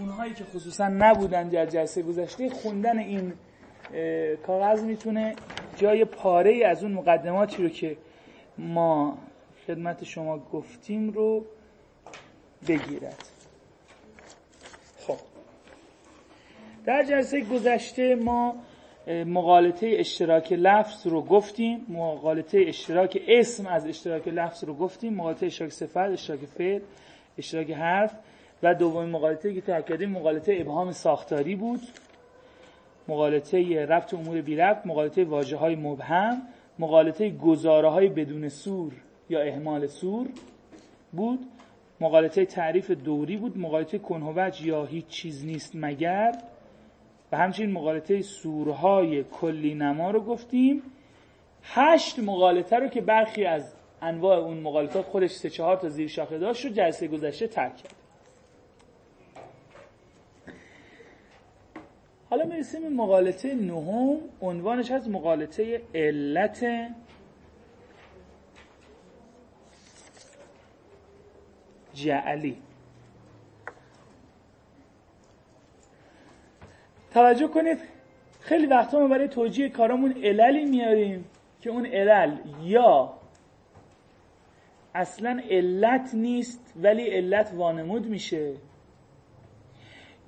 [0.00, 3.32] اونهایی که خصوصا نبودن در جلسه گذشته خوندن این
[4.46, 5.34] کاغذ می‌تونه
[5.76, 7.96] جای پاره از اون مقدماتی رو که
[8.58, 9.18] ما
[9.66, 11.44] خدمت شما گفتیم رو
[12.68, 13.24] بگیرد.
[14.98, 15.16] خب.
[16.84, 18.56] در جلسه گذشته ما
[19.06, 21.86] مقالطه اشتراک لفظ رو گفتیم.
[21.88, 25.14] مقالطه اشتراک اسم از اشتراک لفظ رو گفتیم.
[25.14, 26.80] مقالطه اشتراک صفت اشتراک فعل
[27.38, 28.14] اشتراک حرف.
[28.62, 31.80] و دومین مقالطه که تا کردیم مقالطه ابهام ساختاری بود
[33.08, 36.42] مقالطه رفت امور بی رفت مقالطه واجه های مبهم
[36.78, 38.92] مقالطه گزاره های بدون سور
[39.28, 40.28] یا اهمال سور
[41.12, 41.46] بود
[42.00, 46.32] مقالطه تعریف دوری بود مقالطه کنهوج یا هیچ چیز نیست مگر.
[47.32, 50.82] و همچنین مقالطه سورهای کلی نما رو گفتیم.
[51.62, 56.38] هشت مقالطه رو که برخی از انواع اون مقالطات خودش سه چهار تا زیر شاخه
[56.38, 57.82] داشت رو جلسه گذشته ترک
[62.30, 64.18] حالا می‌رسیم این مقالطه نهم.
[64.40, 66.66] عنوانش هست مقالطه علت
[71.94, 72.56] جعلی.
[77.14, 77.78] توجه کنید
[78.40, 81.24] خیلی وقتا ما برای توجیه کارامون عللی میاریم
[81.60, 83.14] که اون علل یا
[84.94, 88.54] اصلا علت نیست ولی علت وانمود میشه.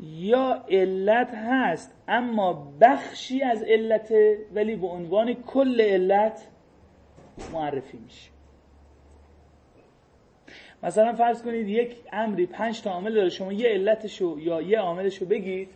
[0.02, 6.48] یا علت هست اما بخشی از علته ولی به عنوان کل علت
[7.52, 8.30] معرفی میشه.
[10.82, 15.26] مثلا فرض کنید یک امری پنج تا عامل داره شما یه علتشو یا یه عاملشو
[15.26, 15.68] بگید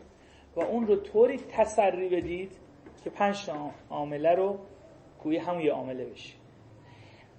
[0.56, 2.52] و اون رو طوری تسری بدید
[3.04, 4.58] که پنج تا عامله رو
[5.22, 6.43] گویی همون یه عامله بشه.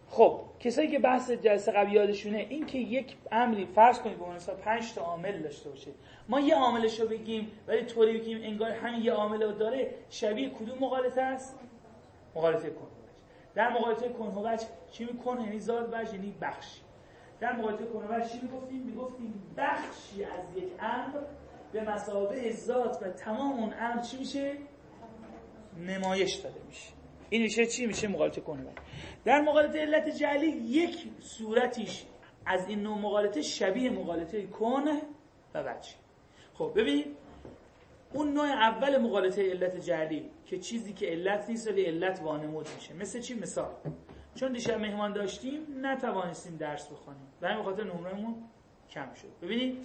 [0.10, 4.56] خب کسایی که بحث جلسه قبل یادشونه این که یک امری فرض کنید به مثلا
[4.56, 5.92] 5 تا عامل داشته باشه.
[6.30, 10.50] ما یه عاملش رو بگیم ولی طوری بگیم انگار همین یه عامل رو داره شبیه
[10.50, 11.60] کدوم مقالطه است؟
[12.36, 12.88] مقالطه کن
[13.56, 14.60] در مقالطه کنهوج
[14.92, 16.82] چی می‌کنه یعنی زاد وجه یعنی بخشی
[17.40, 21.20] در مقالطه کنهوج چی می‌گفتیم؟ می‌گفتیم بخشی از یک امر
[21.72, 24.54] به مسابه ذات و تمام اون امر چی میشه؟
[25.78, 26.95] نمایش داده میشه.
[27.36, 28.78] این میشه چی میشه؟ مقالطه کنهوج
[29.26, 32.06] در مقالطه علت جعلی یک صورتیش
[32.46, 35.02] از این نوع مقالطه شبیه مقالطه کنه
[35.54, 35.90] و وجه.
[36.54, 37.18] خب ببینید
[38.14, 42.94] اون نوع اول مقالطه علت جعلی که چیزی که علت نیست ولی علت وانمود میشه.
[42.94, 43.74] مثل چی؟ مثال.
[44.36, 47.28] چون دیشب مهمان داشتیم نتوانستیم درس بخونیم.
[47.42, 48.36] و همین خاطر نمرهمون
[48.90, 49.32] کم شد.
[49.42, 49.78] ببینید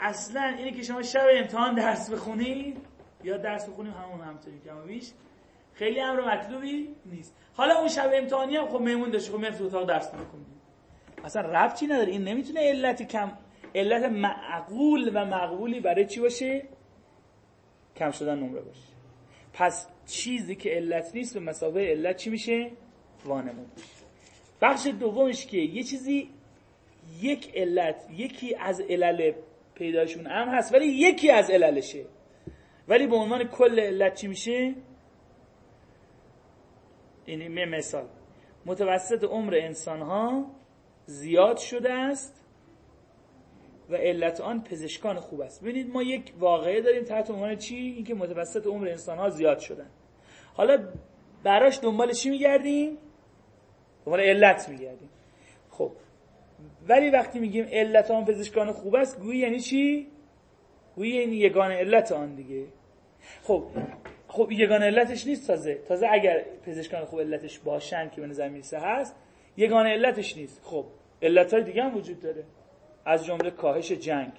[0.00, 2.86] اصلا اینه که شما شب امتحان درس بخونید
[3.24, 5.12] یا درس بخونیم همون همطوری کم بیش.
[5.74, 7.36] خیلی امر مطلوبی نیست.
[7.54, 10.46] حالا اون شب امتحانی هم خب مهمون داشت خب می‌رفت اتاق درس بخونید
[11.24, 12.12] اصلا ربطی نداره.
[12.12, 13.32] این نمی‌تونه علت کم
[13.74, 16.62] علت معقول و مقبولی برای چی باشه؟
[17.96, 18.92] کم شدن نمره باشه.
[19.52, 22.70] پس چیزی که علت نیست به مسابقه علت چی میشه؟
[23.24, 23.72] وانمود
[24.60, 26.30] بخش دومش که یه چیزی
[27.20, 29.32] یک علت یکی از علل
[29.74, 32.04] پیداشون هم هست ولی یکی از عللشه.
[32.88, 34.74] ولی به عنوان کل علت چی میشه؟
[37.26, 38.04] این مثال.
[38.66, 40.44] متوسط عمر انسان ها
[41.06, 42.44] زیاد شده است
[43.90, 45.62] و علت آن پزشکان خوب است.
[45.62, 49.90] ببینید ما یک واقعه داریم تحت عنوان چی؟ اینکه متوسط عمر انسان ها زیاد شدن.
[50.54, 50.88] حالا
[51.42, 52.98] براش دنبال چی میگردیم؟
[54.04, 55.08] دنبال علت میگردیم.
[55.70, 55.92] خب.
[56.88, 60.06] ولی وقتی میگیم علت آن پزشکان خوب است گویی یعنی چی؟
[60.96, 62.66] گویی یعنی یگان علت آن دیگه.
[63.42, 63.64] خب.
[64.32, 65.74] خب یگان علتش نیست تازه.
[65.74, 69.16] تازه اگر پزشکان خوب علتش باشن که به نظر می‌رسه هست
[69.56, 70.60] یگان علتش نیست.
[70.64, 70.84] خب
[71.22, 72.44] علت های دیگه هم وجود داره.
[73.04, 74.32] از جمله کاهش جنگ.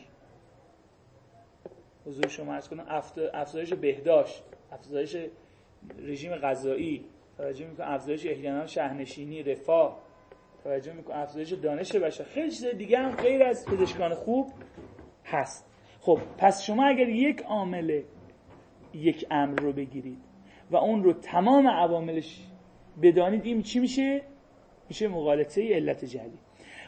[2.05, 2.85] حضور شما ارز کنم
[3.33, 5.17] افزایش بهداشت افزایش
[5.99, 7.05] رژیم غذایی.
[7.37, 9.99] توجه می‌کنم افزایش احیانا شهرنشینی رفاه.
[10.63, 12.23] توجه می‌کنم افزایش دانش بشر.
[12.23, 14.51] خیلی چیز دیگه هم غیر از پزشکان خوب
[15.25, 15.69] هست.
[16.01, 18.01] خب پس شما اگر یک عامل
[18.93, 20.17] یک امر رو بگیرید.
[20.71, 22.47] و اون رو تمام عواملش
[23.01, 23.45] بدانید.
[23.45, 24.21] این چی میشه؟
[24.89, 26.39] میشه مقالطه علت جلی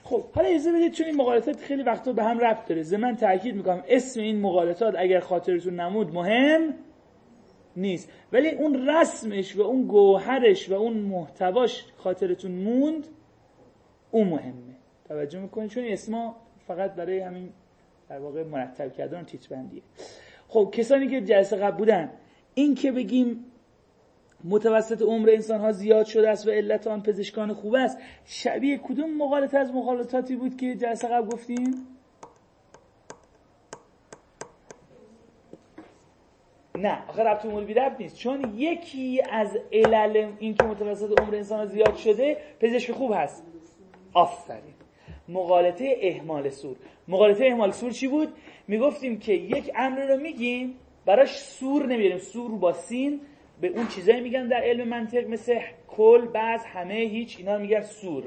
[0.03, 2.81] خب حالا اجازه بدید چون این مقالطات خیلی وقتا به هم ربط داره.
[2.81, 6.73] زمن تاکید می‌کنم اسم این مقالطات اگر خاطرتون نمود مهم
[7.77, 8.11] نیست.
[8.31, 13.07] ولی اون رسمش و اون گوهرش و اون محتواش خاطرتون موند
[14.11, 14.75] اون مهمه.
[15.07, 16.35] توجه می‌کنید؟ چون اسما
[16.67, 17.49] فقط برای همین
[18.09, 19.81] در واقع مرتب کردن تیتر بندیه.
[20.55, 22.11] خب کسانی که جلسه قبل بودن
[22.53, 23.45] این که بگیم
[24.43, 29.17] متوسط عمر انسان ها زیاد شده است و علت آن پزشکان خوب است شبیه کدوم
[29.17, 31.87] مقالطه از مقالطاتی بود که جلسه قبل گفتیم؟
[36.77, 38.17] نه آخه ربط امور بی ربط نیست.
[38.17, 43.43] چون یکی از علل این که متوسط عمر انسان زیاد شده پزشک خوب هست.
[44.13, 44.73] آفرین.
[45.29, 46.75] مقالطه اهمال سور.
[47.07, 48.33] مقالطه اهمال سور چی بود؟
[48.67, 50.75] می‌گفتیم که یک امر رو میگیم
[51.05, 53.21] براش سور نمیاریم سور با سین
[53.61, 58.23] به اون چیزایی میگن در علم منطق مثل کل بعض همه هیچ اینا میگن سور.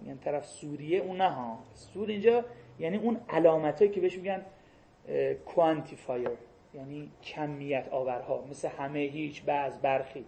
[0.00, 1.58] میگن طرف سوریه اون نه ها.
[1.74, 2.44] سور اینجا
[2.78, 4.42] یعنی اون علامت که بهش میگن
[5.46, 6.28] کوانتیفایر
[6.74, 10.24] یعنی کمیت آورها مثل همه هیچ بعض برخی.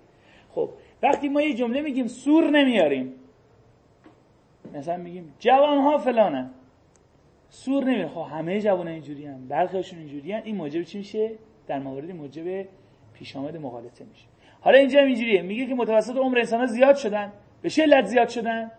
[0.50, 0.70] خب
[1.02, 3.12] وقتی ما یه جمله میگیم سور نمیاریم.
[4.75, 6.50] مثلا میگیم جوان ها فلانه
[7.55, 11.31] سور نمیره خب همه جوان اینجوری هم برخیشون اینجوری هم این موجب چی میشه؟
[11.67, 12.67] در موارد موجب
[13.15, 14.27] پیش آمد مغالطه میشه.
[14.61, 15.43] حالا اینجا اینجوریه.
[15.43, 17.33] میگه که متوسط عمر انسان ها زیاد شدن.
[17.62, 18.71] به چه علت زیاد شدن؟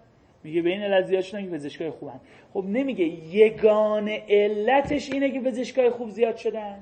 [0.43, 2.19] میگه به این علت زیاد شدن که پزشکای خوبن
[2.53, 3.05] خب نمیگه.
[3.35, 6.79] یگان علتش اینه که پزشکای خوب زیاد شدن.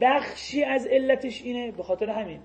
[0.00, 1.72] بخشی از علتش اینه.
[1.72, 2.40] به خاطر همین.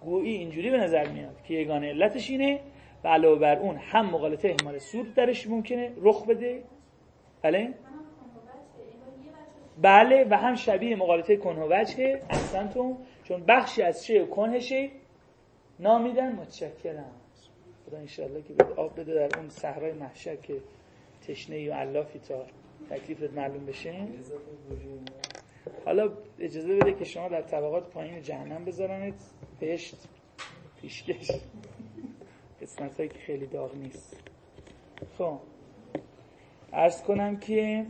[0.00, 2.60] گویی اینجوری به نظر میاد که یگان علتش اینه.
[3.04, 6.62] و علاوه بر اون هم مقالطه احمال سور درش ممکنه رخ بده.
[7.42, 7.74] بله؟
[9.82, 14.90] بله و هم شبیه مقالطه کنه وجهه احسنتون چون بخشی از چه کنهشه.
[15.78, 17.12] نامیدن متشکرم.
[17.86, 20.60] خدا انشاءالله که بده آب بده در اون صحرای محشر که
[21.28, 22.46] تشنه و علافی تا
[22.90, 24.06] تکلیفت معلوم بشه.
[25.84, 29.14] حالا اجازه بده که شما در طبقات پایین جهنم بذارنت.
[29.60, 30.08] بهشت
[30.80, 31.30] پیشکش.
[32.62, 34.20] قسمت هایی که خیلی داغ نیست.
[35.18, 35.38] خب.
[36.72, 37.86] ارز کنم که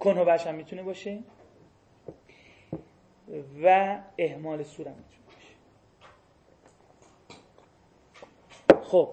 [0.00, 1.18] کنه هم می‌تونه باشه.
[3.62, 5.26] و اهمال سور هم می‌تونه
[8.68, 8.84] باشه.
[8.84, 9.10] خب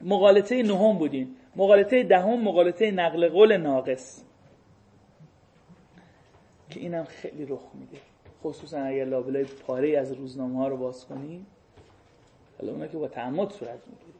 [0.00, 1.36] مقالطه نهم بودیم.
[1.56, 4.24] مقالطه دهم مقالطه نقل قول ناقص.
[6.70, 7.98] که اینم خیلی رخ میده.
[8.42, 11.46] خصوصا اگر لابلای پاره از روزنامه ها رو باز کنیم.
[12.60, 14.18] حالا اونا که با تعمد صورت می‌گیره.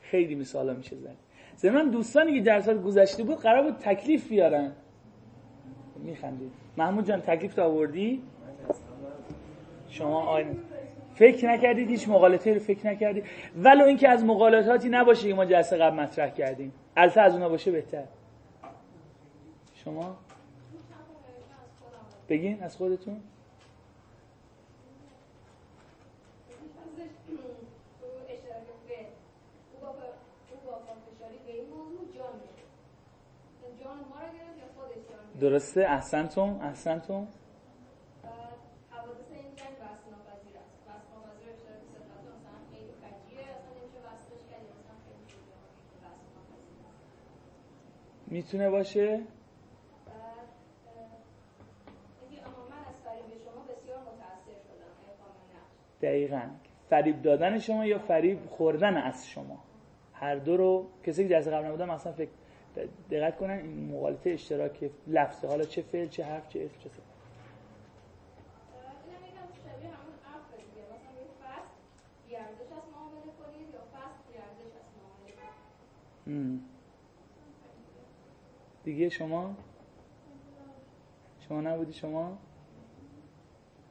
[0.00, 1.16] خیلی مثالا میشه زن
[1.58, 4.72] زمان دوستانی که جلسات گذشته بود قرار بود تکلیف بیارن.
[5.96, 8.22] میخندید محمود جان تکلیف تا آوردی؟
[9.88, 10.56] شما آین
[11.14, 13.24] فکر نکردید؟ هیچ مقالطه رو فکر نکردید؟
[13.56, 16.72] ولو اینکه از مقالطاتی نباشه که ما جلسه قبل مطرح کردیم.
[16.96, 18.04] البته از اونا باشه بهتر.
[19.74, 20.16] شما؟
[22.28, 23.20] بگین از خودتون.
[35.40, 37.28] درسته؟ احسنتون؟ احسنتون؟
[48.30, 49.20] می‌تونه باشه؟
[56.02, 56.42] دقیقا.
[56.90, 59.58] فریب دادن شما یا فریب خوردن از شما؟
[60.12, 62.30] هر دو رو کسی که جلسه قبل نبودن مثلا فکر
[63.10, 65.48] دقت کنن این مقالطه اشتراک لفظه.
[65.48, 67.18] حالا چه فعل چه حرف چه اسم چه صفت
[78.84, 79.08] دیگه.
[79.08, 79.54] شما؟
[81.48, 82.38] شما نبودی شما؟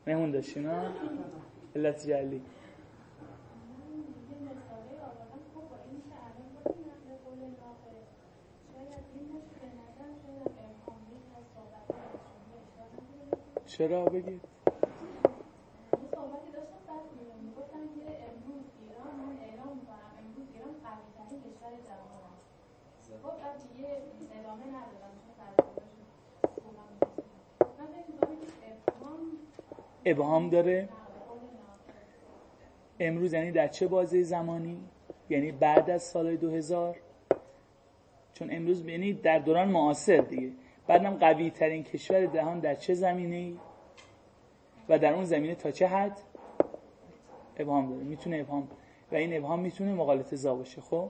[0.08, 0.92] مهمون داشتی نه؟
[1.76, 2.42] علت جلی
[13.66, 14.42] چرا بگید
[30.06, 30.90] ابهام داره؟
[33.00, 34.80] امروز یعنی در چه بازه زمانی؟
[35.30, 37.07] یعنی بعد از سال 2000
[38.40, 40.52] چون امروز یعنی در دوران معاصر دیگه.
[40.88, 43.58] بعدم قوی ترین کشور دهان در چه زمینه
[44.90, 46.20] و در اون زمینه تا چه حد؟
[47.58, 48.04] ابهام داره.
[48.04, 48.68] می‌تونه ابهام
[49.12, 51.10] و این ابهام می‌تونه مقالطه زا باشه خب؟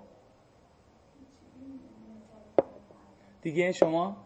[3.42, 4.18] دیگه شما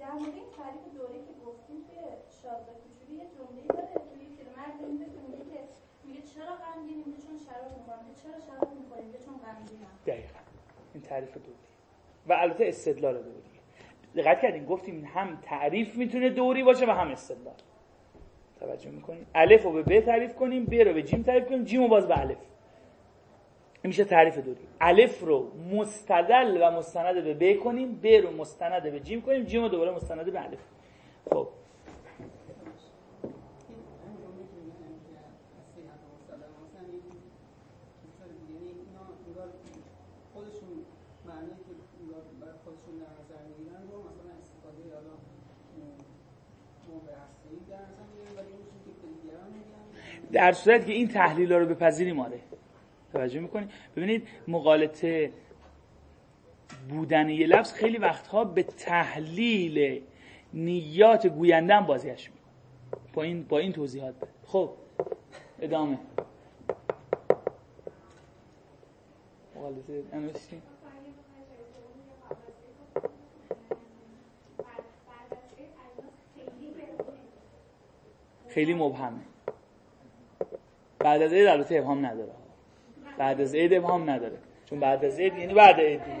[0.00, 2.00] در مورد این تعریف دوره که گفتیم که
[2.42, 5.60] شازده کوچولی یه جمله داره توی پیرمرد میگه که
[6.04, 10.40] میگه چرا غمگینیم میگه چون شراب می‌خوریم چرا شراب می‌خوریم چون غمگینم دقیقا
[10.94, 11.58] این تعریف دوری.
[12.26, 13.56] و البته استدلال دوری.
[14.16, 17.54] دقت کردیم گفتیم هم تعریف می‌تونه دوری باشه و هم استدلال.
[18.60, 21.82] توجه می‌کنیم الف رو به ب تعریف کنیم ب رو به جیم تعریف کنیم جیم
[21.82, 22.38] رو باز به الف.
[23.82, 24.60] میشه تعریف دوری.
[24.80, 29.62] الف رو مستدل و مستند به ب کنیم ب رو مستند به جیم کنیم جیم
[29.62, 30.58] رو دوباره مستند به الف.
[31.30, 31.48] خب.
[50.32, 52.40] در صورت که این تحلیل رو بپذیریم آره
[53.12, 55.32] توجه می‌کنید ببینید مقالطه
[56.88, 60.02] بودن یه لفظ خیلی وقتها به تحلیل
[60.52, 63.12] نیات گوینده هم بازیش می‌کنه.
[63.12, 64.14] با این با این توضیحات.
[64.46, 64.70] خب
[65.60, 65.98] ادامه.
[78.48, 79.35] خیلی مبهمه.
[80.98, 82.32] بعد از عید البته ابهام نداره.
[83.18, 84.38] بعد از عید ابهام نداره.
[84.70, 86.16] چون بعد از عید یعنی بعد عید دیگه.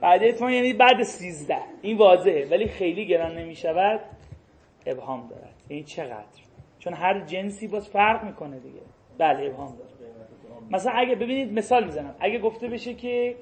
[0.00, 2.48] بعد عید یعنی بعد 13 این واضحه.
[2.50, 4.00] ولی خیلی گران نمی شود
[4.86, 5.54] ابهام دارد.
[5.70, 6.42] یعنی چقدر؟
[6.78, 8.80] چون هر جنسی باز فرق می‌کنه دیگه.
[9.18, 9.90] بله ابهام داره.
[10.70, 12.14] مثلا اگه ببینید مثال می‌زنم.
[12.20, 13.36] اگه گفته بشه که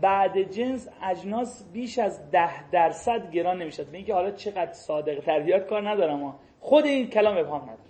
[0.00, 5.66] بعد جنس اجناس بیش از ده درصد گران نمی‌شد به اینکه حالا چقدر صادق تربیات
[5.66, 7.83] کار ندارم خود این کلام ابهام نداره.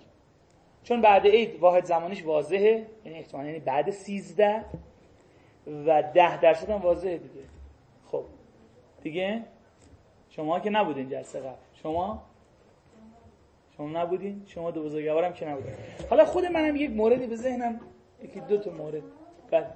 [0.85, 4.65] چون بعد عید واحد زمانیش واضحه یعنی احتمالا یعنی بعد سیزده
[5.67, 7.45] و ده درصد هم واضحه دیگه.
[8.11, 8.23] خب.
[9.01, 9.41] دیگه؟
[10.29, 11.55] شما که نبودین جلسه قبل.
[11.73, 12.23] شما؟
[13.77, 15.73] شما نبودین؟ شما دو بزرگوارم که نبودین.
[16.09, 17.79] حالا خود منم یک موردی به ذهنم
[18.23, 19.03] یکی دو تا مورد.
[19.51, 19.67] بله.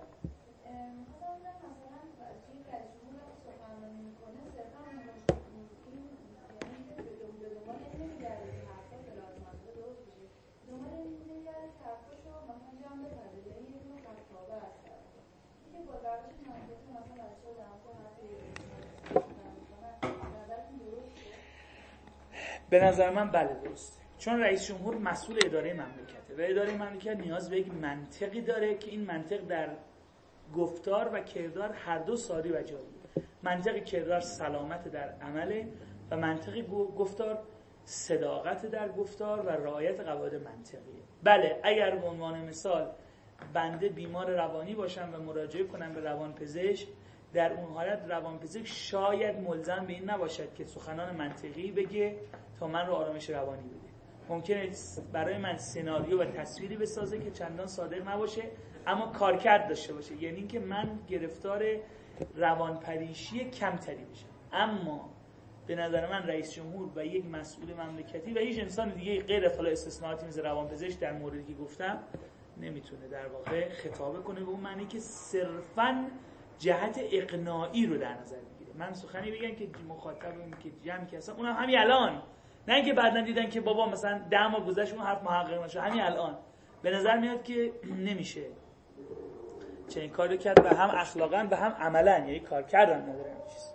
[22.69, 23.99] به نظر من بله درسته.
[24.17, 28.91] چون رئیس جمهور مسئول اداره مملکته و اداره مملکت نیاز به یک منطقی داره که
[28.91, 29.69] این منطق در
[30.55, 32.99] گفتار و کردار هر دو ساری و جاری
[33.43, 35.67] منطق کردار سلامت در عمله
[36.11, 37.39] و منطق گفتار
[37.83, 41.03] صداقت در گفتار و رعایت قواعد منطقی.
[41.23, 42.91] بله اگر به عنوان مثال
[43.53, 46.87] بنده بیمار روانی باشم و مراجعه کنم به روانپزشک
[47.33, 52.15] در اون حالت روانپزشک شاید ملزم به این نباشد که سخنان منطقی بگه
[52.59, 53.89] تا من رو آرامش روانی بده.
[54.29, 54.69] ممکنه
[55.13, 58.43] برای من سناریو و تصویری بسازه که چندان صادق نباشه
[58.87, 60.23] اما کارکرد داشته باشه.
[60.23, 61.63] یعنی اینکه من گرفتار
[62.35, 65.09] روانپریشی کمتری بشم اما
[65.67, 69.55] به نظر من رئیس جمهور و یک مسئول مملکتی و هیچ انسان دیگه غیر از
[69.57, 71.99] حالا استثناءاتی مثل روانپزشک در موردی که گفتم
[72.57, 76.07] نمی‌تونه در واقع خطابه کنه به اون معنی که صرفا
[76.57, 78.77] جهت اقناعی رو در نظر می‌گیره.
[78.77, 82.21] من سخنی بگم که مخاطب که جمع که اصلا اونم همین الان.
[82.69, 85.81] نه اینکه بعدا دیدن که بابا مثلا ده ماه گذشت اون حرف محقق نشه.
[85.81, 86.37] همین الان.
[86.81, 87.71] به نظر میاد که
[88.07, 88.45] نمیشه.
[89.87, 92.17] چنین کار رو کرد و هم اخلاقا و هم عملا.
[92.17, 93.73] یعنی کار کردن نداره چیز.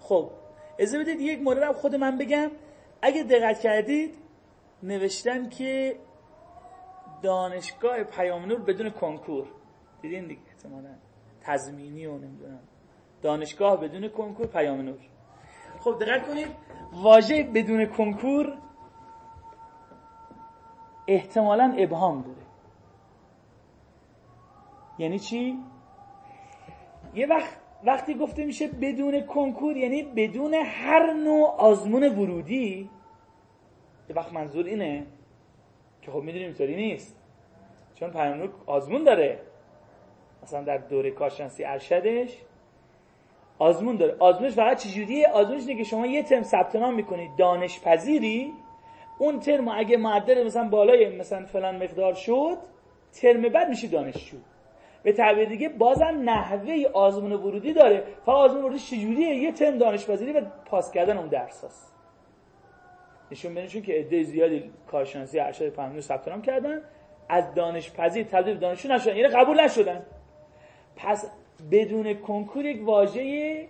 [0.00, 0.30] خب
[0.78, 2.50] اجازه بدید یک مورد خود من بگم.
[3.02, 4.14] اگه دقت کردید
[4.82, 5.96] نوشتن که
[7.22, 9.46] دانشگاه پیام نور بدون کنکور.
[10.02, 10.94] دیدین دیگه احتمالاً.
[11.40, 12.60] تضمینی و نمی‌دونم.
[13.22, 14.98] دانشگاه بدون کنکور پیام نور.
[15.86, 16.48] خب دقت کنید
[16.92, 18.58] واژه بدون کنکور
[21.08, 22.46] احتمالا ابهام داره.
[24.98, 25.58] یعنی چی؟
[27.14, 32.90] یه وقت وقتی گفته میشه بدون کنکور یعنی بدون هر نوع آزمون ورودی
[34.08, 35.06] یه وقت منظور اینه
[36.02, 37.16] که خب می‌دونیم اینطوری نیست.
[37.94, 39.40] چون پیام آزمون داره.
[40.42, 42.42] مثلا در دوره کارشناسی ارشدش
[43.58, 44.16] آزمون داره.
[44.18, 48.52] آزمونش فقط چجوریه آزمونش اینه که شما یه ترم ثبت نام می‌کنید دانشپذیری.
[49.18, 52.58] اون ترم اگه معدل مثلا بالای مثلا فلان مقدار شد
[53.12, 54.36] ترم بعد میشه دانشجو.
[55.02, 58.04] به تعبیر دیگه بازم نحوه آزمون ورودی داره.
[58.26, 61.96] فقط آزمون ورودی چجوریه یه ترم دانشپذیری و پاس کردن اون درس هست
[63.30, 66.82] نشون بدین که عده زیادی کارشناسی ارشد فهمی ثبت نام کردن.
[67.28, 69.16] از دانشپذیر تبدیل دانشجو نشدن.
[69.16, 70.06] یعنی قبول نشدن.
[70.96, 71.30] پس
[71.70, 73.66] بدون کنکور یک واژه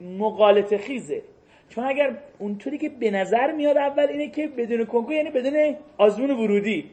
[0.00, 1.22] مقالط خیزه.
[1.68, 6.30] چون اگر اونطوری که به نظر میاد اول اینه که بدون کنکور یعنی بدون آزمون
[6.30, 6.90] ورودی.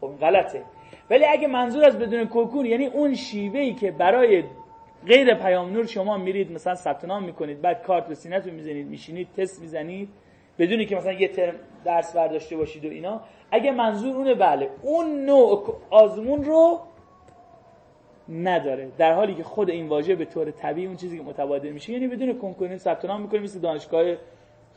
[0.00, 0.62] خب غلطه.
[1.10, 4.44] ولی اگه منظور از بدون کنکور یعنی اون شیوهی که برای
[5.06, 9.28] غیر پیام نور شما میرید مثلا ثبت نام می‌کنید بعد کارت به سینه‌تون می‌زنید میشینید
[9.36, 10.08] تست می‌زنید
[10.58, 11.54] بدونی که مثلا یه ترم
[11.84, 13.20] درس برداشته باشید و اینا
[13.50, 16.80] اگه منظور اونه بله اون نوع آزمون رو
[18.30, 18.90] نداره.
[18.98, 22.08] در حالی که خود این واژه به طور طبیعی اون چیزی که متبادل میشه یعنی
[22.08, 24.14] بدون کنکور ثبت نام می‌کنیم مثل دانشگاه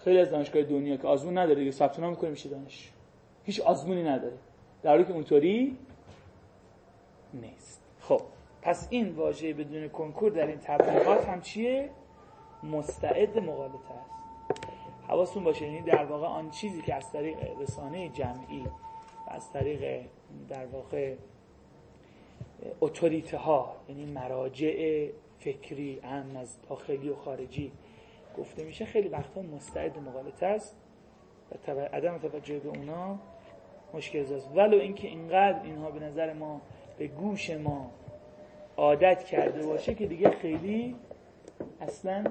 [0.03, 2.91] خیلی از دانشگاه دنیا که آزمون نداره دیگه ثبت نام می‌کنیم میشه دانش.
[3.43, 4.33] هیچ آزمونی نداره.
[4.83, 5.77] در حالی که اونطوری
[7.33, 7.81] نیست.
[7.99, 8.21] خب
[8.61, 11.89] پس این واژه بدون کنکور در این تبلیغات هم چیه؟
[12.63, 14.13] مستعد مقالطه است.
[15.07, 18.63] حواستون باشه یعنی در واقع آن چیزی که از طریق رسانه جمعی
[19.27, 20.05] و از طریق
[20.49, 21.13] در واقع
[22.81, 25.07] اتوریته ها یعنی مراجع
[25.39, 27.71] فکری هم از داخلی و خارجی.
[28.37, 30.77] گفته میشه خیلی وقتا مستعد مقالطه است
[31.67, 33.19] و عدم توجه به اونا
[33.93, 36.61] مشکل است ولو اینکه اینقدر اینها به نظر ما
[36.97, 37.91] به گوش ما
[38.77, 40.95] عادت کرده باشه که دیگه خیلی
[41.81, 42.23] اصلا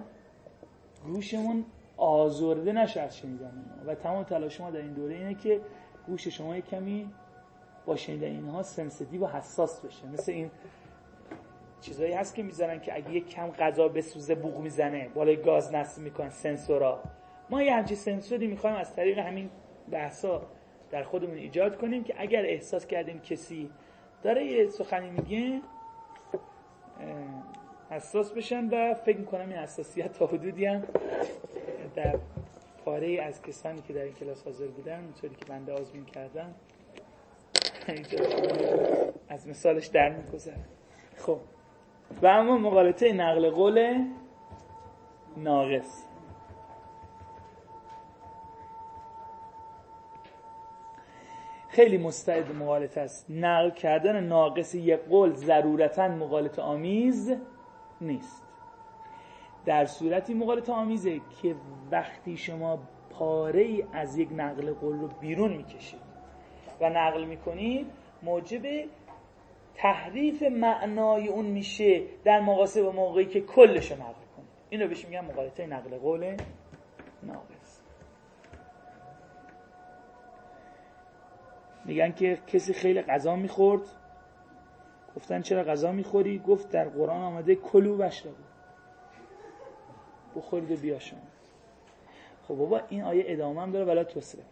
[1.05, 1.64] گوشمون
[1.97, 5.61] آزرده نشه از شنیدن و تمام تلاش ما در این دوره اینه که
[6.07, 7.11] گوش شما کمی
[7.87, 10.07] با شنیدن اینها sensitive و حساس بشه.
[10.07, 10.51] مثل این
[11.81, 16.03] چیزایی هست که می‌ذارن که اگه یک کم غذا بسوزه بوق می‌زنه بالای گاز نصب
[16.03, 17.03] می‌کنن سنسورا.
[17.51, 19.51] ما یه همچین سنسوری می‌خوایم از طریق همین
[19.91, 20.43] بحثا
[20.91, 23.71] در خودمون ایجاد کنیم که اگر احساس کردیم کسی
[24.23, 25.61] داره یه سخنی میگه
[27.91, 30.85] حساس بشن و فکر می‌کنم این حساسیت تا حدودی هم
[31.95, 32.19] در
[32.85, 36.55] پاره از کسانی که در این کلاس حاضر بودن اونطوری که بنده آزمون کردم
[39.29, 40.57] از مثالش در میگذره.
[41.17, 41.39] خب.
[42.23, 44.05] و اما مقالطه نقل قول
[45.37, 46.05] ناقص.
[51.69, 53.27] خیلی مستعد مقالطه است.
[53.31, 57.35] نقل کردن ناقص یک قول ضرورتا مقالط آمیز
[58.01, 58.43] نیست.
[59.65, 61.55] در صورتی مقالط آمیزه که
[61.91, 62.79] وقتی شما
[63.11, 66.12] پاره از یک نقل قول رو بیرون می‌کشید.
[66.83, 67.87] و نقل می‌کنید
[68.23, 68.62] موجب
[69.75, 74.89] تحریف معنای اون میشه در مقاسه با موقعی که کلش رو نقل کنید این رو
[74.89, 76.37] بهش میگن مقالطه نقل قول
[77.23, 77.80] ناقص.
[81.85, 83.83] میگن که کسی خیلی غذا می‌خورد.
[85.17, 88.43] گفتن چرا غذا می‌خوری؟ گفت در قرآن آمده کلو بشربو
[90.37, 91.21] بخورید و بیا شما
[92.49, 94.51] خب بابا این آیه ادامه هم داره ولا تسرف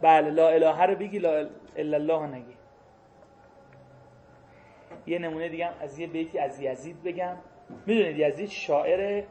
[0.00, 2.56] بله لا اله رو بگی لا الا الله نگی.
[5.06, 7.36] یه نمونه دیگه از یه بیتی از یزید بگم.
[7.86, 9.24] می‌دونید یزید شاعر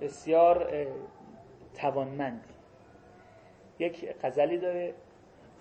[0.00, 0.86] بسیار
[1.74, 2.52] توانمندی.
[3.78, 4.94] یک غزلی داره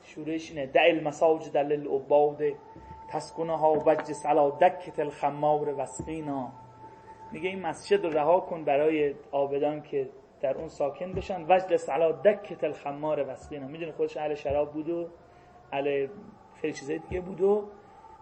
[0.03, 2.41] شورش اینه دع المساجد للعباد
[3.09, 6.51] تسکنها وجس علا دکت الخمار وسقینا
[7.31, 10.09] میگه این مسجد رو رها کن برای آبدان که
[10.41, 11.45] در اون ساکن بشن.
[11.49, 15.07] وجلس علا دکت الخمار وسقینا می‌دونه خودش اهل شراب بود و
[15.71, 16.07] اهل
[16.61, 17.67] خیلی چیزای دیگه بود و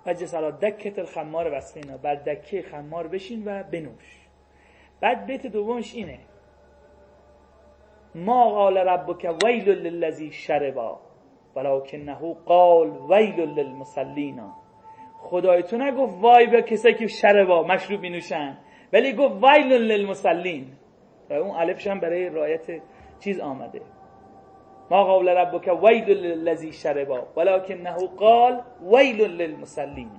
[0.05, 4.27] وجلس علا دکت الخمار وسقینا بر دکه خمار بشین و بنوش.
[5.01, 6.19] بعد بیت دومش اینه.
[8.15, 10.99] ما قال ربک ویل للذی شربا
[11.55, 14.53] ولکنه قال ویل للمصلینا.
[15.19, 18.57] خدای تو نگفت وای به کسایی که شربا مشروب می نوشن
[18.93, 20.78] ولی گفت ویل للمصلین.
[21.29, 22.81] و اون الفش هم برای رایت
[23.19, 23.81] چیز آمده.
[24.91, 28.61] ما قال ربک ویل للذی شربا ولکنه قال
[28.91, 30.09] ویل للمصلین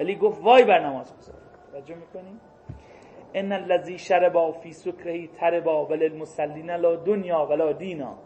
[0.00, 1.34] ولی گفت وای بر نماز گذار
[1.72, 2.40] توجه می‌کنیم
[3.34, 8.18] ان الذی شربا فی سکرهی تربا وللمصلین لا دنیا ولا دینا.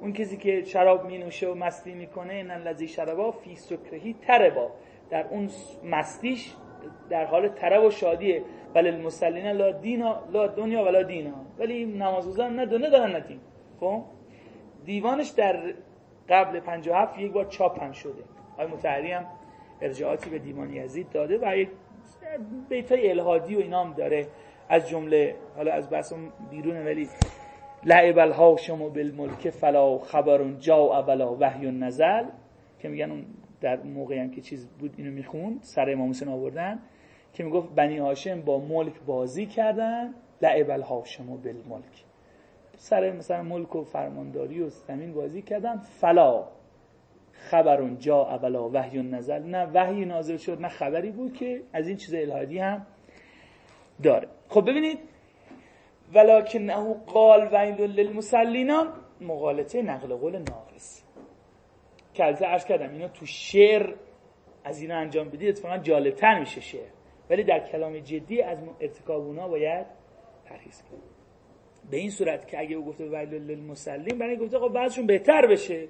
[0.00, 4.70] اون کسی که شراب می نوشه و مستی می‌کنه ان الذی شربا فی سکرهی تربا.
[5.10, 5.48] در اون
[5.84, 6.54] مستیش
[7.10, 8.42] در حال طرب و شادیه.
[8.74, 13.40] ولی المسلین لا دینا لا دنیا ولا دینا ولی نمازگزار نه دنیا دارن نه دین.
[13.80, 14.02] خب؟
[14.84, 15.74] دیوانش در
[16.28, 18.22] قبل 57 یک بار چاپ هم شده.
[18.52, 19.26] آقای متحری هم
[19.80, 21.68] ارجاعاتی به دیوان یزید داده و یک
[22.68, 24.26] بیت های الهادی و اینام داره.
[24.68, 26.12] از جمله حالا از بحث
[26.50, 27.08] بیرونه ولی
[27.84, 32.24] لعب الهاشم بالملک فلا خبر جا ولا وحی نزل
[32.78, 33.24] که میگن اون
[33.60, 36.78] در موقعی هم که چیز بود اینو می‌خوند سر امام حسین آوردن.
[37.32, 42.04] که می‌گفت بنی هاشم با ملک بازی کردن لعب الهاشم بالملک.
[42.76, 46.48] سر مثلا ملک و فرمانداری و زمین بازی کردن فلا
[47.32, 49.42] خبرون جا اولا وحی نزل.
[49.42, 52.86] نه وحی نازل شد نه خبری بود که از این چیز الهادی هم
[54.02, 54.28] داره.
[54.48, 54.98] خب ببینید
[56.14, 58.86] ولکنه قال ویل للمسلینا
[59.20, 61.02] مقالطه نقل قول ناقص.
[62.14, 63.94] که عرض کردم اینا تو شعر
[64.64, 66.97] از اینا انجام بدید اتفاقا جالبتر میشه شعر.
[67.30, 69.86] ولی در کلام جدی از ارتکاب اونا باید
[70.44, 71.18] پرهیز کنید
[71.90, 75.88] به این صورت که اگه او گفته ویل للمسلین برای گفته خب بعضشون بهتر بشه.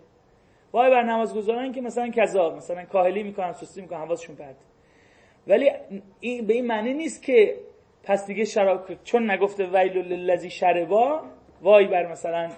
[0.72, 4.56] وای بر نماز گذارن که مثلا کذا مثلا کاهلی می‌کنن سستی می‌کنن حواسشون پرت
[5.46, 5.70] ولی
[6.20, 7.56] این به این معنی نیست که
[8.02, 11.22] پس دیگه شراب چون نگفته ویل للذی شربا
[11.62, 12.50] وای بر مثلا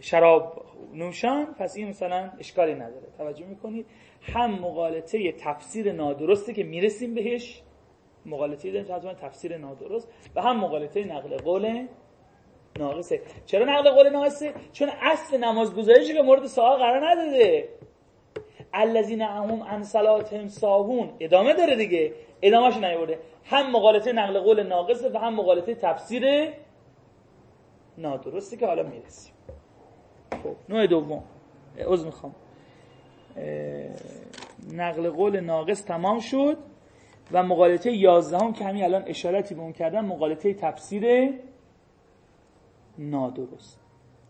[0.00, 3.06] شراب نوشان پس این مثلا اشکالی نداره.
[3.18, 3.86] توجه می‌کنید؟
[4.22, 7.62] هم مقالطه تفسیر نادرسته که می‌رسیم بهش
[8.26, 11.86] مقالطه داریم تفسیر نادرست و هم مقالطه نقل قول
[12.78, 13.20] ناقصه.
[13.46, 17.68] چرا نقل قول ناقصه؟ چون اصل نماز گذاریشی که مورد سوال قرار نداده.
[18.72, 21.12] الذین هم عن صلاتهم ساهون.
[21.20, 22.12] ادامه داره دیگه.
[22.42, 23.18] ادامهش نیورده.
[23.44, 26.52] هم مقالطه نقل قول ناقصه و هم مقالطه تفسیر
[27.98, 29.34] نادرسته که حالا می‌رسیم.
[30.42, 31.24] خب نوع دوم.
[31.78, 32.34] عذر می‌خوام.
[34.72, 36.58] نقل قول ناقص تمام شد.
[37.32, 41.34] و مقالطه یازدهم که همین الان اشارتی به اون کردن مقالطه تفسیر
[42.98, 43.80] نادرست.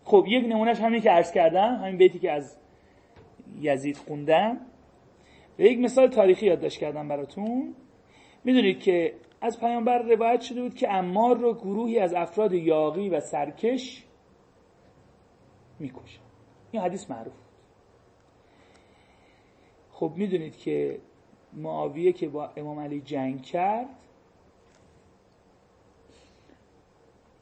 [0.05, 2.57] خب یک نمونهش همین که عرض کردم همین بیتی که از
[3.61, 4.57] یزید خوندم.
[5.59, 7.75] و یک مثال تاریخی یادداشت کردم براتون.
[8.45, 13.21] می‌دونید که از پیامبر روایت شده بود که امار رو گروهی از افراد یاقی و
[13.21, 14.05] سرکش
[15.79, 16.21] می‌کشن.
[16.73, 17.35] این حدیث معروف
[19.93, 20.99] خب می‌دونید که
[21.53, 23.87] معاویه که با امام علی جنگ کرد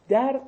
[0.08, 0.40] در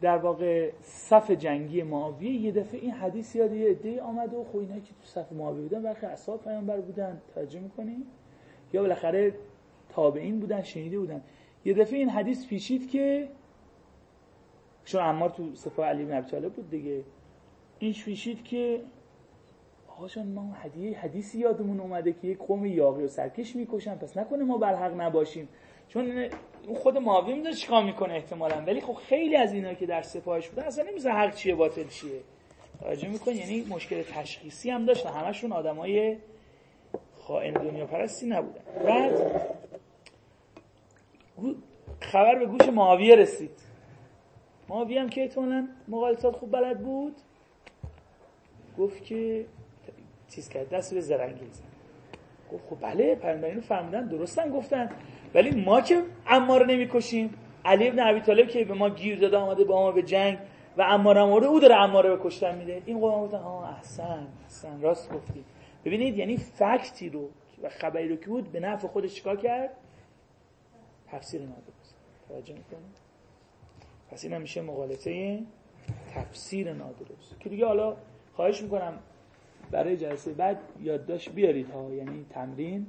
[0.00, 4.58] در واقع صف جنگی معاویه یه دفعه این حدیث یاد یه عده آمد و خب
[4.58, 7.96] اینایی که تو صف معاویه بودن برخی اصحاب پیامبر بودن توجه می‌کنی؟
[8.72, 9.34] یا بالاخره
[9.88, 11.22] تابعین بودن شنیده بودن.
[11.64, 13.28] یه دفعه این حدیث پیشید که
[14.84, 17.04] چون عمار تو سپاه علی بن ابی بود دیگه
[17.78, 18.80] این پیشید که
[19.98, 23.94] آقا ما هدیه حدیثی یادمون اومده که یک قوم یاقی و سرکش می‌کشن.
[23.94, 25.48] پس نکنه ما بر حق نباشیم.
[25.88, 26.28] چون
[26.74, 28.56] خود معاویه می‌دونه چیکار می‌کنه احتمالا.
[28.56, 32.20] ولی خب خیلی از اینا که در سپاهش بودن اصلا نمیزه حق چیه باطل چیه.
[32.80, 36.16] توجه میکن یعنی مشکل تشخیصی هم داشتن همشون آدمای
[37.18, 38.60] خائن دنیا پرستی نبودن.
[38.84, 39.20] بعد
[42.00, 43.50] خبر به گوش معاویه رسید.
[44.68, 47.16] معاویه هم که احتمالا مقالطات خوب بلد بود
[48.78, 49.46] گفت که
[50.34, 51.62] چیز کرد دست به زرنگی زد.
[52.52, 54.90] گفت خب بله پیامبرین فرمودن درستن گفتن.
[55.34, 59.36] ولی ما که عمار رو نمی‌کشیم علی ابن ابی طالب که به ما گیر داده
[59.36, 60.38] آمده با ما به جنگ
[60.76, 62.82] و عمار هم او داره عمار رو به کشتن میده.
[62.86, 65.44] این قوم گفتن ها احسن احسن راست گفتی.
[65.84, 67.28] ببینید یعنی فکتی رو
[67.62, 69.70] و خبری رو که بود به نفع خودش چیکار کرد؟
[71.10, 71.94] تفسیر نادرست
[72.28, 72.98] توجه می‌کنید
[74.10, 75.42] پس این میشه مقالطه
[76.14, 77.96] تفسیر نادرست که دیگه حالا
[78.32, 78.98] خواهش می‌کنم
[79.70, 82.86] برای جلسه بعد یادداشت بیارید ها یعنی تمرین.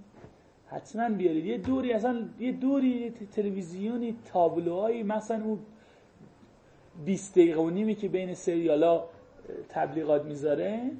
[0.67, 1.45] حتما بیارید.
[1.45, 5.59] یه دوری اصلا یه دوری تلویزیونی تابلوهایی مثلا اون
[7.05, 9.03] 20 دقیقه و نیمی که بین سریالا
[9.69, 10.91] تبلیغات می‌ذاره.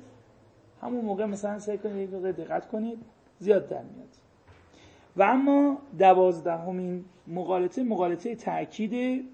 [0.82, 3.00] همون موقع مثلا سعی کنید یه دقت کنید
[3.40, 4.10] زیاد در میاد.
[5.18, 9.26] و اما دوازدهمین مقالطه مقالطه تاکید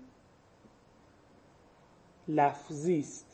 [2.28, 3.31] لفظی است.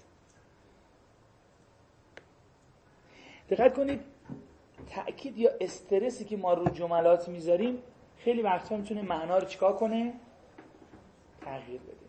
[3.50, 4.02] دقت کنید
[4.88, 7.84] تأکید یا استرسی که ما رو جملات می‌ذاریم
[8.18, 10.14] خیلی وقتا می‌تونه معنا رو چیکار کنه؟
[11.42, 12.08] تغییر بده.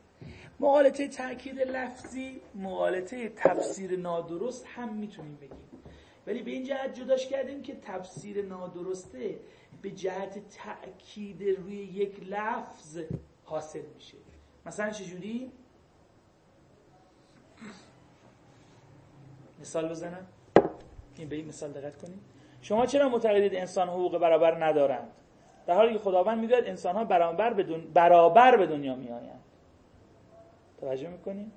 [0.60, 5.68] مقالطه تأکید لفظی مقالطه تفسیر نادرست هم می‌تونیم بگیم.
[6.26, 9.40] ولی به این جهت جداش کردیم که تفسیر نادرسته
[9.82, 12.98] به جهت تأکید روی یک لفظ
[13.44, 14.18] حاصل میشه.
[14.66, 15.52] مثلا چجوری؟
[19.60, 20.26] مثال بزنم.
[21.18, 22.20] این به این مثال دقت کنید.
[22.62, 25.08] شما چرا معتقدید انسان حقوق برابر ندارند؟
[25.66, 27.62] در حالی که خداوند می‌گوید انسان ها برابر به
[27.94, 29.40] برابر به دنیا میآیند.
[30.80, 31.52] توجه می‌کنید؟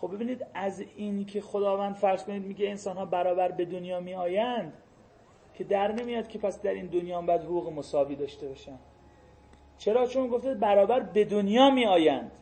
[0.00, 4.72] خب ببینید از این که خداوند فرض کنید میگه انسان ها برابر به دنیا میآیند
[5.54, 8.78] که در نمیاد که پس در این دنیا هم باید حقوق مساوی داشته باشن.
[9.78, 12.32] چرا؟ چون گفته برابر به دنیا میآیند.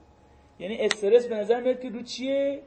[0.58, 2.62] یعنی استرس به نظر میاد که رو چیه؟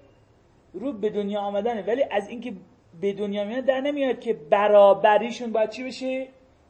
[0.73, 1.82] رو به دنیا آمدنه.
[1.82, 2.54] ولی از اینکه
[3.01, 6.27] به دنیا میاد در نمیاد که برابریشون باید چی بشه؟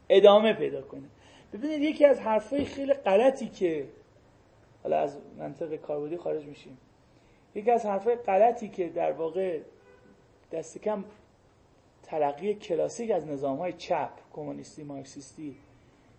[0.10, 1.08] ادامه پیدا کنه.
[1.54, 3.88] ببینید یکی از حرفای خیلی غلطی که
[4.84, 6.78] حالا از منطق کاربردی خارج میشیم.
[7.56, 9.60] یکی از حرفای غلطی که در واقع
[10.52, 11.04] دست کم
[12.04, 15.58] تلقی کلاسیک از نظام های چپ کمونیستی مارکسیستی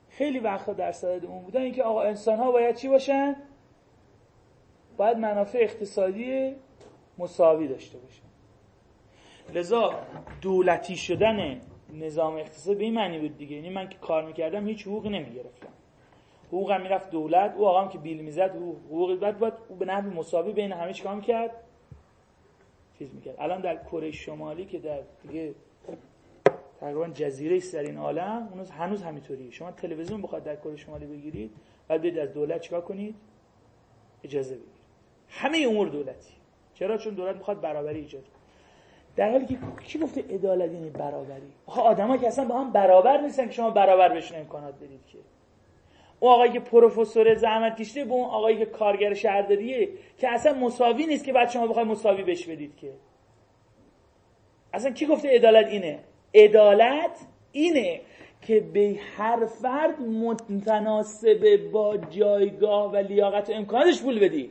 [0.08, 3.36] خیلی وقتا در صدد اون بودن اینکه آقا انسان ها باید چی باشن؟
[4.96, 6.56] باید منافع اقتصادی
[7.18, 8.21] مساوی داشته باشن.
[9.54, 9.94] لذا
[10.40, 11.60] دولتی شدن
[11.94, 13.56] نظام اقتصاد به این معنی بود دیگه.
[13.56, 15.68] یعنی من که کار می‌کردم هیچ حقوقی نمی‌گرفتم.
[16.48, 18.50] حقوقم می‌رفت دولت او آقام که بیل می‌زد
[18.88, 21.50] حقوقی بعد باید او به نحو مساوی بین همه چیکار می‌کرد.
[22.98, 23.34] چیز می‌کرد.
[23.38, 25.54] الان در کره شمالی که در دیگه
[26.80, 29.50] تقریبا جزیره است در این عالم اون هنوز همینطوریه.
[29.50, 31.50] شما تلویزیون بخواد در کره شمالی بگیرید
[31.88, 33.14] بعد برید از دولت چیکار کنید؟
[34.24, 34.72] اجازه بگیرید.
[35.28, 36.32] همه امور دولتی.
[36.74, 38.24] چرا؟ چون دولت می‌خواد برابری ایجاد
[39.16, 43.20] در حالی که کی گفته عدالت یعنی برابری؟ آخه آدمایی که اصلا با هم برابر
[43.20, 45.18] نیستن که شما برابر بهشون امکانات بدید که.
[46.20, 51.06] اون آقایی که پروفسور زحمت کشیده به اون آقایی که کارگر شهرداریه که اصلا مساوی
[51.06, 52.92] نیست که بعد شما بخواید مساوی بهش بدید که.
[54.72, 55.98] اصلا کی گفته عدالت اینه؟
[56.34, 57.18] عدالت
[57.52, 58.00] اینه
[58.42, 64.50] که به هر فرد متناسب با جایگاه و لیاقت و امکاناتش پول بدی.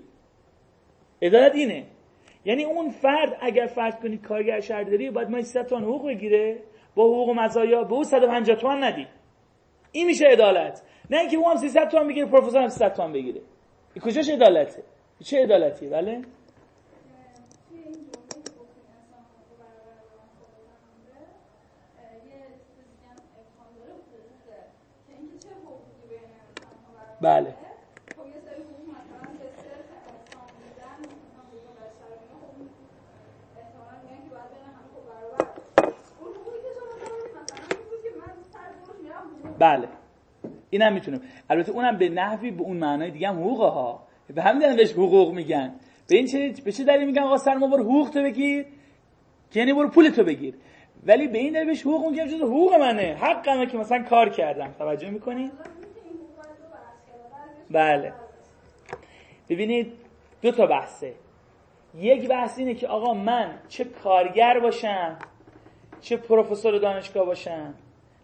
[1.22, 1.86] عدالت اینه.
[2.46, 6.58] یعنی اون فرد اگر فرض کنید کارگر شهرداری باید ما 300 تومن حقوق بگیره.
[6.96, 9.08] با حقوق و مزایا به او 150 تومن ندی.
[9.92, 10.82] این میشه عدالت.
[11.10, 13.42] نه اینکه او هم 300 تومن بگیره پروفسور هم 300 تومن بگیره.
[13.94, 14.84] این کجاش عدالته؟
[15.24, 16.22] چه عدالتیه؟ بله؟
[27.22, 27.61] بله.
[39.62, 39.88] بله.
[40.70, 41.20] اینم می‌تونه
[41.50, 44.04] البته اونم به نحوی به اون معنای دیگه هم حقوق ها
[44.36, 45.76] به همین بهش حقوق میگن.
[46.08, 48.66] به این چه به چه دلیل میگن آقا سرما برو حقوق تو بگیر؟
[49.56, 50.56] یعنی برو پول تو بگیر.
[51.06, 53.18] ولی به این دلیل بهش حقوق میگن جز حقوق منه.
[53.22, 55.52] حقمه که مثلا کار کردم توجه می‌کنی؟
[57.72, 58.14] بله.
[59.50, 59.94] ببینید
[60.42, 61.14] دو تا بحثه.
[61.98, 65.20] یک بحث اینه که آقا من چه کارگر باشم
[66.02, 67.74] چه پروفسور دانشگاه باشم.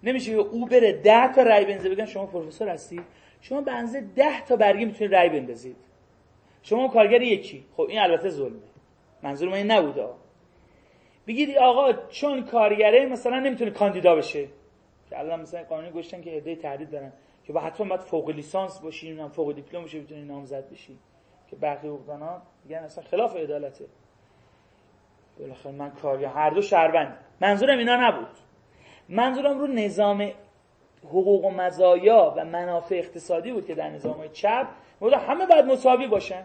[0.07, 3.01] نمیشه که او بره ده تا رای بنزه بگن شما پروفسور هستی
[3.41, 5.75] شما به اندازه ده تا برگی می‌تونید رای بندازید.
[6.61, 7.65] شما کارگر یکی.
[7.77, 8.59] خب این البته ظلمه.
[9.23, 10.07] منظور من این نبوده.
[11.27, 14.47] بگید آقا چون کارگره مثلا نمی‌تونه کاندیدا بشه.
[15.09, 17.13] که الان مثلا قانونی گوشتن که عده تهدید دارن.
[17.43, 20.97] که با حتما باید فوق لیسانس باشی نام فوق دیپلم باشی بتونی نامزد بشی.
[21.49, 23.85] که برخی حقوقدانا میگن اصلا خلاف عدالته.
[25.39, 27.17] بالاخره من کارگر هر دو شهروند.
[27.41, 28.46] منظورم اینا نبود.
[29.09, 30.31] منظورم رو نظام
[31.03, 34.67] حقوق و مزایا و منافع اقتصادی بود که در نظام چپ
[34.99, 36.43] بود همه باید مساوی باشن.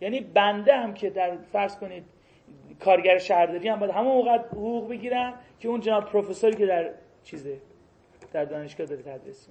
[0.00, 2.04] یعنی بنده هم که در فرض کنید
[2.80, 6.90] کارگر شهرداری هم باید همه موقع حقوق بگیرم که اون جناب پروفسوری که در
[7.24, 7.58] چیزه
[8.32, 9.48] در دانشگاه داره تدریس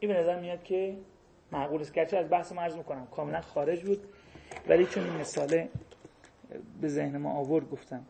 [0.00, 0.96] این به نظر میاد که
[1.52, 1.92] معقول است.
[1.92, 3.98] گرچه از بحث مرز می‌کنم کاملا خارج بود
[4.68, 5.68] ولی چون این مثاله
[6.80, 8.06] به ذهن ما آورد گفتم.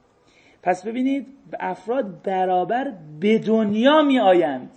[0.66, 1.26] پس ببینید
[1.60, 4.70] افراد برابر به دنیا می آیند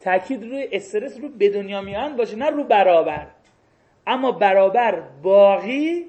[0.00, 3.26] تاکید روی استرس رو به دنیا می آیند باشه نه رو برابر.
[4.06, 6.04] اما برابر باقی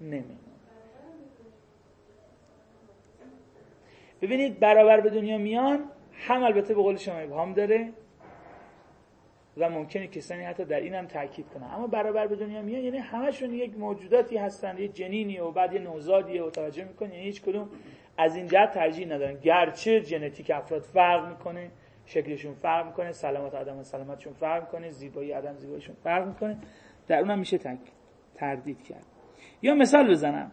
[0.00, 0.36] نمی
[4.22, 7.92] ببینید برابر به دنیا میان هم البته به قول شما ابهام داره
[9.56, 11.66] و ممکنه کسانی حتی در این هم تاکید کنن.
[11.74, 15.80] اما برابر به دنیا میان یعنی همشون یک موجوداتی هستن یه جنینی و بعد یه
[15.80, 17.68] نوزادیه و توجه می‌کنه یعنی هیچ کدوم
[18.18, 19.40] از این جهت ترجیح ندارن.
[19.40, 21.70] گرچه ژنتیک افراد فرق می‌کنه
[22.06, 26.58] شکلشون فرق می‌کنه سلامت آدم و سلامتشون فرق می‌کنه زیبایی آدم زیباییشون فرق می‌کنه.
[27.06, 27.58] در اونم میشه
[28.34, 29.06] تردید کرد.
[29.62, 30.52] یا مثال بزنم.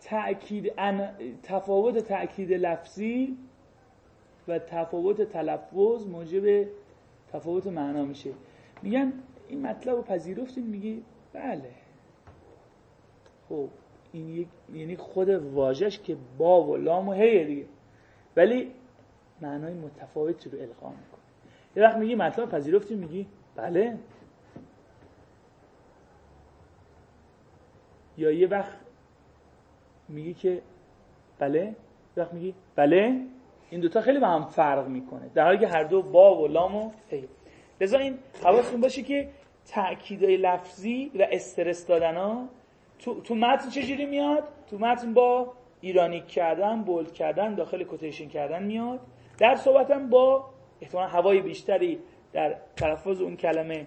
[0.00, 0.72] تأکید
[1.42, 3.38] تفاوت تأکید لفظی
[4.48, 6.68] و تفاوت تلفظ موجب
[7.32, 8.30] تفاوت معنا میشه.
[8.82, 9.12] میگن
[9.48, 11.70] این مطلب رو پذیرفتیم میگی بله.
[13.48, 13.68] خب.
[14.12, 17.66] این یک یعنی خود واژش که با و لام و هیه دیگه.
[18.36, 18.72] ولی
[19.40, 21.20] معنای متفاوتی رو القا می‌کنه.
[21.76, 23.98] یه وقت میگی مطلب پذیرفتیم میگی بله.
[28.16, 28.78] یا یه وقت
[30.08, 30.62] میگی که
[31.38, 31.74] بله یه
[32.16, 33.26] وقت میگی بله.
[33.70, 35.30] این دوتا خیلی با هم فرق می‌کنه.
[35.34, 37.28] در حالی که هر دو با و لام و هی
[37.80, 39.28] لذا این حواستون باشه که
[39.66, 42.48] تأکیدهای لفظی و استرس دادن ها
[43.00, 48.62] تو, تو متن چجوری میاد؟ تو متن با ایرانی کردن، بولد کردن، داخل کوتیشن کردن
[48.62, 49.00] میاد.
[49.38, 52.00] در صحبتم با احتمال هوای بیشتری
[52.32, 53.86] در تلفظ اون کلمه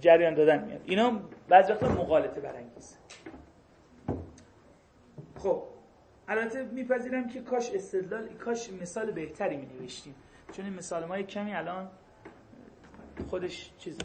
[0.00, 0.80] جریان دادن میاد.
[0.84, 2.96] اینا بعضی وقتا مقالطه برانگیزه.
[5.38, 5.62] خب
[6.28, 10.14] البته میپذیرم که کاش استدلال کاش مثال بهتری می نوشتیم
[10.52, 11.88] چون این مثال ما کمی الان
[13.30, 13.98] خودش چیز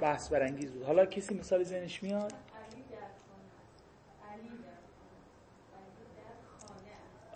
[0.00, 0.82] بحث برانگیز بود.
[0.82, 2.32] حالا کسی مثال ذهنش میاد؟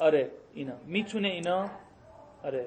[0.00, 0.74] آره اینا.
[0.86, 1.70] می‌تونه اینا
[2.44, 2.66] آره.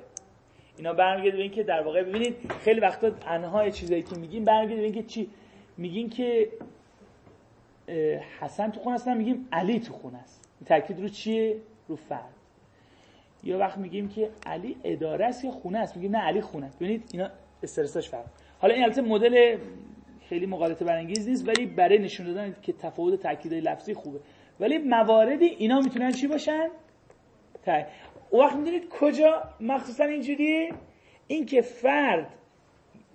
[0.77, 4.83] اینا برمیگرده به اینکه در واقع ببینید خیلی وقتا انهای چیزایی که میگیم برمیگرده به
[4.83, 5.29] اینکه چی؟
[5.77, 6.49] میگین که
[8.39, 10.49] حسن تو خونه است میگیم علی تو خونه است.
[10.65, 12.33] تاکید رو چیه؟ رو فرد.
[13.43, 16.79] یا وقت میگیم که علی اداره است یا خونه است؟ میگیم نه علی خونه است.
[16.79, 17.29] ببینید اینا
[17.63, 18.25] استرساش فرق.
[18.59, 19.57] حالا این البته مدل
[20.29, 24.19] خیلی مقالطه برانگیز نیست ولی برای نشون دادن که تفاوت تاکید لفظی خوبه.
[24.59, 26.69] ولی مواردی اینا می‌تونن چی باشن؟
[27.65, 27.83] تا
[28.33, 30.69] وقت می‌دونید کجا مخصوصا اینجوری؟
[31.27, 32.27] این که فرد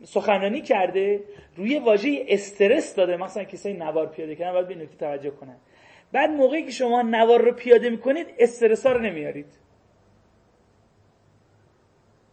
[0.05, 1.21] سخنرانی کرده
[1.57, 5.57] روی واژه استرس داده مثلا کسایی نوار پیاده کردن باید به نکته توجه کنن.
[6.13, 9.47] بعد موقعی که شما نوار رو پیاده می‌کنید استرس ها رو نمیارید.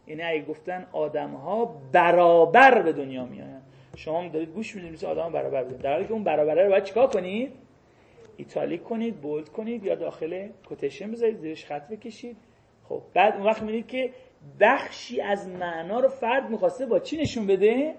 [0.08, 3.62] یعنی اگه گفتن آدم ها برابر به دنیا میآیند
[3.95, 6.84] شما دارید گوش می‌دید مثل آدم برابر بدید در حالی که اون برابره رو باید
[6.84, 7.54] چیکار کنید؟
[8.38, 12.38] ایتالیک کنید بولد کنید یا داخل کوتیشن بذارید زیرش خط بکشید.
[12.89, 14.13] خب بعد اون وقت می‌دید که
[14.60, 17.96] بخشی از معنا رو فرد می‌خواسته با چی نشون بده؟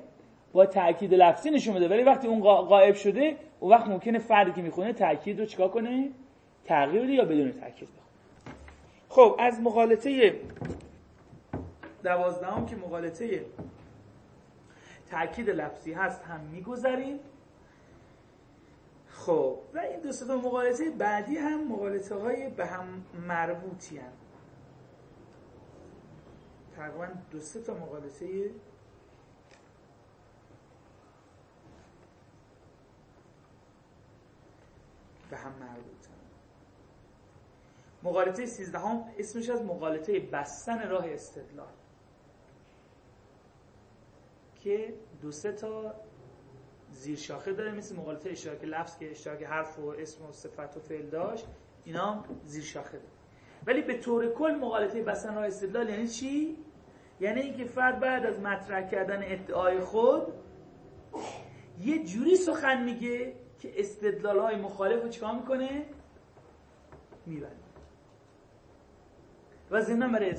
[0.52, 1.88] با تاکید لفظی نشون بده.
[1.88, 6.10] ولی وقتی اون غائب شده اون وقت ممکنه فردی که می‌خونه تاکید رو چیکار کنه؟
[6.64, 8.56] تغییر بده یا بدون تاکید بخونه.
[9.08, 10.34] خب از مقالطه
[12.04, 13.44] دوازدهم که مقالطه
[15.10, 17.18] تاکید لفظی هست هم میگذریم.
[19.14, 24.12] خب و این دو تا مقالطه بعدی هم مقالطه های به هم مربوطی هم.
[26.76, 28.50] تقریبا دو سه تا مقالطه
[35.30, 36.10] به هم مربوطن
[38.02, 41.72] مقالطه سیزدهم اسمش از مقالطه بستن راه استدلال
[44.60, 45.94] که دو سه تا
[46.94, 50.80] زیر شاخه داره مثل مقالطه اشتراک لفظ که اشتراک حرف و اسم و صفت و
[50.80, 51.46] فعل داشت
[51.84, 53.08] اینا زیر شاخه داره.
[53.66, 56.56] ولی به طور کل مقالطه راه استدلال یعنی چی؟
[57.20, 60.32] یعنی اینکه فرد بعد از مطرح کردن ادعای خود
[61.80, 65.86] یه جوری سخن میگه که استدلال های مخالف رو چیکار می‌کنه؟
[67.26, 67.56] میبنده.
[69.70, 70.34] و زندان برای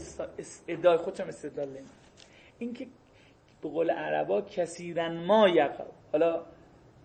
[0.68, 1.90] ادعای خودشم استدلال نمید
[2.60, 2.88] اینکه
[3.66, 6.42] به قول عربا کثیرن ما یقل حالا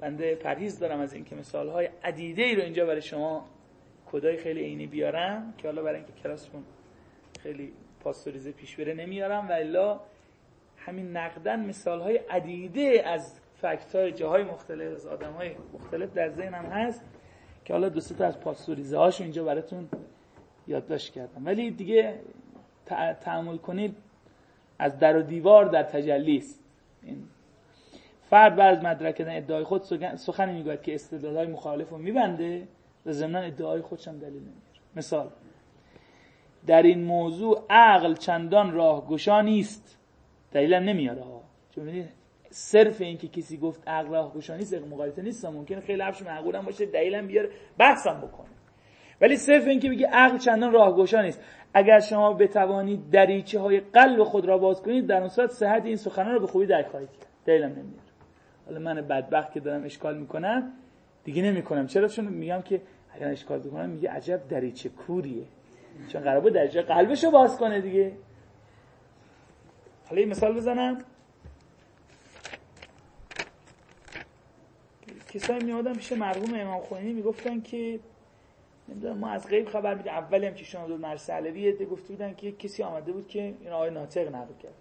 [0.00, 3.44] بنده پرهیز دارم از اینکه مثال های عدیده ای رو اینجا برای شما
[4.12, 6.64] کدای خیلی عینی بیارم که حالا برای اینکه کلاسمون
[7.42, 10.00] خیلی پاستوریزه پیش بره نمیارم و الا
[10.76, 16.28] همین نقدن مثال های عدیده از فکت های جاهای مختلف از آدم های مختلف در
[16.28, 17.04] ذهنم هست
[17.64, 19.88] که حالا دو تا از پاستوریزه هاشو اینجا براتون
[20.66, 21.46] یادداشت کردم.
[21.46, 22.20] ولی دیگه
[23.20, 23.96] تعمل کنید
[24.80, 26.64] از در و دیوار در تجلی است.
[27.02, 27.24] این
[28.30, 29.82] فرد بعد از مدرک کردن ادعای خود
[30.16, 30.98] سخنی می‌گوید که
[31.36, 32.68] های مخالف رو میبنده
[33.06, 34.60] و ضمن ادعای خودش هم دلیل نمیاره
[34.96, 35.30] مثال
[36.66, 39.98] در این موضوع عقل چندان راهگشا نیست.
[40.52, 41.42] دلیلم نمیاره ها
[41.74, 42.04] چون
[42.50, 46.64] صرف این که کسی گفت عقل راهگشا نیست مقایسه نیست ممکنه خیلی حرفش معقول هم
[46.64, 48.50] باشه دلیلم بیاره بحثم بکنه.
[49.20, 51.40] ولی صرف این که بگی عقل چندان راهگشا نیست.
[51.74, 55.96] اگر شما بتوانید دریچه های قلب خود را باز کنید در اون صورت صحت این
[55.96, 57.28] سخنان رو به خوبی درک خواهید کرد.
[57.44, 58.10] دلیلم نمیاره
[58.66, 60.72] حالا من بدبخت که دارم اشکال می‌کنم
[61.24, 61.86] دیگه نمی‌کنم.
[61.86, 62.82] چرا؟ چون میگم که
[63.14, 65.44] اگر اشکال بکنم میگه عجب دریچه کوریه.
[66.08, 68.12] چون قرار بود دریچه قلبش رو باز کنه دیگه.
[70.08, 70.98] حالا مثال بزنم.
[75.28, 78.00] کسایی میادم پیش مرحوم امام خمینی می‌گفتن که
[78.90, 82.34] نمی‌دونم ما از غیب خبر میده اولی هم که شما دو مرس علوی گفته بودن
[82.34, 84.74] که کسی آمده بود که این آقای ناطق نقل کرد.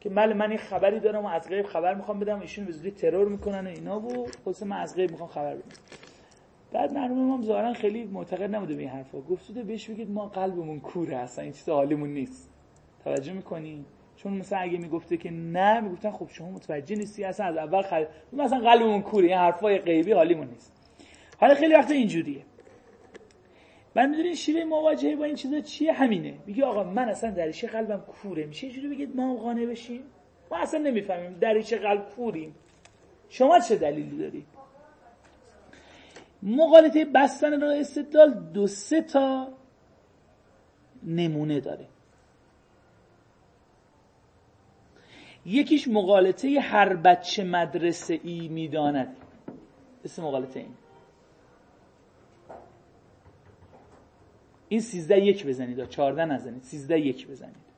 [0.00, 2.90] که مال من این خبری دارم و از غیب خبر می‌خوام بدم ایشون به زودی
[2.90, 5.76] ترور می‌کنن و اینا بود خلاص من از غیب می‌خوام خبر بدم.
[6.72, 9.20] بعد مرحوم امام ظاهرا خیلی معتقد نبوده به این حرفا.
[9.20, 12.50] گفت بهش بگید ما قلبمون کوره اصلا این چیز حالیمون نیست.
[13.04, 13.84] توجه می‌کنی؟
[14.16, 18.04] چون مثلا اگه می‌گفته که نه می‌گفتن خب شما متوجه نیستی اصلا از اول خل...
[18.32, 20.72] مثلا قلبمون کوره این حرفای غیبی حالیمون نیست.
[21.38, 22.42] حالا خیلی وقت اینجوریه.
[23.94, 26.38] من می‌دونین شیوه مواجهه با این چیزا چیه؟ همینه.
[26.46, 30.02] میگه آقا من اصلا دریچه قلبم کوره؟ میشه اینجوری بگید ما قانع بشیم؟
[30.50, 32.54] ما اصلا نمی‌فهمیم دریچه قلب کوریم.
[33.28, 34.46] شما چه دلیلی داری
[36.42, 39.48] مقالطه بستن را استدلال دو سه تا
[41.02, 41.86] نمونه داره.
[45.46, 49.16] یکیش مقالطه هر بچه مدرسه ای می‌داند.
[50.04, 50.74] اسم مقالطه این.
[54.70, 56.62] این سیزده یک بزنید چارده نزنید.
[56.62, 57.70] سیزده یک بزنید.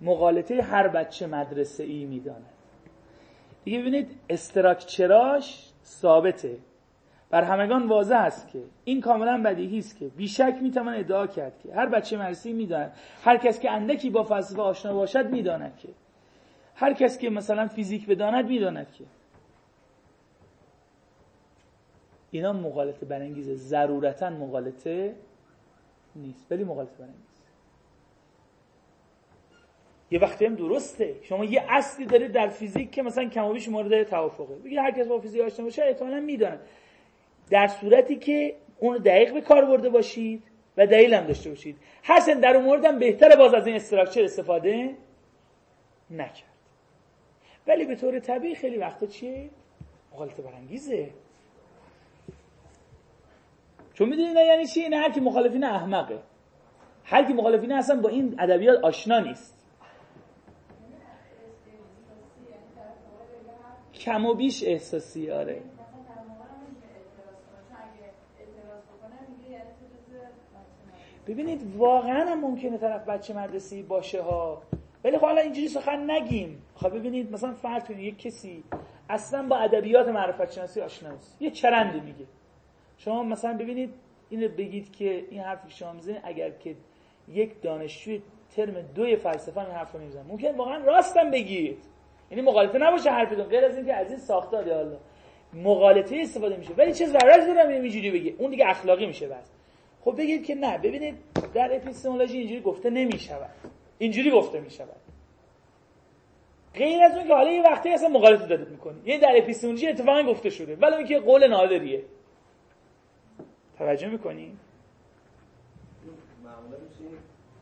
[0.00, 2.46] مقالطه هر بچه مدرسه ای می‌داند.
[3.64, 6.58] دیگه ببینید استراکچراش ثابته.
[7.30, 11.74] بر همگان واضح است که این کاملا بدیهی است که بیشک می‌توان ادعا کرد که
[11.74, 12.92] هر بچه مدرسه می‌داند.
[13.24, 15.88] هر کس که اندکی با فلسفه آشنا باشد می‌داند که.
[16.74, 19.04] هر کس که مثلا فیزیک بداند می‌داند که.
[22.30, 25.14] اینا مغالطه برانگیزه ضرورتا مغالطه
[26.16, 27.36] نیست ولی مغالطه برانگیز
[30.10, 31.14] یه وقتی هم درسته.
[31.22, 34.54] شما یه اصلی دارید در فیزیک که مثلا کم و بیش مورد توافقه.
[34.54, 36.58] بگید هر کس با فیزیک آشنا باشه احتمالاً می‌دونه
[37.50, 40.42] در صورتی که اون دقیق به کار برده باشید
[40.76, 41.76] و دلیل هم داشته باشید.
[42.02, 44.94] هرچند در اون مورد هم بهتره باز از این استراکچر استفاده
[46.10, 46.56] نکرد.
[47.66, 49.50] ولی به طور طبیعی خیلی وقتا چیه؟
[50.12, 51.10] مغالطه برانگیزه.
[53.96, 56.18] چون می‌دونی نه یعنی چی؟ نه هر کی مخالفین احمقه.
[57.04, 59.66] هر کی مخالفین اصلا با این ادبیات آشنا نیست.
[63.94, 65.62] کم و بیش احساسی آره.
[71.26, 74.62] ببینید واقعا هم ممکنه طرف بچه مدرسی باشه ها.
[75.04, 76.62] ولی خب حالا اینجوری سخن نگیم.
[76.74, 78.64] خب ببینید مثلا فرض کنید یک کسی
[79.10, 81.42] اصلا با ادبیات معرفت شناسی آشنا نیست.
[81.42, 82.26] یه چرندی میگه.
[82.98, 83.94] شما مثلا ببینید
[84.30, 86.74] اینو بگید که این حرفی که شما می‌زنید اگر که
[87.28, 88.22] یک دانشجوی
[88.56, 91.78] ترم دوی فلسفه این حرف رو می‌زنه ممکن واقعا راستم بگید.
[92.30, 94.98] یعنی مغالطه نباشه حرفتون غیر از اینکه از این ساختار الله
[95.54, 99.52] مغالطه استفاده میشه ولی چه ضرری داره اینجوری بگه اون دیگه اخلاقی میشه بس.
[100.00, 101.14] خب بگید که نه ببینید
[101.54, 103.50] در اپیستمولوژی اینجوری گفته نمی‌شود.
[103.98, 104.96] اینجوری گفته می‌شود.
[106.74, 109.06] غیر از اون که حالا یه وقتی اصلا مغالطه دارید می‌کنید.
[109.06, 110.76] یعنی در اپیستمولوژی اتفاقا گفته شده.
[110.76, 112.02] ولی اینکه قول نادریه.
[113.78, 114.56] توجه می‌کنی؟
[116.44, 117.04] معمولا میشه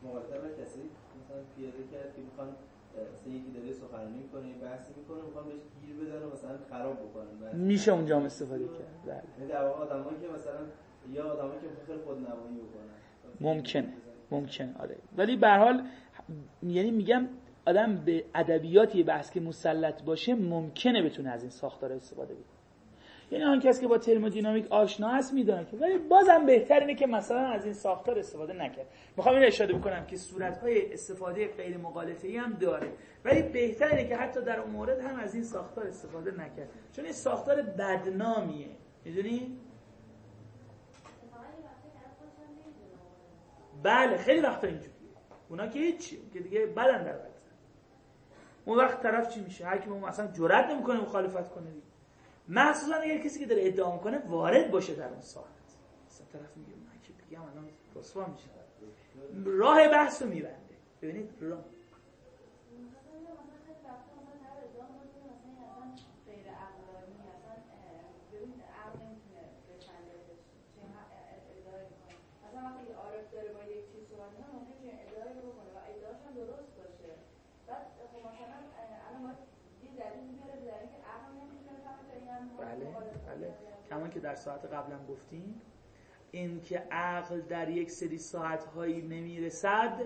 [0.03, 0.79] مغالطه کسی
[1.23, 2.47] مثلا پیاده کرد که می‌خوان
[3.13, 7.55] مثلا یکی داره سخنرانی می‌کنه بحثی می‌کنه می‌خوان بهش گیر بدن و مثلا خراب بکنن.
[7.55, 9.01] میشه اونجا هم استفاده کرد.
[9.05, 9.23] بله.
[9.37, 10.59] یعنی در واقع آدمایی که مثلا
[11.11, 12.95] یا آدمایی که خیلی خودنمایی بکنن
[13.41, 13.93] ممکنه.
[14.31, 14.97] ممکن آره.
[15.17, 15.87] ولی به حال
[16.63, 17.27] یعنی میگم
[17.67, 22.54] آدم به ادبیات یه بحث که مسلط باشه ممکنه بتونه از این ساختار استفاده بکنه.
[23.31, 27.07] یعنی آن کسی که با ترمودینامیک آشنا هست می‌دونه که ولی بازم بهتر اینه که
[27.07, 28.87] مثلا از این ساختار استفاده نکرد.
[29.17, 32.91] می‌خوام این اشاره بکنم که صورتهای استفاده غیر مغالطه هم داره.
[33.25, 36.69] ولی بهتر اینه که حتی در اون مورد هم از این ساختار استفاده نکرد.
[36.93, 38.67] چون این ساختار بدنامیه.
[39.05, 39.57] می‌دونی؟
[43.83, 44.91] بله خیلی وقتا اینجوریه.
[45.49, 47.15] اونا که هیچی که دیگه بدن در
[48.65, 51.71] اون وقت طرف چی میشه؟ هر کی مثلا جرئت نمی‌کنه مخالفت کنه
[52.47, 55.47] مخصوصا اگر کسی که داره ادعا کنه وارد باشه در اون ساحت
[56.07, 58.47] مثلا طرف میگه من که بگم الان رسوا میشه
[59.45, 60.75] راه بحث رو میبنده.
[61.01, 61.63] ببینید راه
[83.91, 85.61] همون که در ساعت قبلا گفتیم
[86.31, 90.01] این که عقل در یک سری ساعت هایی نمی‌رسد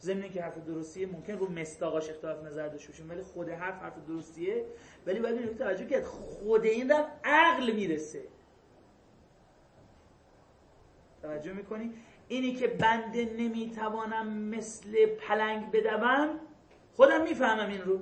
[0.00, 4.06] ضمن که حرف درستیه ممکن رو مستاقاش اختلاف نظر داشته باشیم ولی خود حرف حرف
[4.08, 4.64] درستیه.
[5.06, 8.22] ولی باید این توجه کرد خود این هم عقل می‌رسه.
[11.22, 11.94] توجه می‌کنی؟
[12.28, 16.40] اینی که بنده نمی‌توانم مثل پلنگ بدوم
[16.96, 18.00] خودم می‌فهمم این رو.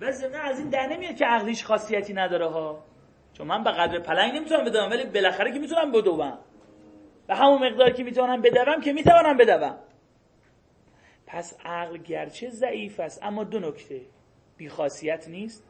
[0.00, 2.84] و از این در نمیاد که عقلیش خاصیتی نداره ها.
[3.36, 6.38] چون من به قدر پلنگ نمی‌تونم بدوم ولی بالاخره که می‌تونم بدوم.
[7.26, 9.78] به همون مقدار که می‌تونم بدوم که می‌توانم بدوم.
[11.26, 14.00] پس عقل گرچه ضعیف است اما دو نکته
[14.56, 15.64] بیخاصیت نیست.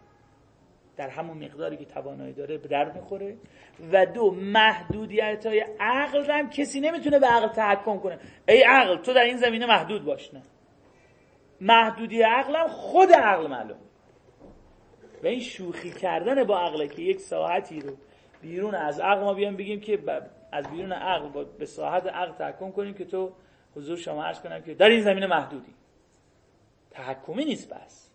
[0.97, 3.37] در همون مقداری که توانایی داره به درد می‌خوره.
[3.93, 8.19] و دو محدودیت های عقل هم کسی نمی‌تونه به عقل تحکم کنه.
[8.49, 10.43] ای عقل تو در این زمینه محدود باش نه.
[11.61, 13.79] محدودی عقل هم خود عقل معلوم
[15.23, 17.97] و این شوخی کردن با عقله که یک ساعتی رو
[18.43, 19.99] بیرون از عقل ما بیان بگیم که
[20.53, 23.33] از بیرون عقل به ساعت عقل تحکم کنیم که تو
[23.77, 25.75] حضور شما عرض کنم که در این زمینه محدودی.
[26.91, 28.11] تحکمی نیست بس.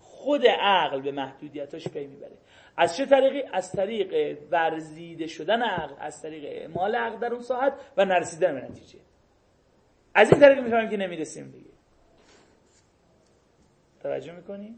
[0.00, 2.36] خود عقل به محدودیتاش پی می‌بره.
[2.76, 7.72] از چه طریقی؟ از طریق ورزیده شدن عقل از طریق اعمال عقل در اون ساعت
[7.96, 8.98] و نرسیدن به نتیجه.
[10.14, 11.70] از این طریق می‌فهمیم که نمی‌رسیم دیگه.
[14.02, 14.74] توجه می‌کنی؟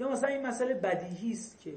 [0.00, 1.74] یا مثلا این مسئله بدیهی است که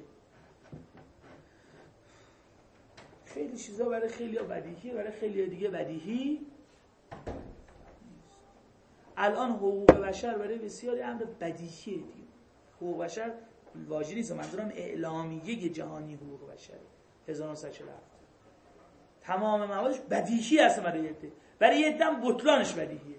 [3.26, 6.47] خیلی چیزا برای خیلی ها بدیهی برای خیلی دیگه بدیهی
[9.18, 12.28] الان حقوق بشر برای بسیاری امر بدیهیه دیگه.
[12.76, 13.32] حقوق بشر
[13.88, 14.32] واجی نیست.
[14.32, 16.74] منظورم اعلامیه جهانی حقوق بشر.
[17.28, 18.01] 1947
[19.22, 21.16] تمام موادش بدیهی هست برای یه
[21.60, 23.18] برای یه بطلانش بدیهیه.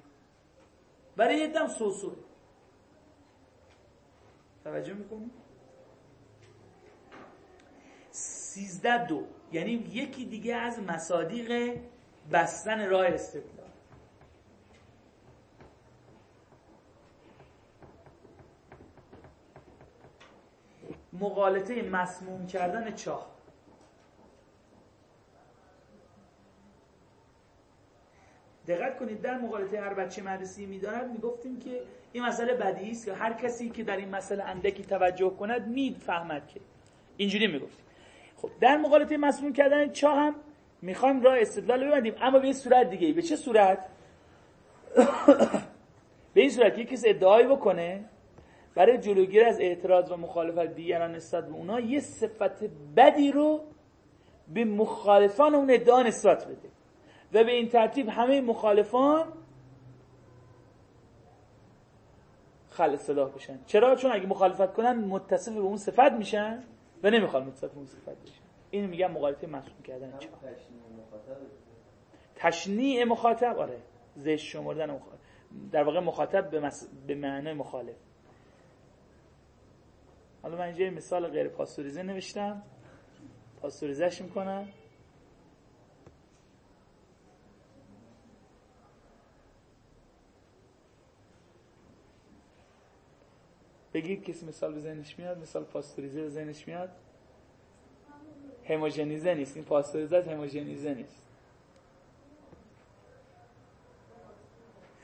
[1.19, 2.16] برای یه سوسوه
[4.64, 5.31] توجه می‌کنیم
[8.11, 9.25] سیزده دو.
[9.53, 11.81] یعنی یکی دیگه از مصادیق
[12.33, 13.69] بستن راه استدلال
[21.12, 23.38] مقالطه مسموم کردن چاه.
[28.69, 33.12] دقت کنید در مقالطه هر بچه مدرسی می‌داند می‌گفتیم که این مسئله بدی است که
[33.12, 36.61] هر کسی که در این مسئله اندکی توجه کند می‌فهمد که.
[37.16, 37.85] اینجوری می‌گفتیم.
[38.37, 40.35] خب در مقالطه مسموم کردن چاه هم
[40.83, 43.89] می‌خوایم راه استدلال ببندیم اما به این صورت دیگه به چه صورت؟
[46.35, 48.05] به این صورت که کسی ادعایی بکنه
[48.75, 52.64] برای جلوگیری از اعتراض و مخالفت دیگران نسبت به اونا یه صفت
[52.97, 53.61] بدی رو
[54.55, 56.78] به مخالفان اون ادعا نسبت بده.
[57.33, 59.33] و به این ترتیب همه مخالفان
[62.70, 63.59] خل صلاح بشن.
[63.66, 66.64] چرا؟ چون اگه مخالفت کنن متصف به اون صفت میشن
[67.03, 68.43] و نمی‌خوان متصف به اون صفت بشن.
[68.70, 70.18] این میگن مقالطه مسئول کردن.
[70.18, 70.29] چه
[72.37, 73.59] تشنیع مخاطب.
[73.59, 73.79] آره.
[74.14, 75.18] زشت شمردن مخاطب.
[75.72, 76.89] در واقع مخاطب به, مس...
[77.07, 77.97] به معنای مخالف.
[80.43, 82.62] حالا من اینجا مثال غیر پاستوریزه نوشتم.
[83.62, 84.68] پاستوریزش می‌کنم.
[94.01, 96.90] بگید کسی مثال به ذهنش میاد مثال پاستوریزه به ذهنش میاد؟
[98.68, 99.57] هموژنیزه نیست.
[99.57, 101.22] این پاستوریزه هموژنیزه نیست.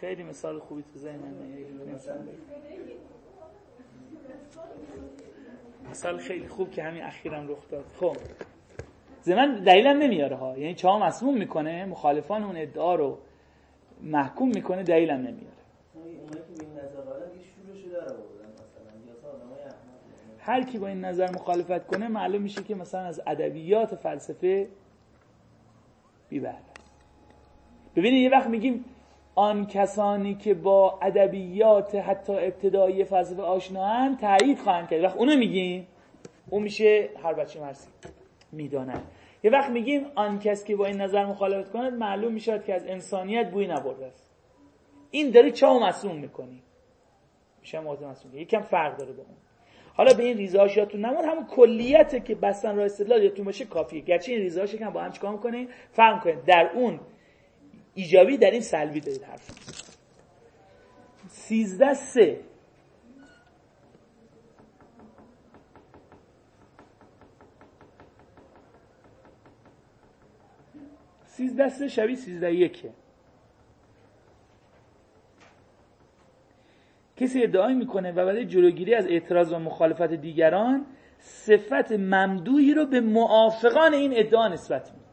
[0.00, 1.34] خیلی مثال خوبی تو ذهنم
[5.90, 7.84] مثال خیلی خوب که همین اخیرم رخ داد.
[8.00, 8.16] خب.
[9.22, 10.58] زمن دلیلم نمیاره ها.
[10.58, 13.18] یعنی چهار مسموم می‌کنه مخالفان اون ادعا رو
[14.02, 15.54] محکوم می‌کنه دلیلم نمیاره.
[20.46, 24.68] هر کی با این نظر مخالفت کنه معلوم میشه که مثلا از ادبیات فلسفه
[26.28, 26.58] بیبهره
[27.96, 28.84] ببینید یه وقت میگیم
[29.34, 35.04] آن کسانی که با ادبیات حتی ابتدایی فلسفه آشناهن تایید خواهند کرد.
[35.04, 35.86] وقت اونو میگیم
[36.50, 37.88] اون میشه هر بچه مرسی
[38.52, 39.02] می‌دانند
[39.44, 42.86] یه وقت میگیم آن کس که با این نظر مخالفت کند معلوم می‌شود که از
[42.86, 44.30] انسانیت بوی نبرده است.
[45.10, 46.62] این داری چاو مسئول می‌کنی.
[47.60, 49.36] میشه موضوع مسئول یکم فرق داره با اون.
[49.96, 54.00] حالا به این ریزهاش یادتون نمون همون کلیته که بستن راه استدلال یادتون باشه کافیه.
[54.00, 57.00] گرچه این ریزهاش یکم با هم چیکار می‌کنه فهم کنید در اون
[57.94, 59.50] ایجابی در این سلبی دارید حرف
[61.28, 62.40] سیزده سه.
[71.26, 72.90] سیزده سه شبیه سیزده یکه.
[77.16, 80.86] کسی ادعای می‌کنه و برای جلوگیری از اعتراض و مخالفت دیگران
[81.18, 85.04] صفت ممدوحی رو به موافقان این ادعا نسبت میده.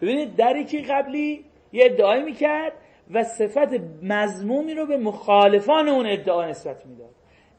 [0.00, 2.72] ببینید در یکی قبلی یه ادعایی می‌کرد
[3.10, 7.10] و صفت مضمومی رو به مخالفان اون ادعا نسبت می‌داد.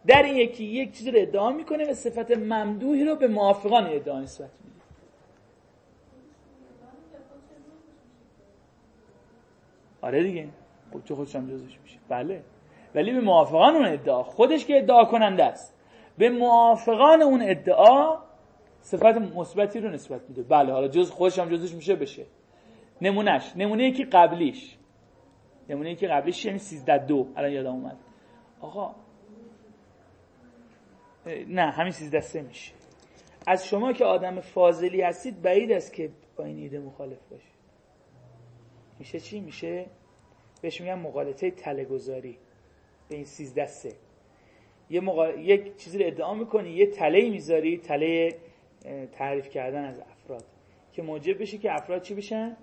[0.08, 4.20] در این یکی یک چیزی رو ادعا می‌کنه و صفت ممدوحی رو به موافقان ادعا
[4.20, 4.76] نسبت میده.
[10.02, 10.48] آره دیگه.
[10.94, 12.44] خب خودش هم جزش میشه بله.
[12.96, 15.76] ولی به موافقان اون ادعا خودش که ادعا کننده است.
[16.18, 18.18] به موافقان اون ادعا
[18.82, 20.44] صفت مثبتی رو نسبت میده.
[20.44, 22.26] بله حالا جز خودش هم جزش میشه بشه.
[23.02, 24.78] نمونهش نمونه یکی قبلیش.
[25.70, 27.28] نمونه یکی قبلیش یعنی 13 دو.
[27.36, 27.98] الان یادم اومد.
[28.62, 28.96] آقا
[31.48, 32.74] نه همین 13 سه میشه.
[33.48, 37.60] از شما که آدم فاضلی هستید بعید است که با این ایده مخالف باشید.
[39.00, 39.86] میشه چی؟ میشه
[40.62, 42.38] بهش میگن مقالطه تله گذاری
[43.10, 43.94] به این 13 سه.
[44.90, 45.40] یه مقال...
[45.40, 48.36] یک چیزی رو ادعا می‌کنی یه تله می‌ذاری تله
[49.12, 50.44] تعریف کردن از افراد
[50.94, 52.58] که موجب بشه که افراد چی بشن؟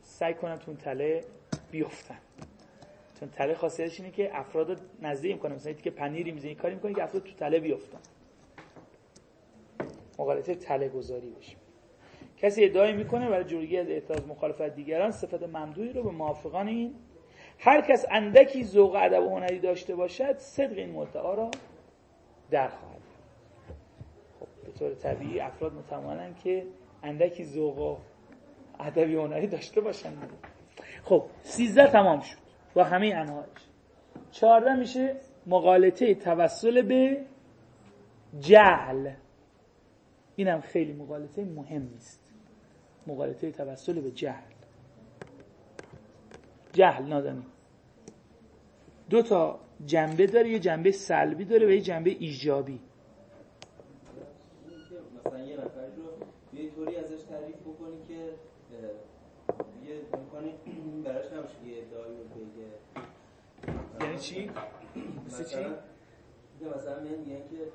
[0.00, 1.24] سعی کنن تو تله
[1.70, 2.18] بیفتن.
[3.20, 6.94] چون تله خاصیتش اینه که افراد رو نزدیک می‌کنه مثلا که پنیری می‌زنی کاری می‌کنه
[6.94, 7.98] که افراد تو تله بیفتن
[10.18, 11.56] مقالطه تله گذاری بشه.
[12.36, 16.94] کسی ادعای می‌کنه برای جلوگیری از اعتراض مخالفت دیگران صفت ممدوحی رو به موافقان این
[17.58, 21.50] هر کس اندکی ذوق ادب و هنری داشته باشد صدق این مدعا را
[22.50, 22.98] در خواهد
[24.40, 26.66] خب به طور طبیعی افراد متمانن که
[27.02, 27.96] اندکی ذوق و
[28.80, 30.12] ادبی هنری داشته باشن.
[31.04, 32.36] خب سیزده تمام شد
[32.74, 33.68] با همه انواعش
[34.30, 37.24] چهارده میشه مقالطه توسل به
[38.40, 39.10] جهل.
[40.36, 42.20] اینم خیلی مقالطه مهم نیست.
[43.06, 44.57] مقالطه توسل به جهل.
[46.72, 47.46] جهل نادانی
[49.10, 52.80] دو تا جنبه داره یه جنبه سلبی داره و یه جنبه ایجابی
[55.26, 58.14] مثلا یه نفر رو یه طوری ازش تعریف بکنی که
[59.86, 60.54] یه امکانی
[61.04, 62.68] براش نباشه یه ادعایی رو بگه
[64.00, 64.50] یعنی چی؟
[65.26, 65.66] مثل چی؟
[66.76, 67.72] مثلا میگن که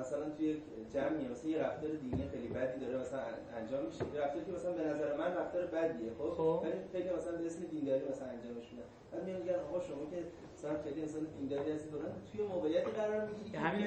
[0.00, 0.56] مثلا توی
[0.94, 3.20] جمعی مثلا یه رفتار دینی خیلی بدی داره مثلا
[3.56, 4.04] انجام میشه.
[4.14, 6.60] یه رفتاری که مثلا به نظر من رفتار بدیه خب, خب.
[6.62, 8.88] ولی خیلی مثلا به اسم دینداری مثلا انجامش میدن.
[9.12, 10.18] بعد میان میگن آقا شما که
[10.54, 13.86] مثلا خیلی انسان دینداری هستی دارن توی موقعیتی قرار می‌گیری که همین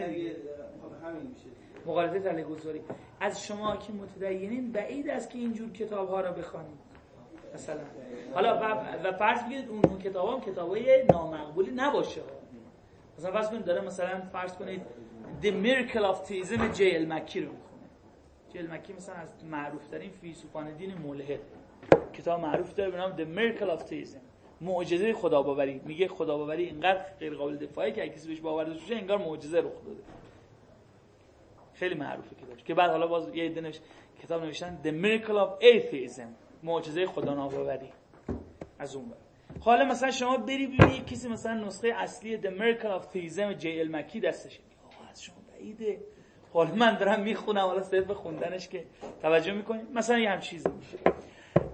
[1.03, 1.49] همین میشه.
[1.85, 2.81] مقالطه تله گذاری
[3.19, 6.79] از شما که متدینین بعید است که اینجور کتاب ها را بخوانید.
[7.53, 7.79] مثلا.
[8.33, 8.59] حالا
[9.03, 12.21] و, فرض بگیرید اون کتاب هم کتاب های نامقبولی نباشه.
[13.17, 14.81] مثلا فرض کنید داره مثلا فرض کنید
[15.41, 17.89] The Miracle of Theism جیل مکی رو می‌خونه.
[18.53, 21.39] جیل مکی مثلا از معروف ترین فیلسوفان دین ملحد.
[22.13, 24.17] کتاب معروف داره به نام The Miracle of Theism.
[24.61, 28.95] معجزه خدا باوری میگه خدا باوری اینقدر غیر قابل دفاعی که کسی بهش باور داشته
[28.95, 30.03] انگار معجزه رخ داده.
[31.73, 32.63] خیلی معروفه کتابش.
[32.63, 33.71] که بعد حالا باز یه عده
[34.23, 36.27] کتاب نوشتن The Miracle of Atheism.
[36.63, 37.89] معجزه خدا ناباوری
[38.79, 39.13] از اون
[39.59, 44.19] حالا مثلا شما بری ببینید کسی مثلا نسخه اصلی The Miracle of Theism جی مکی
[44.19, 44.59] دستشه
[45.11, 45.99] از شما بعیده.
[46.53, 48.85] حالا من دارم می‌خونم حالا صرف خوندنش که
[49.21, 50.97] توجه می‌کنید مثلا یه هم میشه.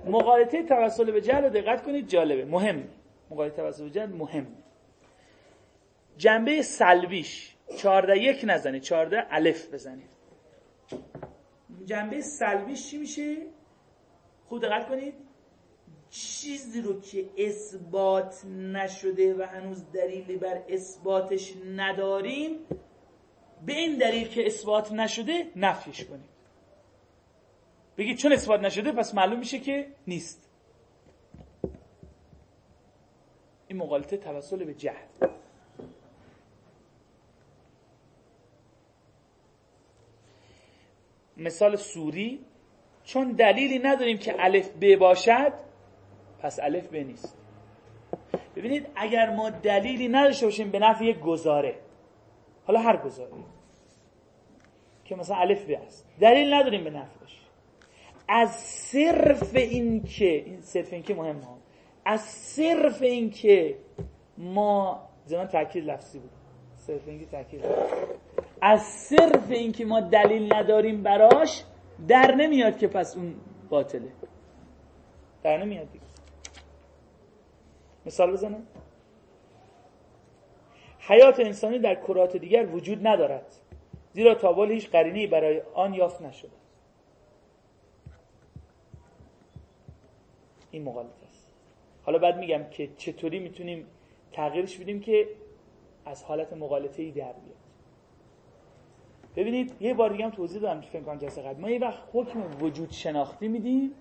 [0.05, 2.45] مقالطه توسل به جهل دقت کنید جالبه.
[2.45, 2.87] مهم.
[3.29, 4.47] مقالطه توسل به جهل مهم.
[6.17, 7.55] جنبه سلبیش.
[7.77, 8.81] چارده یک نزنید.
[8.81, 10.09] چارده الف بزنید.
[11.85, 13.35] جنبه سلبیش چی میشه؟
[14.49, 15.13] خوب دقت کنید.
[16.09, 22.55] چیزی رو که اثبات نشده و هنوز دلیلی بر اثباتش نداریم
[23.65, 26.37] به این دلیل که اثبات نشده نفیش کنید
[27.97, 30.49] بگید چون اثبات نشده پس معلوم میشه که نیست.
[33.67, 35.27] این مقالطه توسل به جهل.
[41.37, 42.45] مثال سوری
[43.03, 45.53] چون دلیلی نداریم که الف ب باشد
[46.39, 47.37] پس الف ب نیست.
[48.55, 51.86] ببینید اگر ما دلیلی نداشته باشیم به نفع یک گزاره.
[52.67, 53.31] حالا هر گزاره
[55.05, 56.05] که مثلا الف ب است.
[56.19, 57.41] دلیل نداریم به نفعش.
[58.27, 61.57] از صرف این که این صرف این که مهم ها.
[62.05, 63.77] از صرف این که
[64.37, 66.31] ما زمان تاکید لفظی بود.
[66.75, 67.65] صرف این که تاکید
[68.61, 71.63] از صرف این که ما دلیل نداریم براش
[72.07, 73.35] در نمیاد که پس اون
[73.69, 74.11] باطله.
[75.43, 76.05] در نمیاد دیگه.
[78.05, 78.67] مثال بزنم.
[81.07, 83.55] حیات انسانی در کرات دیگر وجود ندارد
[84.13, 86.51] زیرا تابال هیچ قرینی برای آن یافت نشده
[90.71, 91.51] این مغالطه است.
[92.03, 93.85] حالا بعد میگم که چطوری می‌تونیم
[94.31, 95.27] تغییرش بدیم که
[96.05, 97.57] از حالت مغالطه ای در بیاد.
[99.35, 101.61] ببینید یه بار دیگه هم توضیح دادم فنکان جلسه قبل.
[101.61, 103.91] ما یه وقت حکم وجود شناختی میدیم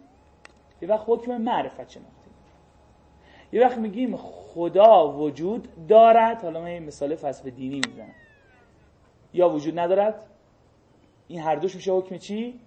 [0.82, 2.15] یه وقت حکم معرفت شناختی.
[3.52, 6.42] یه وقت میگیم خدا وجود دارد.
[6.42, 8.14] حالا من یه مثال فلسفه دینی می‌زنم.
[9.34, 10.26] یا وجود ندارد؟
[11.28, 12.60] این هر دوش میشه حکم چی؟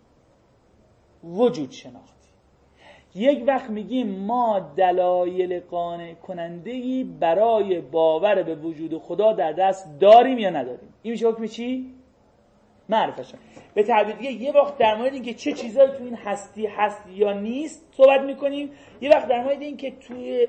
[1.24, 2.30] وجود شناختی.
[3.16, 10.38] یک وقت میگیم ما دلایل قانع کننده برای باور به وجود خدا در دست داریم
[10.38, 11.94] یا نداریم؟ این میشه حکم چی؟
[12.90, 13.38] معرفت
[13.74, 17.34] به تعبیر دیگه یه وقت در مورد اینکه چه چیزایی تو این هستی هست یا
[17.34, 18.72] نیست صحبت می‌کنیم.
[19.02, 20.48] یه وقت در مورد اینکه توی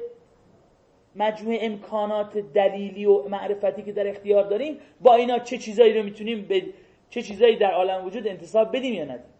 [1.16, 6.42] مجموع امکانات دلیلی و معرفتی که در اختیار داریم با اینا چه چیزایی رو می‌تونیم
[6.42, 6.66] به
[7.10, 9.30] چه چیزایی در عالم وجود انتصاب بدیم یا ندیم؟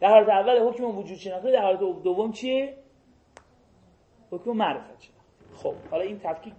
[0.00, 2.74] در حالت اول حکم وجود شناخته در حالت دوم چیه؟
[4.30, 5.14] حکم معرفت شناخته.
[5.54, 6.52] خب حالا این تفکیک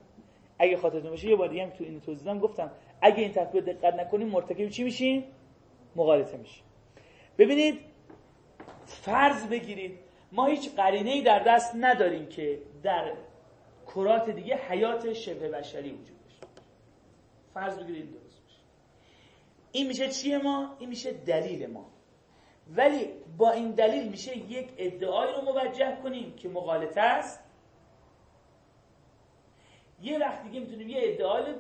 [0.60, 2.72] اگه خاطرتون باشه یه بار دیگه تو این توضیح گفتم
[3.02, 5.24] اگه این تفکیک دقت نکنیم مرتکب چی میشیم؟
[5.96, 6.64] مغالطه میشیم.
[7.38, 7.80] ببینید
[8.86, 10.00] فرض بگیرید
[10.32, 13.12] ما هیچ قرینه ای در دست نداریم که در
[13.96, 16.48] کرات دیگه حیات شبه بشری وجود داشته
[17.54, 18.60] فرض بگیرید درست باشه.
[19.72, 21.86] این میشه چیه ما؟ این میشه دلیل ما.
[22.76, 27.44] ولی با این دلیل میشه یک ادعای رو موجه کنیم که مغالطه است.
[30.02, 31.54] یه وقت دیگه می‌تونیم یه ادعای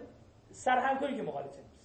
[0.51, 1.75] سرهم کنیم که مغالطه نیست.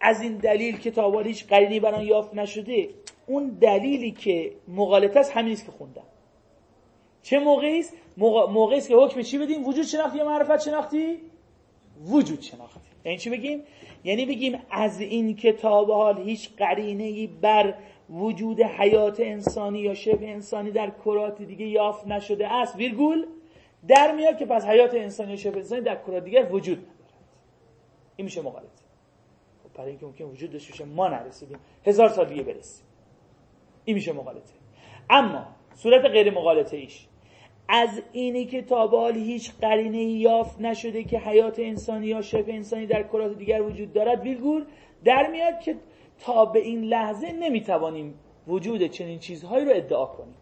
[0.00, 2.88] از این دلیل که تا هیچ قرینی بران یافت نشده
[3.26, 6.06] اون دلیلی که مغالطه است همین است که خوندم.
[7.28, 11.20] چه موقعی است؟ موقعی است که حکم چی بدیم؟ وجود شناختی یا معرفت شناختی؟
[12.04, 12.80] وجود شناختی.
[13.04, 13.62] یعنی چی بگیم؟
[14.04, 17.74] یعنی بگیم از این کتاب حال هیچ قرینه بر
[18.10, 22.76] وجود حیات انسانی یا شبه انسانی در کرات دیگه یافت نشده است.
[22.76, 23.26] ویرگول
[23.88, 26.92] در میاد که پس حیات انسانی و شبه انسانی در کره دیگر وجود ندارد.
[28.16, 28.82] این میشه مغالطه
[29.62, 31.58] خب برای اینکه ممکن وجود داشته باشه ما نرسیدیم.
[31.86, 32.86] هزار سال دیگه برسیم.
[33.84, 34.52] این میشه مغالطه
[35.10, 37.07] اما صورت غیر مغالطه ایش
[37.68, 42.54] از اینی که تا به حال هیچ قرینه یافت نشده که حیات انسانی یا شبه
[42.54, 44.66] انسانی در کرات دیگر وجود دارد ویلگور
[45.04, 45.76] در میاد که
[46.20, 48.14] تا به این لحظه نمی‌توانیم
[48.48, 50.34] وجود چنین چیزهایی رو ادعا کنیم.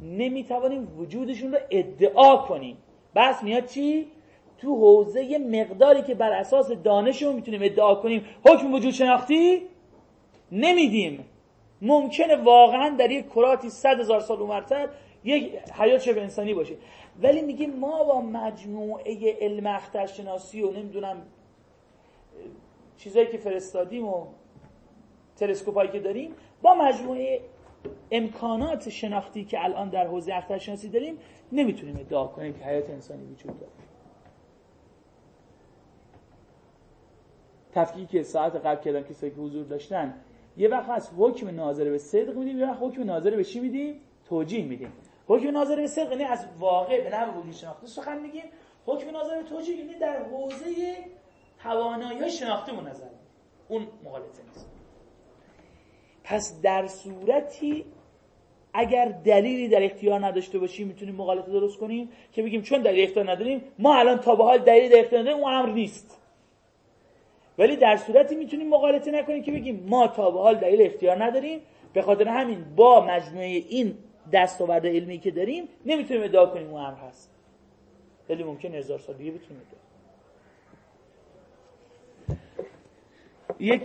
[0.00, 2.76] نمی‌توانیم وجودشون رو ادعا کنیم.
[3.14, 4.06] بس میاد چی؟
[4.58, 9.62] تو حوزه مقداری که بر اساس دانشمون می‌تونیم ادعا کنیم حکم وجود شناختی
[10.52, 11.24] نمیدیم.
[11.82, 14.88] ممکنه واقعا در یک کراتی صد هزار سال اونورتر
[15.24, 16.74] یک حیات شبه انسانی باشه
[17.22, 21.22] ولی میگیم ما با مجموعه علم اخترشناسی و نمی‌دونم
[22.96, 24.26] چیزایی که فرستادیم و
[25.36, 27.40] تلسکوپایی که داریم با مجموعه
[28.10, 31.18] امکانات شناختی که الان در حوزه اخترشناسی داریم
[31.52, 33.72] نمی‌تونیم ادعا کنیم که حیات انسانی وجود داره.
[37.72, 40.14] تفکیکی که ساعت قبل کردم کسایی که حضور داشتن
[40.56, 44.00] یه وقت از حکم ناظر به صدق میدیم یه وقت حکم ناظر به چی میدیم؟
[44.28, 44.92] توجیه میدیم.
[45.28, 47.86] حکم ناظر صدق یعنی از واقع به نحو وجود شناخته.
[47.86, 48.44] سخن میگیم
[48.86, 50.96] حکم ناظر توجیه یعنی در حوزه
[51.62, 53.06] توانایی شناختیمون نظر
[53.68, 54.70] اون مغالطه نیست.
[56.24, 57.84] پس در صورتی
[58.74, 63.30] اگر دلیلی در اختیار نداشته باشیم می‌تونیم مغالطه درست کنیم که بگیم چون دلیل اختیار
[63.30, 66.20] نداریم ما الان تا به حال دلیل در اختیار نداریم اون امر نیست.
[67.58, 71.60] ولی در صورتی می‌تونیم مغالطه نکنیم که بگیم ما تا به حال دلیل اختیار نداریم.
[71.92, 73.98] به خاطر همین با مجموعه این
[74.32, 77.30] دستاورد علمی که داریم نمی‌تونیم ادعا کنیم اون امر هست.
[78.28, 79.62] ولی ممکن هزار سال دیگه بتونیم
[83.58, 83.82] یک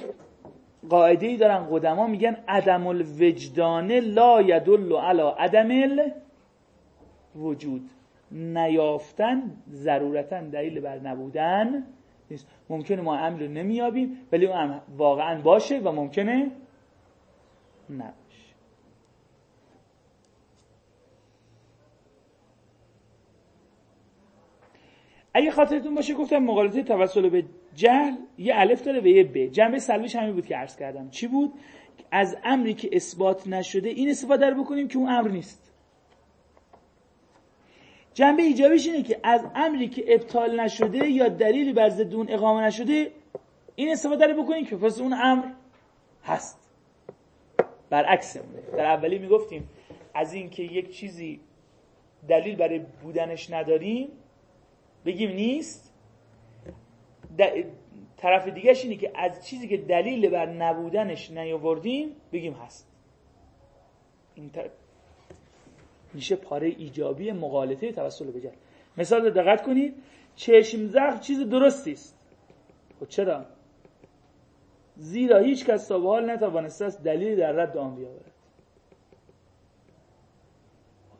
[0.89, 5.67] قاعده ای دارن قدما میگن عدم الوجدان لا یدل علی عدم
[7.35, 7.89] الوجود.
[8.31, 11.83] نیافتن ضرورتا دلیل بر نبودن
[12.31, 12.47] نیست.
[12.69, 16.51] ممکنه ما امر نمیابیم ولی اون واقعا باشه و ممکنه
[17.89, 18.28] نباشه
[25.39, 27.43] اگه خاطرتون باشه گفتم مقالطه توسل به
[27.75, 29.37] جهل یه الف داره و یه ب.
[29.37, 31.09] جنبه سلبیش همین بود که عرض کردم.
[31.09, 31.53] چی بود؟
[32.11, 35.71] از امری که اثبات نشده این استفاده رو بکنیم که اون امر نیست.
[38.13, 42.63] جنبه ایجابیش اینه که از امری که ابطال نشده یا دلیلی بر ضد اون اقامه
[42.63, 43.11] نشده
[43.75, 45.45] این استفاده رو بکنیم که پس اون امر
[46.23, 46.69] هست.
[47.89, 48.37] برعکس
[48.77, 49.69] در اولی می‌گفتیم
[50.13, 51.39] از اینکه یک چیزی
[52.27, 54.07] دلیل برای بودنش نداریم
[55.05, 55.93] بگیم نیست.
[58.17, 62.87] طرف دیگهش اینه که از چیزی که دلیل بر نبودنش نیاوردیم بگیم هست.
[64.35, 64.51] این
[66.13, 68.51] میشه پاره ایجابی مقالطه توسل به
[68.97, 69.95] مثال دقت کنید.
[70.35, 72.15] چشم زخم چیز درستی است.
[72.99, 73.45] خب چرا؟
[74.97, 78.31] زیرا هیچ کس تا به حال نتوانسته است دلیل در رد آن بیاورد.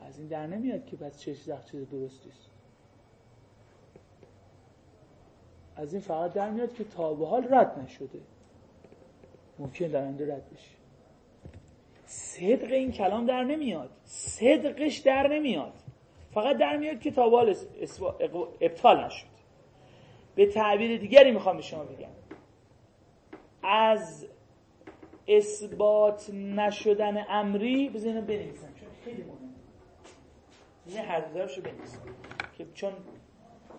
[0.02, 2.50] از این در نمیاد که پس چشم زخم چیز درستی است.
[5.80, 8.20] از این فقط در میاد که تا به حال رد نشده.
[9.60, 10.72] ممکن در آینده رد بشه.
[12.06, 13.90] صدق این کلام در نمیاد.
[14.04, 15.74] صدقش در نمیاد.
[16.34, 17.56] فقط در میاد که تا به حال
[18.62, 19.26] ابطال نشد.
[20.36, 22.10] به تعبیر دیگری می‌خوام به شما بگم.
[23.64, 24.28] از
[25.28, 29.50] اثبات نشدن امری بزنین بنویسم چون خیلی مهمه.
[30.88, 32.00] یه حرف رو بنویسم
[32.58, 32.94] که چون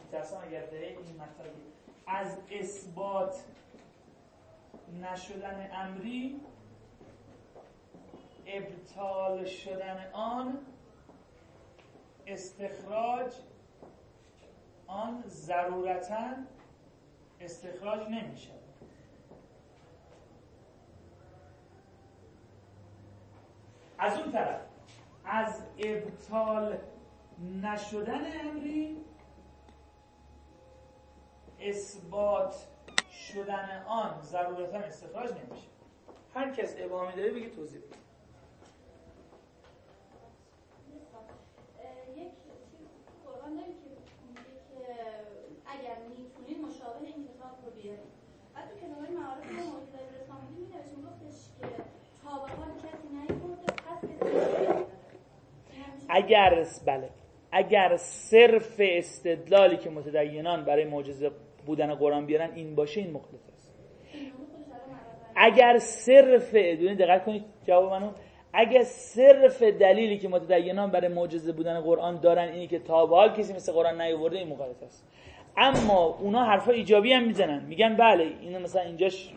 [0.04, 1.52] میترسم اگر داره این مطلب
[2.10, 3.44] از اثبات
[5.02, 6.40] نشدن امری
[8.46, 10.58] ابطال شدن آن
[12.26, 13.32] استخراج
[14.86, 16.28] آن ضرورتا
[17.40, 18.50] استخراج نمیشه
[23.98, 24.60] از اون طرف
[25.24, 26.78] از ابطال
[27.62, 28.96] نشدن امری
[31.60, 32.54] اثبات
[33.12, 35.66] شدن آن ضرورتا استخراج نمیشه.
[36.34, 37.96] هر کس ابهامی داره بگه توضیح بده.
[42.16, 42.88] یک چیز
[43.24, 43.88] قرآن داریم که
[44.28, 44.94] میگه که
[45.66, 48.20] اگر می‌تونید مشابه این کتاب رو بیارید.
[48.54, 51.82] بعد تو کتاب معارف ما موجود در رسام بودیم می‌نوشتیم گفتش که
[52.24, 54.00] تا به حال کسی نیورده پس
[55.68, 57.10] کسی اگر بله
[57.52, 61.30] اگر صرف استدلالی که متدینان برای معجزه
[61.66, 63.74] بودن قرآن بیارن این باشه این مخالف است.
[65.36, 68.10] اگر صرف دونه دقت کنید جواب منو
[68.52, 73.32] اگه صرف دلیلی که متدینان برای معجزه بودن قرآن دارن اینی که تا به حال
[73.32, 75.08] کسی مثل قرآن نیاورده این مخالف است.
[75.56, 77.64] اما اونا حرفا ایجابی هم می‌زنن.
[77.64, 79.34] میگن بله اینو مثلا اینجاش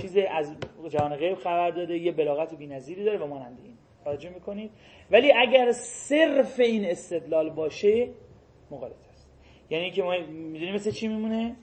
[0.00, 0.54] چیز از
[0.88, 3.74] جهان غیب خبر داده یه بلاغت بی‌نظیری داره و مانند این.
[4.04, 4.70] توجه می‌کنید؟
[5.10, 8.08] ولی اگر صرف این استدلال باشه
[8.70, 9.09] مخالف است.
[9.70, 11.56] یعنی که ما می‌دونیم مثل چی میمونه؟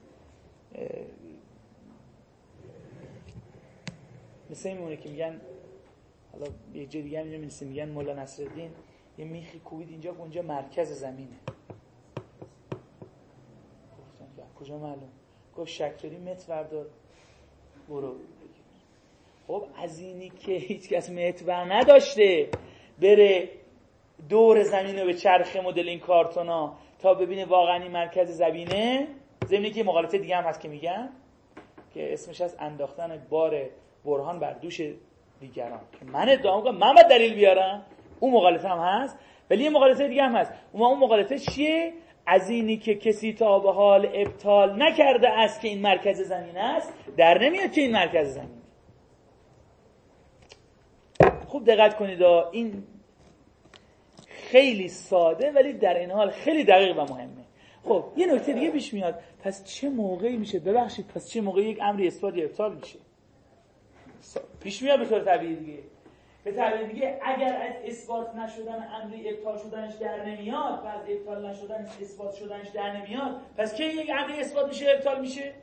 [4.49, 5.41] مثل این میمونه که میگن
[6.31, 7.27] حالا یه جای دیگه هم
[7.61, 8.71] میگن مولا نصرالدین
[9.17, 11.37] یه میخی کوبید اینجا اونجا مرکز زمینه.
[14.59, 15.09] کجا معلوم؟
[15.55, 16.85] گفت شکری مت بردار.
[17.89, 18.15] برو.
[19.47, 22.49] خب از اینی که هیچ کس مت نداشته
[23.01, 23.49] بره
[24.29, 26.77] دور زمین رو به چرخ مدل این کارتونا.
[26.99, 29.07] تا ببینه واقعا این مرکز زمینه
[29.45, 31.09] زمینی که مقالط دیگه هم هست که میگن
[31.93, 33.69] که اسمش از انداختن بار
[34.05, 34.81] برهان بر دوش
[35.39, 35.79] دیگران.
[36.13, 37.85] من ادعا می‌کنم من باید دلیل بیارم.
[38.19, 39.17] اون مقالطه هم هست.
[39.49, 40.53] ولی یه مقالطه دیگه هم هست.
[40.71, 41.93] اون اون مقالطه چیه؟
[42.25, 46.93] از اینی که کسی تا به حال ابطال نکرده است که این مرکز زمین است
[47.17, 48.61] در نمیاد که این مرکز زمین.
[51.47, 52.83] خوب دقت کنید این
[54.51, 57.45] خیلی ساده ولی در این حال خیلی دقیق و مهمه.
[57.83, 59.19] خب یه نکته دیگه پیش میاد.
[59.43, 62.99] پس چه موقعی میشه؟ ببخشید پس چه موقعی یک امری اثبات یا ابطال میشه؟
[64.59, 65.79] پیش میاد به طور طبیعی دیگه.
[66.43, 71.45] به تعبیر دیگه اگر از اثبات نشدن امری ابطال شدنش در نمیاد و از ابطال
[71.45, 75.53] نشدن اثبات شدنش در نمیاد پس کی یک امری اثبات میشه ابطال میشه؟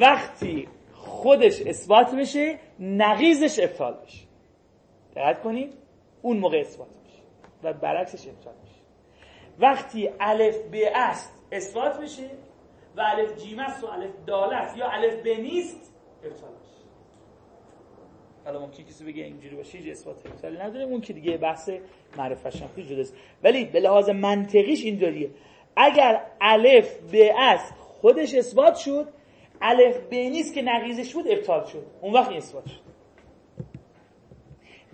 [0.00, 4.31] وقتی خودش اثبات بشه نقیزش ابطال بشه.
[5.16, 5.72] دقت کنید
[6.22, 7.22] اون موقع اثبات میشه
[7.62, 8.80] و برعکسش ابطال میشه.
[9.58, 12.30] وقتی الف به است اثبات بشه
[12.96, 15.94] و الف جیم است و الف دال است یا الف به نیست
[16.24, 16.72] ابطال میشه.
[18.44, 21.70] حالا ممکن کسی بگه اینجوری باشه هیچ اثبات ابطالی نداره اون که دیگه بحث
[22.16, 25.30] معرفت شناختی جداست ولی به لحاظ منطقیش اینطوریه
[25.76, 29.08] اگر الف به است خودش اثبات شد
[29.60, 31.86] الف به نیست که نقیزش بود ابطال شد.
[32.00, 32.81] اون وقت اثبات شد.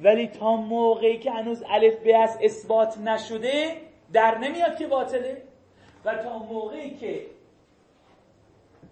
[0.03, 3.77] ولی تا موقعی که هنوز الف به است اثبات نشده
[4.13, 5.43] در نمیاد که باطله.
[6.05, 7.27] و تا موقعی که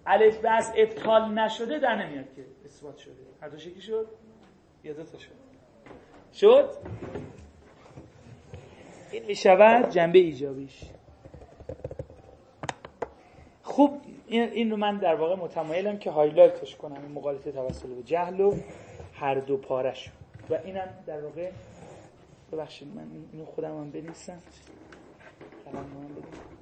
[0.05, 3.13] الف به است ابطال نشده در نمیاد که اثبات شده.
[3.41, 4.07] هر دو شکلی شد؟
[4.83, 5.31] یا دو تا شد؟
[6.33, 6.69] شد؟
[9.11, 10.81] این می‌شود جنبه ایجابیش.
[13.63, 18.03] خوب این, این رو من در واقع متمایلم که هایلایتش کنم این مقالطه توسل به
[18.03, 18.55] جهل و
[19.13, 20.09] هر دو پارش
[20.49, 21.51] و اینم در واقع
[22.51, 24.41] ببخشید من اینو خودم هم بنویسم.
[25.65, 26.56] قلم من بدیم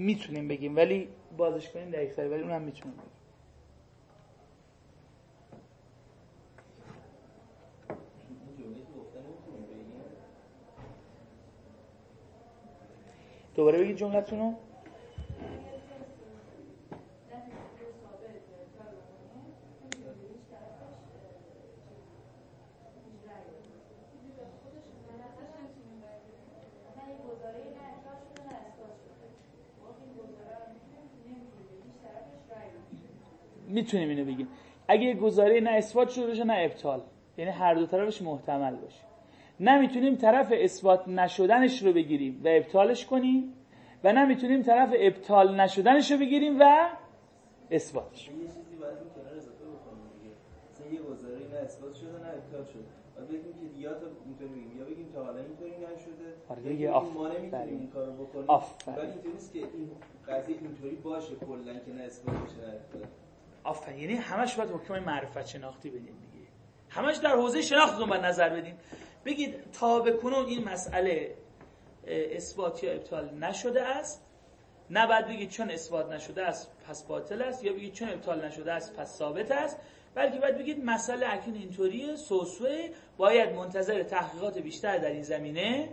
[0.00, 3.10] می‌تونیم بگیم ولی بازش کنیم دقیق ولی اونم می‌تونیم بگیم.
[13.54, 14.54] دوباره بگید جملتون رو
[33.80, 34.48] می‌تونیم اینو بگیم
[34.88, 37.00] اگه گزاره نه اثبات شده باشه نه ابطال.
[37.38, 39.02] یعنی هر دو طرفش محتمل باشه.
[39.60, 43.52] نمی‌تونیم طرف اثبات نشدنش رو بگیریم و ابطالش کنیم
[44.04, 46.64] و نمی‌تونیم طرف ابطال نشدنش رو بگیریم و
[47.70, 48.28] اثباتش.
[48.28, 50.34] یه چیزی باید این کنار اضافه بکنیم دیگه.
[50.70, 52.82] مثلا یه گزاره نه اثبات شده نه ابطال شده.
[53.16, 54.78] بعد بگیم که یا تا اینطوری بگیم.
[54.78, 56.28] یا بگیم تا حالا اینطوری نشده.
[56.48, 58.46] آره دیگه آف ما نمی‌تونیم این کارو بکنیم.
[58.86, 59.90] ولی اینطوری نیست که این
[60.28, 63.08] قضیه اینطوری باشه کلا که نه اثبات بشه نه ابطال.
[63.64, 64.00] آفرین.
[64.00, 66.46] یعنی همش باید حکم معرفت شناختی بدیم دیگه.
[66.88, 68.78] همش در حوزه شناخت باید نظر بدیم.
[69.24, 71.34] بگید تا به این مسئله
[72.06, 74.22] اثبات یا ابطال نشده است
[74.90, 78.72] نه بعد بگید چون اثبات نشده است پس باطل است یا بگید چون ابطال نشده
[78.72, 79.76] است پس ثابت است
[80.14, 85.88] بلکه باید بگید مسئله اکنون اینطوریه سوسوه باید منتظر تحقیقات بیشتر در این زمینه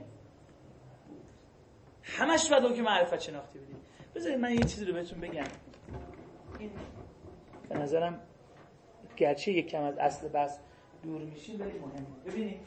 [2.03, 3.78] همش باید که معرفت شناختی بدید
[4.15, 5.43] بذارید من یه چیزی رو بهتون بگم.
[6.59, 6.72] این
[7.70, 8.20] به نظرم
[9.18, 10.57] گرچه یک کم از اصل بحث
[11.03, 12.07] دور میشیم ولی مهمه.
[12.26, 12.59] ببینید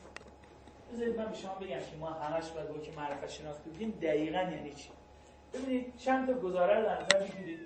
[0.92, 4.72] بذارید من به شما بگم که ما همش باید که معرفت شناختی بدیم دقیقا یعنی
[4.74, 4.88] چی؟
[5.54, 7.60] ببینید چند تا گزاره رو در نظر بگیرید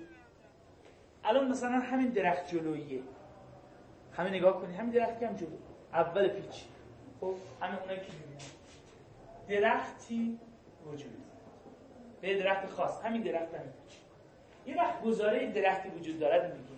[1.23, 3.01] الان مثلا همین درخت جلوییه.
[4.13, 5.57] همین نگاه کنید همین درخت هم جلو.
[5.93, 6.63] اول پیچ.
[7.21, 8.05] خب همین اونایی که
[9.55, 10.39] درختی
[10.85, 11.23] وجود
[12.21, 13.01] به درخت خاص.
[13.05, 13.97] همین درخت هم پیچ.
[14.65, 16.74] یه وقت گزاره درختی وجود دارد میگیم.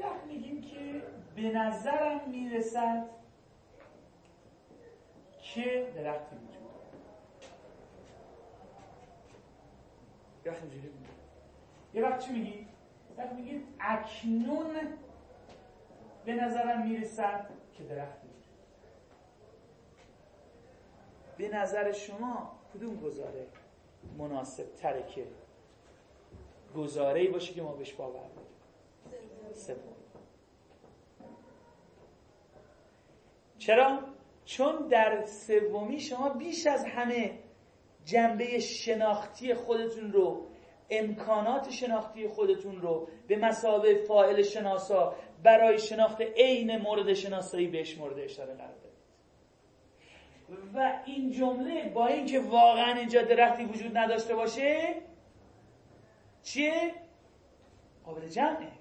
[0.00, 1.02] وقت میگیم که
[1.36, 3.06] به نظرم می‌رسد
[5.42, 6.36] که درختی
[10.62, 10.94] وجود اینجوری
[11.94, 12.66] یه وقت چی میگی؟
[13.18, 14.74] وقت میگید اکنون
[16.24, 18.28] به نظرم می‌رسد که درختی
[21.36, 23.46] به نظر شما کدوم گزاره
[24.18, 25.26] مناسب تره که
[26.76, 28.30] گزاره باشه که ما بهش باور
[29.52, 29.76] سوم
[33.58, 34.00] چرا؟
[34.44, 37.38] چون در سومی شما بیش از همه
[38.04, 40.46] جنبه شناختی خودتون رو
[40.90, 48.18] امکانات شناختی خودتون رو به مسابه فاعل شناسا برای شناخت عین مورد شناسایی بهش مورد
[48.18, 48.74] اشاره قرار
[50.74, 54.94] و این جمله با اینکه واقعا اینجا درختی وجود نداشته باشه
[56.42, 56.94] چیه؟
[58.04, 58.79] قابل جمعه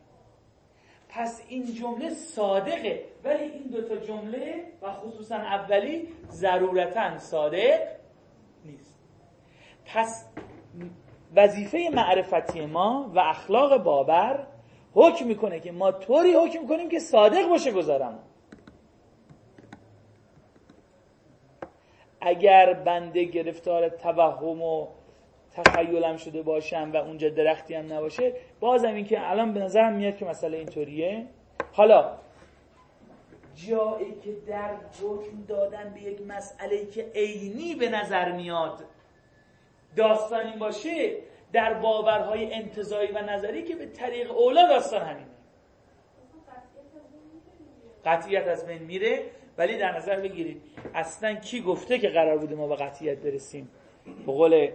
[1.09, 3.03] پس این جمله صادقه.
[3.23, 7.79] ولی این دوتا جمله و خصوصا اولی ضرورتا صادق
[8.65, 8.99] نیست.
[9.85, 10.29] پس
[11.35, 14.47] وظیفه معرفتی ما و اخلاق باور
[14.93, 18.19] حکم می‌کنه که ما طوری حکم کنیم که صادق باشه گذارم.
[22.21, 24.87] اگر بنده گرفتار توهم و
[25.55, 30.17] تخیلم شده باشم و اونجا درختی هم نباشه بازم این که الان به نظرم میاد
[30.17, 31.25] که مسئله اینطوریه.
[31.71, 32.17] حالا
[33.55, 38.83] جایی که در حکم دادن به یک مسئله که عینی به نظر میاد
[39.95, 41.17] داستان این باشه
[41.53, 45.29] در باورهای انتظایی و نظری که به طریق اولا داستان همینه.
[48.05, 49.23] قطعیت از بین میره
[49.57, 50.61] ولی در نظر بگیرید
[50.93, 53.69] اصلا کی گفته که قرار بوده ما به قطعیت برسیم؟
[54.25, 54.71] به قول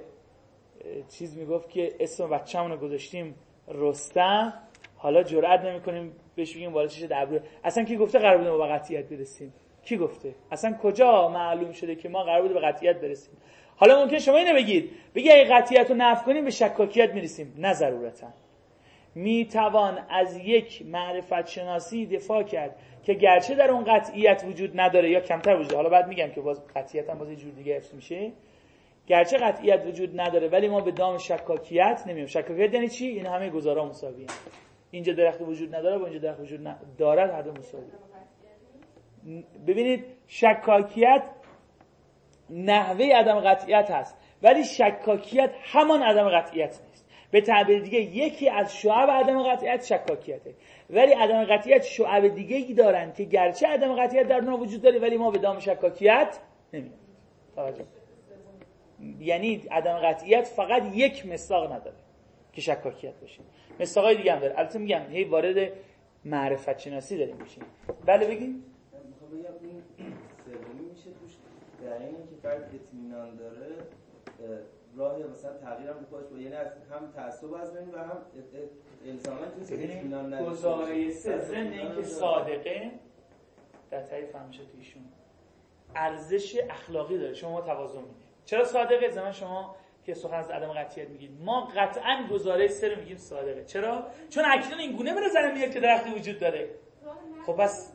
[1.08, 3.34] چیز می‌گفت که اسم بچه‌مون رو گذاشتیم
[3.68, 4.52] رستم.
[4.96, 8.66] حالا جرئت نمی‌کنیم بهش بگیم بالا چش ابرو اصلا کی گفته قرار بوده ما به
[8.66, 9.54] قطعیت برسیم؟
[9.84, 13.36] کی گفته؟ اصلا کجا معلوم شده که ما قرار بوده به قطعیت برسیم؟
[13.76, 14.90] حالا ممکن شما اینو بگید.
[15.14, 17.54] بگی اگه قطعیت رو نفع کنیم به شکاکیت می‌رسیم.
[17.58, 18.26] نه ضرورتا.
[19.14, 25.20] می‌توان از یک معرفت شناسی دفاع کرد که گرچه در اون قطعیت وجود نداره یا
[25.20, 25.72] کمتر وجود.
[25.72, 28.32] حالا بعد میگم که باز قطعیت هم باز یه جور دیگه حفظ میشه.
[29.06, 33.50] گرچه قطعیت وجود نداره ولی ما به دام شکاکیت نمیم شکاکیت یعنی چی؟ این همه
[33.50, 34.26] گزارا مساویه.
[34.90, 36.60] اینجا درخت وجود نداره و اینجا درخت وجود
[36.98, 37.84] دارد هر دو مساوی.
[39.66, 41.22] ببینید شکاکیت
[42.50, 47.08] نحوه عدم قطعیت هست ولی شکاکیت همان عدم قطعیت نیست.
[47.30, 50.54] به تعبیر دیگه یکی از شعب عدم قطعیت شکاکیته.
[50.90, 54.98] ولی عدم قطعیت شعب دیگه ای دارن که گرچه عدم قطعیت در اونها وجود داره
[54.98, 56.38] ولی ما به دام شکاکیت
[56.72, 56.98] نمیدیم
[59.20, 61.96] یعنی عدم قطعیت فقط یک مصداق نداره
[62.52, 63.40] که شکاکیت باشه.
[63.80, 64.58] مصداقای دیگه هم داره.
[64.58, 65.72] البته میگم هی وارد
[66.24, 67.64] معرفت شناسی داریم میشیم.
[68.06, 68.64] بله بگیم
[71.84, 73.66] در این که فرد اطمینان داره
[74.96, 78.18] راه مثلا تغییر هم خودش با یعنی از هم تعصب از بین و هم
[79.06, 82.90] الزاما که اطمینان نداره گزاره سه ضمن اینکه صادقه
[83.90, 85.02] در تعریف همیشه ایشون
[85.96, 87.34] ارزش اخلاقی داره.
[87.34, 88.23] شما توازن می‌دید.
[88.44, 93.00] چرا صادقه؟ زمان شما که سخن از عدم قطعیت میگید ما قطعا گزاره سه رو
[93.00, 93.64] میگیم صادقه.
[93.64, 96.70] چرا؟ چون اکنون این گونه به نظر میاد که درختی وجود داره.
[97.46, 97.92] خب پس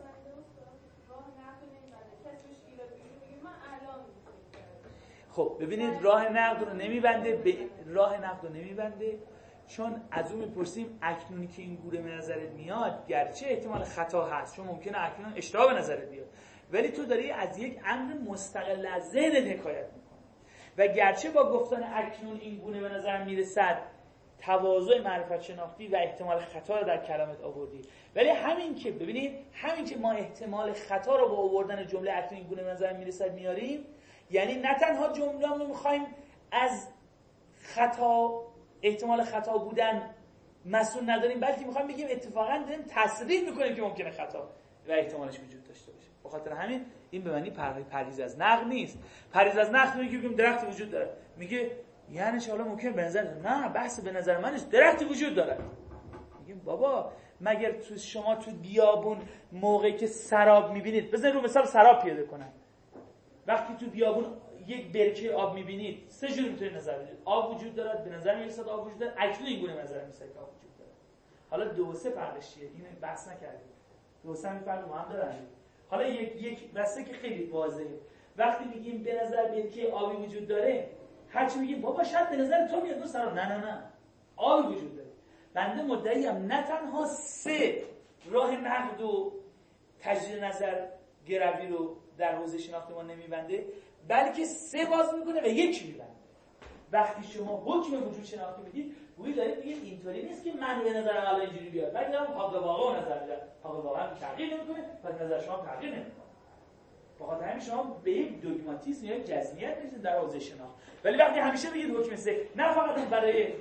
[5.31, 9.19] خب ببینید راه نقد رو نمیبنده به راه نقد رو نمیبنده.
[9.67, 14.55] چون از اون می‌پرسیم اکنونی که این گوره به نظرت میاد گرچه احتمال خطا هست
[14.55, 16.27] چون ممکنه اکنون اشتباه به نظرت بیاد.
[16.71, 19.85] ولی تو داری از یک امر مستقل از ذهنت حکایت
[20.79, 23.77] و گرچه با گفتن اکنون این گونه به نظر می‌رسد
[24.41, 27.81] تواضع معرفت شناختی و احتمال خطا رو در کلامت آوردی.
[28.15, 32.49] ولی همین که ببینید همین که ما احتمال خطا رو با آوردن جمله اکنون این
[32.49, 33.85] گونه به نظر می‌رسد میاریم
[34.31, 36.05] یعنی نه تنها جمله رو می‌خوایم
[36.51, 36.87] از
[37.61, 38.43] خطا
[38.81, 40.09] احتمال خطا بودن
[40.65, 44.49] مسئول نداریم بلکه می‌خوام بگیم اتفاقا داریم تصدیق می‌کنیم که ممکنه خطا
[44.87, 46.08] و احتمالش وجود داشته باشه.
[46.23, 47.49] به خاطر همین این به معنی
[47.91, 48.99] پریز از نقل نیست.
[49.31, 51.09] پریز از نقل میگه بگیم درخت وجود داره.
[51.37, 51.71] میگه
[52.11, 55.57] یعنی حالا ممکن به نظر نه بحث به نظر من درختی وجود داره.
[56.39, 57.11] میگیم بابا
[57.41, 59.17] مگر تو شما تو بیابون
[59.51, 62.49] موقعی که سراب می‌بینید بزن رو مثال سراب پیاده کنن
[63.47, 64.25] وقتی تو بیابون
[64.67, 67.17] یک برکه آب می‌بینید سه جور می‌تونید نظر بدید.
[67.25, 69.15] آب وجود دارد به نظر می‌رسد آب وجود دارد.
[69.17, 70.91] اکنون این گونه نظر می‌رسد که آب وجود دارد.
[71.49, 73.69] حالا دو سه فرقش چیه اینو بحث نکردیم.
[74.23, 75.35] دو سه فرق هم دارن
[75.89, 77.99] حالا یک یک بسته که خیلی واضحه.
[78.37, 80.89] وقتی میگیم به نظر برکه آبی وجود داره
[81.29, 83.83] هرچی میگیم بابا شاید به نظر تو میاد دوست نه نه نه.
[84.35, 85.09] آبی وجود داره.
[85.53, 87.83] بنده مدعیم نه تنها سه
[88.31, 89.33] راه نقد و
[89.99, 90.85] تجدید نظر
[91.27, 93.65] گروی رو در حوزه شناخت ما نمیبنده
[94.07, 96.18] بلکه سه باز می‌کنه و یک میبنده.
[96.91, 101.25] وقتی شما حکم وجود شناختی می‌دید گویی دارید میگید اینطوری نیست که من به نظر
[101.25, 103.35] حالا اینجوری بیاد بلکه دارم حق واقع نظر میدم.
[103.63, 106.13] حق واقع تغییر نمی‌کنه و نظر شما تغییر نمی‌کنه.
[107.19, 110.73] بخاطر همین شما به یک دوگماتیسم یا جزمیت می‌رسید در حوزه شناخت.
[111.03, 113.53] ولی وقتی همیشه بگید حکم سه نه فقط برای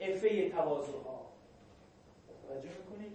[0.00, 1.26] افه تواضع ها
[2.48, 3.12] توجه می‌کنید؟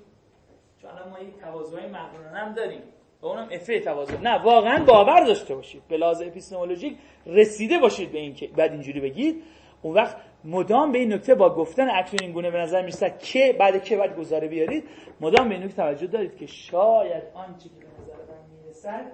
[0.82, 2.82] چون الان ما یک تواضع مقرونانه هم داریم.
[3.22, 4.22] و اونم افه تواضع.
[4.22, 5.82] نه واقعا باور داشته باشید.
[5.88, 9.44] به لحاظ اپیستمولوژیک رسیده باشید به این که بعد اینجوری بگید.
[9.82, 13.56] اون وقت مدام به این نکته با گفتن اکنون این گونه به نظر می‌رسد که
[13.60, 14.84] بعد که بعد گزاره بیارید
[15.22, 19.12] مدام به این نکته توجه دارید که شاید آنچه که به نظر من می‌رسد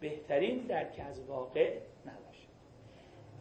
[0.00, 1.70] بهترین درک از واقع
[2.06, 2.48] نباشه.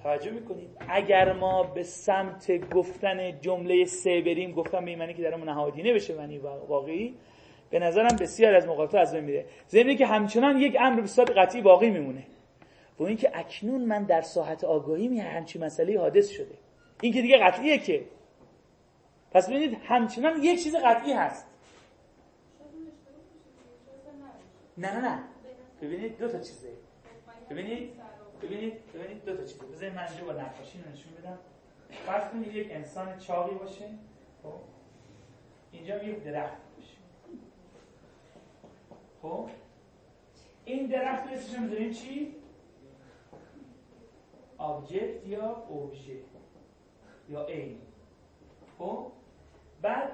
[0.04, 0.70] توجه می‌کنید.
[0.90, 6.16] اگر ما به سمت گفتن جمله سه بریم گفتم به معنی که در نهادینه بشه
[6.16, 7.16] معنی واقعی
[7.70, 9.46] به نظرم بسیار از موقعات از بین میره.
[9.70, 12.24] ضمن که همچنان یک امر صورت قطعی باقی میمونه.
[13.00, 16.56] و اینکه اکنون من در ساحت آگاهی می همچین مسئله حادث شده.
[17.02, 18.06] این که دیگه قطعیه که.
[19.32, 21.48] پس ببینید همچنان یک چیز قطعی هست.
[24.78, 25.24] نه نه نه.
[25.82, 26.70] ببینید دو تا چیزه.
[27.50, 27.90] ببینید
[28.42, 29.66] ببینید ببینید دو تا چیزه.
[29.66, 31.38] بذارید من با نقاشی نشون بدم.
[32.06, 33.86] فرض کنید یک انسان چاقی باشه.
[34.44, 34.54] خب؟
[35.72, 36.65] اینجا یک درخت.
[39.26, 39.50] خب
[40.66, 42.36] این درخت اسمش می‌ذاریم چی
[44.58, 46.18] آبجکت یا اوبژه
[47.30, 47.78] یا ای
[48.78, 49.12] خب
[49.82, 50.12] بعد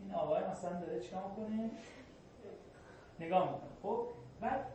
[0.00, 1.70] این آقای مثلا داره چیکار کنه
[3.20, 4.06] نگاه می‌کنه خب
[4.40, 4.66] بعد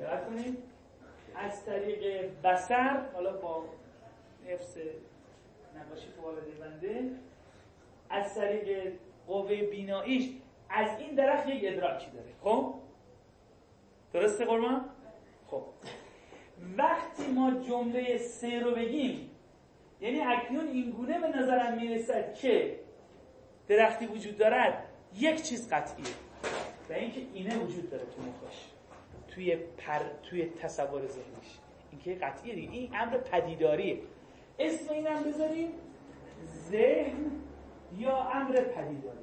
[0.00, 0.58] دقت کنید
[1.34, 3.64] از طریق بسر حالا با
[4.46, 4.78] حفظ
[5.76, 7.10] نقاشی فوالده بنده
[8.12, 8.92] از طریق
[9.26, 10.30] قوه بیناییش
[10.70, 12.32] از این درخت یک ادراکی داره.
[12.42, 12.74] خب؟
[14.12, 14.84] درسته قربان؟
[15.46, 15.62] خب.
[16.78, 19.30] وقتی ما جمله سه رو بگیم
[20.00, 22.80] یعنی اکنون این گونه به نظرم می‌رسد که
[23.68, 24.84] درختی وجود دارد
[25.14, 26.06] یک چیز قطعیه.
[26.90, 28.56] و اینکه اینه وجود داره تو مخش
[29.28, 31.58] توی پر توی تصور ذهنیش.
[31.90, 33.98] اینکه قطعیه این امر پدیداریه.
[34.58, 35.72] اسم اینم بذاریم.
[36.70, 37.41] ذهن
[37.98, 39.18] یا امر پدیداری؟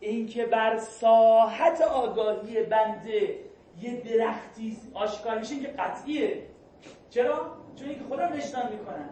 [0.00, 3.38] اینکه بر ساحت آگاهی بنده
[3.80, 6.42] یه درختی آشکار میشه که قطعیه.
[7.10, 9.08] چرا؟ چون اینکه خودم نشنان می‌کنن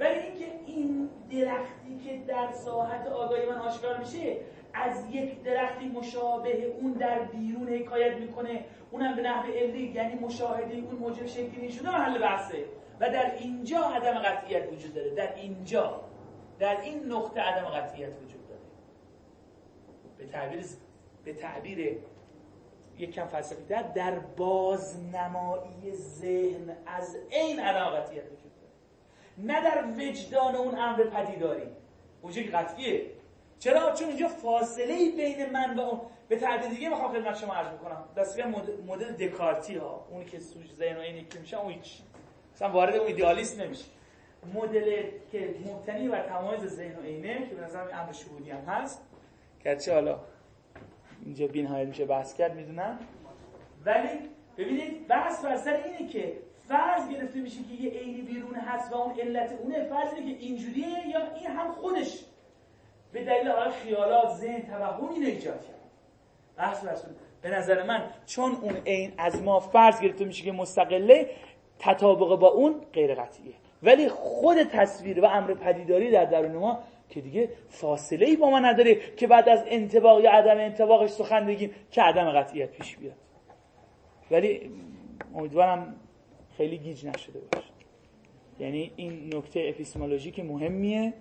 [0.00, 4.36] ولی اینکه این درختی که در ساحت آگاهی من آشکار میشه
[4.74, 8.64] از یک درختی مشابه اون در بیرون حکایت می‌کنه.
[8.90, 12.64] اونم به نحو علمی یعنی مشاهده اون موجب شکلی شده محل بحثه.
[13.00, 15.10] و در اینجا عدم قطعیت وجود داره.
[15.10, 16.00] در اینجا.
[16.58, 18.60] در این نقطه عدم قطعیت وجود داره.
[20.18, 20.64] به تعبیر
[21.24, 21.98] به تعبیر
[22.98, 28.72] یک کم فلسفی در در بازنمایی ذهن از این عدم قطعیت وجود داره.
[29.38, 31.66] نه در وجدان اون امر پدیداری.
[32.22, 33.10] اونجا قطعیه.
[33.58, 37.72] چرا؟ چون اینجا فاصله بین من و اون به تعبیر دیگه می‌خوام خدمت شما عرض
[37.72, 38.04] بکنم.
[38.16, 38.42] دستی
[38.86, 42.00] مدل دکارتی ها اونی که سوژ ذهن و اینی که میشه اون هیچ
[42.54, 43.84] مثلا وارد اون ایدئالیست نمیشه.
[44.54, 45.02] مدل
[45.32, 49.02] که مبتنی بر تمایز ذهن و عینه که به نظر امر شهودی هم هست.
[49.64, 50.18] گرچه حالا
[51.24, 52.98] اینجا بین های میشه بحث کرد می‌دونم.
[53.84, 54.08] ولی
[54.58, 56.32] ببینید بحث بر سر اینه که
[56.68, 59.84] فرض گرفته میشه که یه عینی بیرون هست و اون علت اونه.
[59.84, 62.24] فرض اینه که اینجوریه یا این هم خودش
[63.12, 65.76] به دلیل حال خیالات ذهن توهم اینو ایجاد کرد.
[66.56, 66.96] بحث بر
[67.42, 71.30] به نظر من چون اون عین از ما فرض گرفته میشه که مستقله
[71.78, 76.78] تطابق با اون غیر قطعیه ولی خود تصویر و امر پدیداری در درون ما
[77.08, 81.46] که دیگه فاصله ای با ما نداره که بعد از انتباق یا عدم انتباقش سخن
[81.46, 83.16] بگیم که عدم قطعیت پیش بیاد.
[84.30, 84.70] ولی
[85.34, 85.94] امیدوارم
[86.56, 87.66] خیلی گیج نشده باشه.
[88.60, 91.14] یعنی این نکته اپیستمولوژیک مهمیه.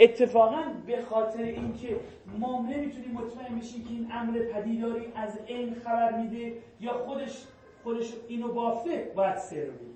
[0.00, 1.96] اتفاقا به خاطر اینکه
[2.38, 7.46] ما نمی‌تونیم مطمئن بشیم که این امر پدیداری از علم خبر میده یا خودش
[7.84, 9.91] خودش اینو بافته باید سر رو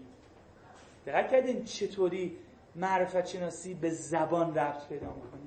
[1.06, 2.36] دقت کردین چطوری
[2.74, 5.40] معرفت شناسی به زبان ربط پیدا می‌کنه؟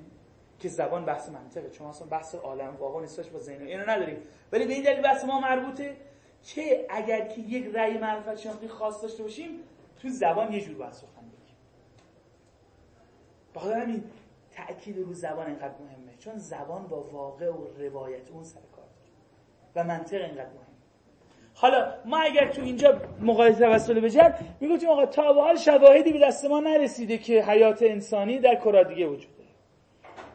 [0.58, 1.70] که زبان بحث منطقه.
[1.70, 4.22] چون اصلا بحث عالم واقع نیستش با ذهن اینو نداریم.
[4.52, 5.96] ولی به این دلیل بحث ما مربوطه
[6.42, 9.60] که اگر که یک رأی معرفت شناختی خاص داشته باشیم
[9.98, 11.56] تو زبان یه جور باید سخن بگیم
[13.54, 14.04] بخاطر همین
[14.50, 16.16] تأکید رو زبان اینقدر مهمه.
[16.18, 18.84] چون زبان با واقع و روایت اون سر کار
[19.76, 20.69] و منطق اینقدر مهمه.
[21.54, 26.18] حالا ما اگر تو اینجا مقایسه توسل بجر می‌گفتیم آقا تا به حال شواهدی به
[26.18, 29.50] دست ما نرسیده که حیات انسانی در کره دیگه وجود داره.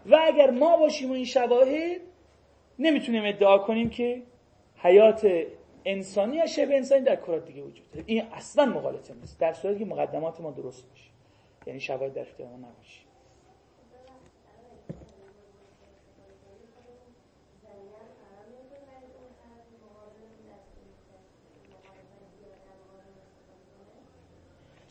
[0.06, 2.02] و اگر ما باشیم و این شواهد
[2.80, 4.22] نمی‌تونیم ادعا کنیم که
[4.78, 5.28] حیات
[5.86, 8.04] انسانی یا شبه انسانی در کره دیگه وجود داره.
[8.08, 9.40] این اصلا مغالطه نیست.
[9.40, 11.10] در صورتی که مقدمات ما درست باشه.
[11.68, 13.05] یعنی شواهد در اختیار ما نباشه.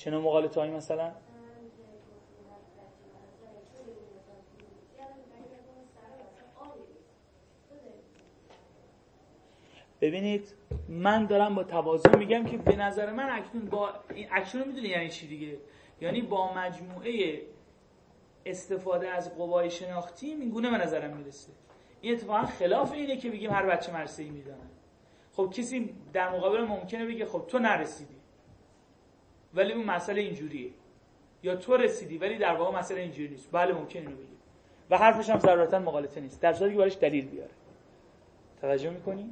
[0.05, 1.13] چه مقالطه هایی مثلا؟
[10.01, 10.55] ببینید
[10.89, 14.29] من دارم با توازن میگم که به نظر من اکنون با این
[14.67, 15.59] می‌دونی یعنی چی دیگه؟
[16.01, 17.43] یعنی با مجموعه
[18.47, 21.53] استفاده از قوای شناختی این گونه به نظرم می‌رسه.
[22.01, 24.71] این اتفاقا خلاف اینه که بگیم هر بچه مرسی میدانه
[25.33, 28.14] خب کسی در مقابل ممکنه بگه خب تو نرسیدی.
[29.55, 30.71] ولی اون مسئله اینجوریه.
[31.43, 33.49] یا تو رسیدی ولی در واقع مسئله اینجوری نیست.
[33.53, 34.39] بله ممکن اینو بگیم
[34.91, 36.41] و حرفش هم ضرورتا مقالطه نیست.
[36.43, 37.51] در صورتی که براش دلیل بیاره.
[38.61, 39.31] توجه می‌کنی؟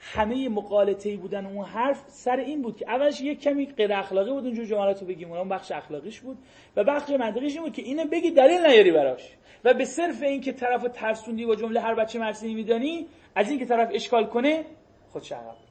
[0.00, 4.44] همه مقالطه بودن اون حرف سر این بود که اولش یک کمی غیر اخلاقی بود
[4.44, 5.32] اونجور جملاتو بگیم.
[5.32, 6.38] اون بخش اخلاقیش بود.
[6.76, 9.36] و بخش منطقیش این بود که اینو بگی دلیل نیاری براش.
[9.64, 13.58] و به صرف این که طرف ترسوندی با جمله هر بچه مرسی میدانی از این
[13.58, 14.64] که طرف اشکال کنه
[15.12, 15.67] خود عقب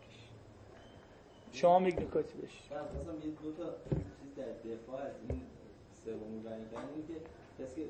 [1.57, 3.65] شما میگی نکاتی بشی من خواستم یه دو تا
[4.19, 5.41] چیز در دفاع از این
[6.05, 7.17] سومی بیان کردن که
[7.59, 7.87] کسی که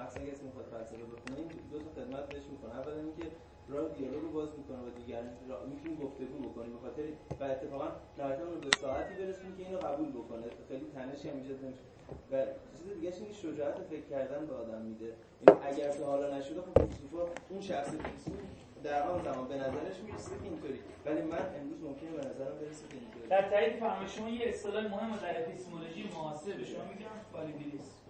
[0.00, 3.26] مثلا کسی می‌خواد فلسفه بخونه این دو تا خدمت بهش می‌کنه اولا اینکه
[3.68, 5.22] راه دیالوگ رو باز می‌کنه و دیگر
[5.70, 7.02] می‌تونیم گفتگو بکنیم به خاطر
[7.40, 7.88] و اتفاقا
[8.18, 10.44] نهایتا رو به ساعتی برسونیم که اینو قبول بکنه.
[10.68, 11.84] خیلی تنشی هم ایجاد نمیشه.
[12.32, 12.34] و
[12.76, 15.04] چیز دیگه اینکه شجاعت فکر کردن به آدم میده.
[15.04, 18.40] یعنی اگر تا حالا نشده خب فیلسوفا اون شخص فیلسوف
[18.84, 20.80] در آن زمان به نظرش می‌رسه که اینطوری.
[21.04, 23.28] ولی من امروز ممکنه به نظرم برسه که اینطوری.
[23.28, 28.02] در تایید فهم شما یه اصطلاح مهم در اپیستمولوژی معاصر به شما میگم فالیبیلیسم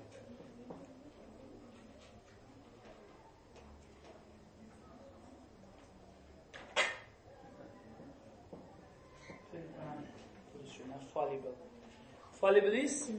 [12.42, 13.14] فالیبلیسم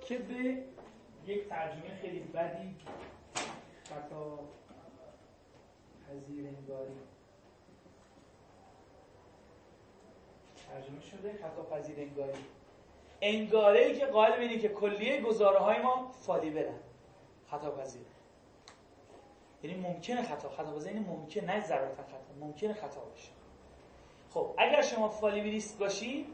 [0.00, 0.64] که به
[1.26, 2.76] یک ترجمه خیلی بدی
[3.88, 4.38] خطا
[6.12, 6.96] پذیر انگاری.
[10.66, 12.44] ترجمه شده خطا پذیر انگاری.
[13.20, 16.78] انگاره ای که قائل اینه که کلیه گزاره های ما فالیبلن
[17.46, 18.06] خطا پذیر
[19.62, 23.32] یعنی ممکنه خطا خطا پذیر یعنی ممکن نه ضرورتا خطا ممکنه خطا باشه.
[24.30, 26.26] خب اگر شما فالیبلیست باشید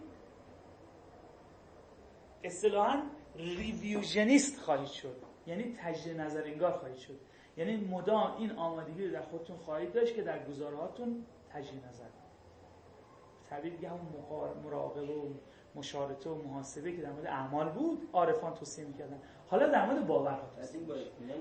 [2.44, 3.02] اصطلاحا
[3.36, 5.16] ریویوژنیست خواهید شد.
[5.46, 7.20] یعنی تجدید نظر انگار خواهید شد.
[7.58, 12.04] یعنی مدام این آمادگی رو در خودتون خواهید داشت که در گزارهاتون تجدید نظر
[13.50, 14.06] تعبیر دیگه همون
[14.64, 15.28] مراقبه و
[15.74, 19.20] مشارطه و محاسبه که در مورد اعمال بود عارفان توصیه می‌کردن.
[19.46, 20.38] حالا در مورد باور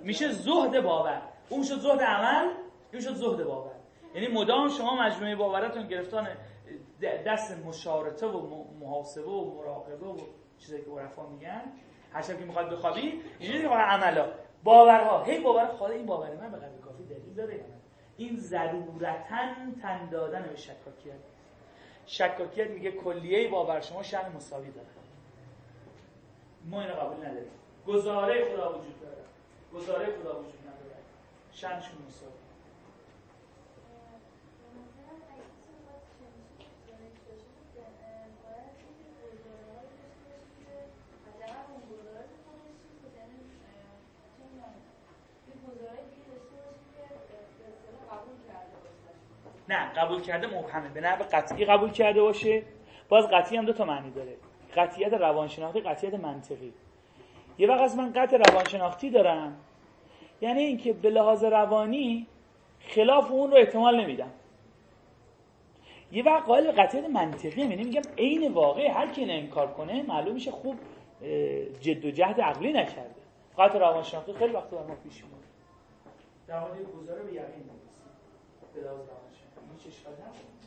[0.04, 1.22] میشه زهد باور.
[1.50, 2.54] اون شد زهد عمل
[2.92, 3.76] این شد زهد باور.
[4.16, 6.28] یعنی مدام شما مجموعه باورتون گرفتان
[7.26, 10.18] دست مشارطه و محاسبه و مراقبه و
[10.58, 11.62] چیزایی که عرفا میگن.
[12.14, 14.26] هر شب که می‌خواد بخوابی اینجوری که عملا.
[14.68, 15.24] باورها.
[15.24, 17.64] هی باور خاله این باور من به قدر کافی دلیل داره یا
[18.18, 19.38] این ضرورتا
[19.82, 21.14] تن دادن به شکاکیت.
[22.06, 24.88] شکاکیت میگه کلیه باور شما شأن مساوی داره.
[26.66, 27.52] ما اینو قبول نداریم.
[27.88, 29.24] گزاره خدا وجود داره.
[29.74, 31.02] گزاره خدا وجود نداره.
[31.52, 32.37] شأنشون مساوی.
[49.70, 50.90] نه قبول کرده مبهمه.
[50.90, 52.64] به نحو قطعی قبول کرده باشه.
[53.10, 54.36] باز قطعی هم دو تا معنی داره.
[54.76, 56.74] قطعیت روانشناختی قطعیت منطقی.
[57.58, 59.58] یه وقت از من قطع روانشناختی دارم.
[60.42, 62.28] یعنی اینکه به لحاظ روانی
[62.80, 64.32] خلاف اون رو احتمال نمیدم.
[66.12, 70.52] یه وقت قائل قطعیت منطقی یعنی میگم عین واقع هر کی انکار کنه معلوم میشه
[70.52, 70.76] خوب
[71.82, 73.16] جد و جهد عقلی نکرده.
[73.58, 75.44] قطع روانشناختی خیلی وقت در ما پیش میاد.
[76.48, 77.64] در مورد گزاره به یقین
[78.74, 79.27] به لحاظ روانشناختی
[79.78, 80.58] هیچ اشکال نداره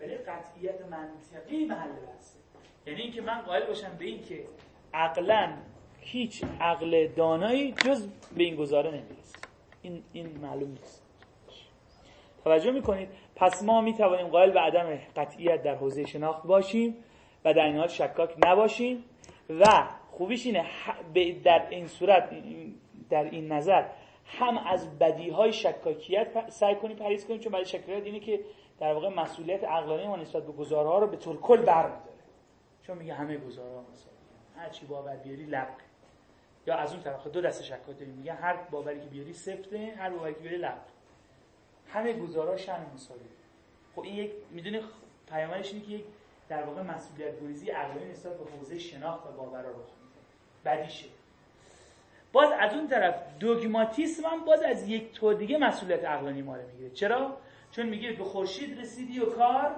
[0.00, 2.38] ولی قطعیت منطقی محل بحثه.
[2.86, 4.44] یعنی اینکه من قائل باشم به این که
[4.94, 5.56] عقلا
[6.00, 9.38] هیچ عقل دانایی جز به این گزاره نمی‌رسه.
[9.82, 11.02] این این معلوم نیست.
[12.44, 16.96] توجه می‌کنید؟ پس ما می‌توانیم قائل به عدم قطعیت در حوزه شناخت باشیم
[17.44, 19.04] و در این حال شکاک نباشیم
[19.50, 20.64] و خوبیش اینه
[21.44, 22.30] در این صورت
[23.10, 23.84] در این نظر
[24.28, 28.40] هم از بدی های شکاکیت سعی کنیم پریز کنیم چون بدی شکاکیت اینه که
[28.80, 32.18] در واقع مسئولیت عقلانی ما نسبت به گزارها رو به طور کل برمیداره.
[32.82, 34.16] چون میگه همه گزارها مساوی
[34.56, 35.68] هر چی باور بیاری لق
[36.66, 40.10] یا از اون طرف دو دسته شکاک داریم میگه هر باوری که بیاری سفته هر
[40.10, 40.78] باوری که بیاری لق
[41.88, 43.20] همه گزارها شن مساوی
[43.96, 44.80] خب این یک می‌دونی
[45.28, 46.04] پیامش اینه که یک
[46.48, 49.72] در واقع مسئولیت گریزی عقلانی نسبت به حوزه شناخت و باور رو
[50.64, 51.06] بدیشه.
[52.38, 56.62] باز از اون طرف دوگماتیسم هم باز از یک طور دیگه مسئولیت عقلانی ما رو
[56.66, 56.90] می‌گیره.
[56.90, 57.36] چرا؟
[57.70, 59.76] چون میگه به خورشید رسیدی و کار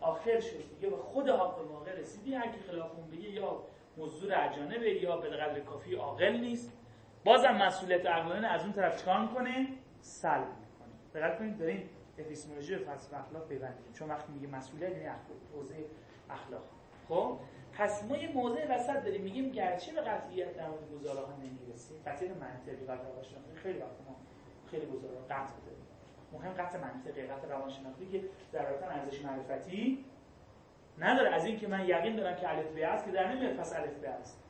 [0.00, 0.64] آخر شد.
[0.74, 2.34] میگه به خود حق واقع رسیدی.
[2.34, 3.62] هر کی خلاف اون بگه یا
[3.96, 6.72] مزدور اجانبه یا به قدر کافی عاقل نیست.
[7.24, 9.66] بازم مسئولیت عقلانی از اون طرف چکار می‌کنه؟
[10.00, 11.22] سلب می‌کنه.
[11.22, 15.08] دقت کنید داریم اپیستمولوژی و فلسفه اخلاق پیوندیم چون وقتی میگه مسئولیت یعنی
[16.30, 16.62] اخلاق.
[17.08, 17.38] خب؟
[17.78, 21.96] پس ما یه موضع وسط داریم میگیم گرچه به قطعیت در مورد گزاره ها نمی‌رسیم
[22.06, 24.16] قطعیت منطقی قطع روانشناختی خیلی وقت ما
[24.70, 25.86] خیلی گزاره قطع داریم
[26.32, 28.20] مهم قطع منطقی قطع روانشناختی که
[28.52, 30.04] واقع ارزش معرفتی
[30.98, 31.30] نداره.
[31.30, 33.98] از این که من یقین دارم که الف ب است که در نمیاد پس الف
[33.98, 34.42] ب است.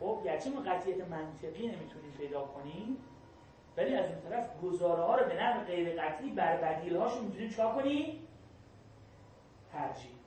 [0.00, 2.96] خب گرچه ما قطعیت منطقی نمی‌تونیم پیدا کنیم
[3.76, 7.50] ولی از اون طرف گزاره ها رو به نحو غیر قطعی بر بدیل هاشون می‌تونیم
[7.50, 8.28] چیکار کنیم.
[9.72, 10.23] ترجیح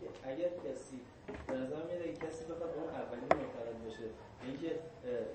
[0.00, 0.98] که اگر کسی
[1.46, 4.06] به نظر میاد کسی بخواد اون اولین معتقد باشه
[4.46, 4.70] اینکه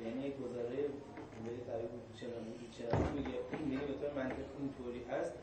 [0.05, 0.77] یعنی یک گزاره
[1.67, 2.43] تعریف چنان
[3.15, 5.33] میگه؟ این به طور منطقی اینطوری هست.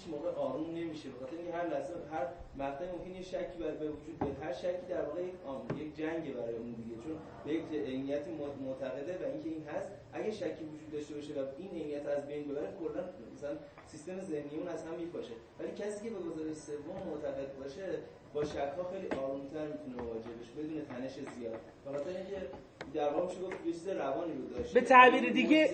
[0.00, 1.08] هیچ موقع آروم نمیشه.
[1.08, 2.26] بخاطر اینکه هر لحظه هر
[2.58, 4.36] مقطعی ممکن یه شکی بر به وجود بیاد.
[4.42, 5.34] هر شکی در واقع یک
[5.80, 6.94] یک جنگ برای اون دیگه.
[7.04, 8.30] چون به یک عینیتی
[8.66, 12.44] معتقده و اینکه این هست اگه شکی وجود داشته باشه و این عینیت از بین
[12.48, 13.02] ببره کلا
[13.34, 13.56] مثلا
[13.86, 15.34] سیستم ذهنی اون از هم میپاشه.
[15.58, 17.86] ولی کسی که به گزاره سوم معتقد باشه
[18.34, 21.60] با شک ها خیلی آرومتر می‌تونه مواجه بشه بدون تنش زیاد.
[21.84, 22.46] فقط اینکه
[22.94, 25.70] در واقع میشه گفت یه چیز روانی رو داشته به تعبیر دیگه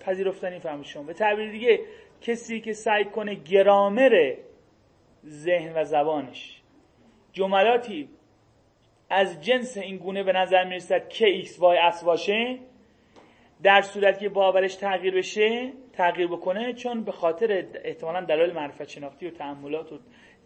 [0.00, 1.02] پذیرفتنی فهم شما.
[1.02, 1.80] به تعبیر دیگه
[2.24, 4.34] کسی که سعی کنه گرامر
[5.26, 6.60] ذهن و زبانش.
[7.32, 8.08] جملاتی
[9.10, 12.58] از جنس این گونه به نظر می‌رسد که X Y اس باشه
[13.62, 19.26] در صورت که باورش تغییر بشه تغییر بکنه چون به خاطر احتمالا دلایل معرفت شناختی
[19.26, 19.98] و تعاملات و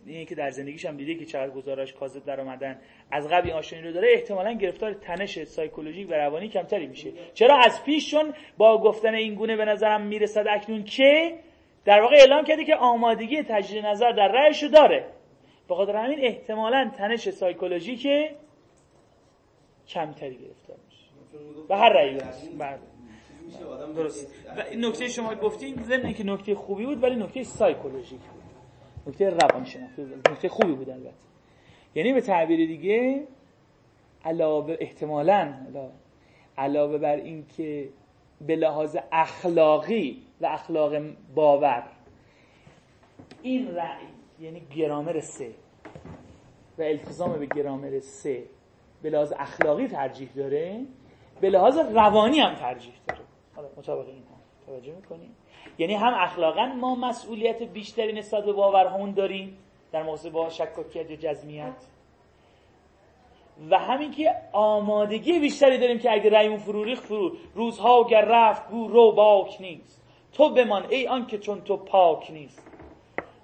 [0.07, 2.81] اینه که در زندگیش هم دیده که چقدر گزارش کاذب در آمدن.
[3.11, 7.13] از قبل آشنایی رو داره احتمالا گرفتار تنش psychologic و روانی کمتری میشه.
[7.35, 11.39] چرا؟ از پیش چون با گفتن این گونه به نظرم می‌رسد اکنون که
[11.85, 15.07] در واقع اعلام کرده که آمادگی تجدید نظر در رأیش داره.
[15.69, 18.07] به خاطر همین احتمالا تنش سایکولوژیک
[19.89, 21.05] کمتری گرفتار میشه.
[21.69, 22.19] به هر رأیی
[22.59, 22.79] بله.
[23.97, 24.35] درست.
[24.57, 28.43] و این نکته شما گفتین ضمن که نکته خوبی بود ولی نکته سایکولوژیک بود.
[29.07, 30.29] نکته روانشناختی بود.
[30.29, 31.15] نکته خوبی بود البته.
[31.95, 33.27] یعنی به تعبیر دیگه
[34.25, 35.55] علاوه احتمالاً
[36.59, 37.89] علاوه بر اینکه
[38.40, 40.93] به لحاظ اخلاقی و اخلاق
[41.35, 41.82] باور.
[43.43, 44.06] این رأی
[44.40, 45.51] یعنی گرامر سه
[46.78, 48.44] و التزام به گرامر سه
[49.02, 50.86] به لحاظ اخلاقی ترجیح داره
[51.40, 53.20] به لحاظ روانی هم ترجیح داره.
[53.56, 55.36] حالا مطابق این هم توجه می‌کنیم.
[55.78, 59.59] یعنی هم اخلاقا ما مسئولیت بیشتری نسبت به باورهامون داریم
[59.93, 61.74] در مقایسه با شکاکیت یا جزمیت.
[63.71, 67.33] و همین که آمادگی بیشتری داریم که اگه رأیمون فرو ریخت فرو.
[67.55, 70.03] روزها گر رفت گو رو باک نیست.
[70.33, 72.63] تو بمان ای آنکه چون تو پاک نیست.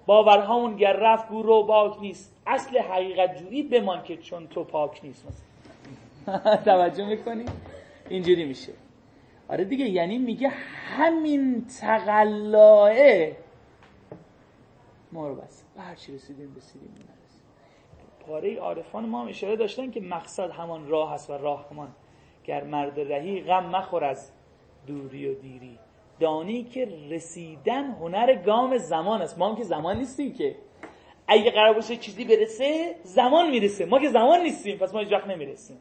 [0.05, 2.35] باورهامون گر رفت گو رو باک نیست.
[2.47, 5.27] اصل حقیقت جویی بمان که چون تو پاک نیست.
[6.65, 7.45] توجه می‌کنی؟
[8.09, 8.73] اینجوری میشه.
[9.49, 10.49] آره دیگه یعنی میگه
[10.97, 12.95] همین تقلاه
[15.11, 15.63] ما رو بس.
[15.77, 17.14] هر چی رسیدیم رسیدیم.
[18.27, 21.95] پاره عارفان ما هم اشاره داشتن که مقصد همان راه است و راه همان.
[22.43, 24.31] گر مرد رهی غم مخور از
[24.87, 25.79] دوری و دیری.
[26.19, 29.39] دانی که رسیدن هنر گام زمان است.
[29.39, 30.55] ما هم که زمان نیستیم که.
[31.27, 33.85] اگه قرار باشه چیزی برسه زمان می‌رسه.
[33.85, 35.77] ما که زمان نیستیم پس ما هیچ وقت نمی‌رسیم.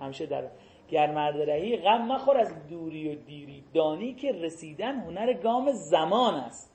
[0.00, 0.48] همیشه در
[0.88, 3.64] گر مرد رهی غم مخور از دوری و دیری.
[3.74, 6.72] دانی که رسیدن هنر گام زمان است.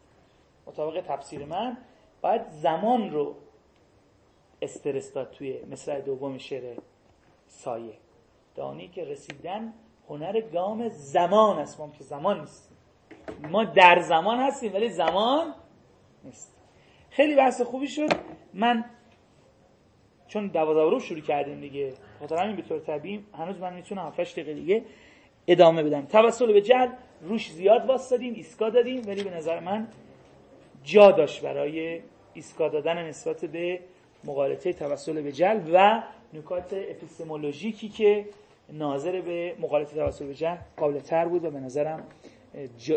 [0.68, 1.78] مطابق تفسیر من
[2.22, 3.36] باید زمان رو
[4.62, 6.78] استرس داد توی مصرع دوم شعر
[7.48, 7.94] سایه.
[8.56, 9.74] دانی که رسیدن
[10.10, 11.80] هنر گام زمان است.
[11.80, 12.78] ما که زمان نیستیم
[13.50, 15.54] ما در زمان هستیم ولی زمان
[16.24, 16.56] نیست.
[17.10, 18.10] خیلی بحث خوبی شد.
[18.54, 18.86] من
[20.28, 24.22] چون دوازده رو شروع کردیم دیگه خاطر همین به طور طبیعی هنوز من می‌تونم 7
[24.22, 24.84] دقیقه دیگه
[25.48, 26.06] ادامه بدم.
[26.06, 26.88] توسل به جل
[27.22, 29.88] روش زیاد واسطادیم ایسکا دادیم ولی به نظر من
[30.84, 32.02] جا داشت برای
[32.34, 33.80] ایسکا دادن نسبت به
[34.24, 36.04] مقالطه توسل به جل و
[36.34, 38.26] نکات اپیستمولوژیکی که
[38.74, 42.04] ناظر به مقالطه توسل به جل قابل تر بود و به نظرم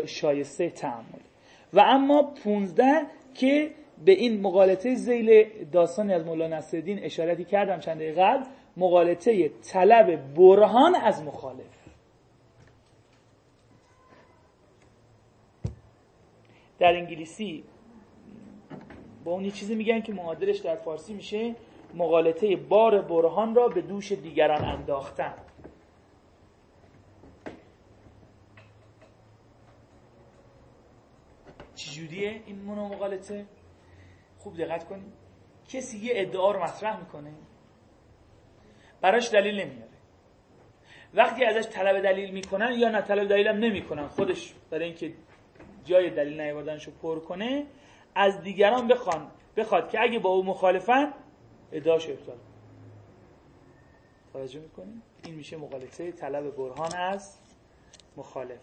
[0.05, 1.19] شایسته تعمل
[1.73, 3.71] و اما 15 که
[4.05, 8.45] به این مقالطه زیل داستانی از مولانا نصرالدین اشارتی کردم چند دقیقه قبل
[8.77, 11.65] مقالطه طلب برهان از مخالف.
[16.79, 17.63] در انگلیسی
[19.25, 21.55] با اون چیزی میگن که معادلش در فارسی میشه
[21.93, 25.33] مقالطه بار برهان را به دوش دیگران انداختن.
[31.75, 33.45] چجوریه این منو مقالطه
[34.37, 35.13] خوب دقت کنید
[35.69, 37.31] کسی یه ادعا رو مطرح می‌کنه
[39.01, 39.89] براش دلیل نمیاره.
[41.13, 45.13] وقتی ازش طلب دلیل می‌کنن یا نه طلب دلیل هم نمی‌کنن خودش برای اینکه
[45.85, 47.65] جای دلیل نیاوردنشو پر کنه
[48.15, 51.13] از دیگران بخوان بخواد که اگه با او مخالفن
[51.71, 52.37] ادعاشو ابطال.
[54.33, 57.37] توجه می‌کنیم این میشه مقالطه طلب برهان از
[58.17, 58.59] مخالف.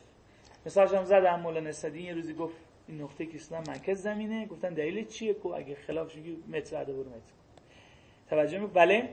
[0.67, 2.57] مثالش هم زدم مولانا نصدی یه روزی گفت
[2.89, 4.47] این نقطه که مرکز زمینه.
[4.47, 7.33] گفتن دلیل چیه؟ کو اگه خلاف شگی متر عده برو متر
[8.31, 9.09] توجه می بله؟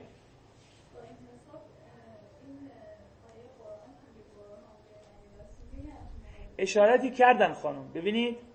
[6.57, 7.91] اشارتی کردن خانم.
[7.93, 8.48] ببینید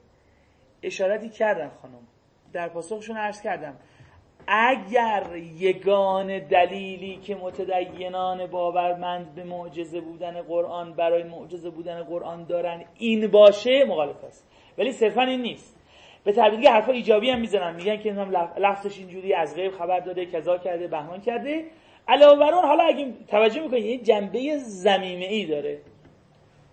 [0.86, 2.06] اشارتی کردن خانم.
[2.52, 3.76] در پاسخشون عرض کردم.
[4.48, 12.84] اگر یگان دلیلی که متدینان باورمند به معجزه بودن قرآن برای معجزه بودن قرآن دارن
[12.98, 14.48] این باشه مخالف است.
[14.78, 15.80] ولی صرفا این نیست.
[16.24, 17.74] به تعبیر حرفا ایجابی هم می‌زنن.
[17.74, 18.12] میگن که
[18.58, 21.64] لفظش اینجوری از غیب خبر داده کذا کرده بهمان کرده.
[22.08, 25.80] علاوه بر اون حالا اگه توجه می‌کنید یه جنبه زمینه ای داره.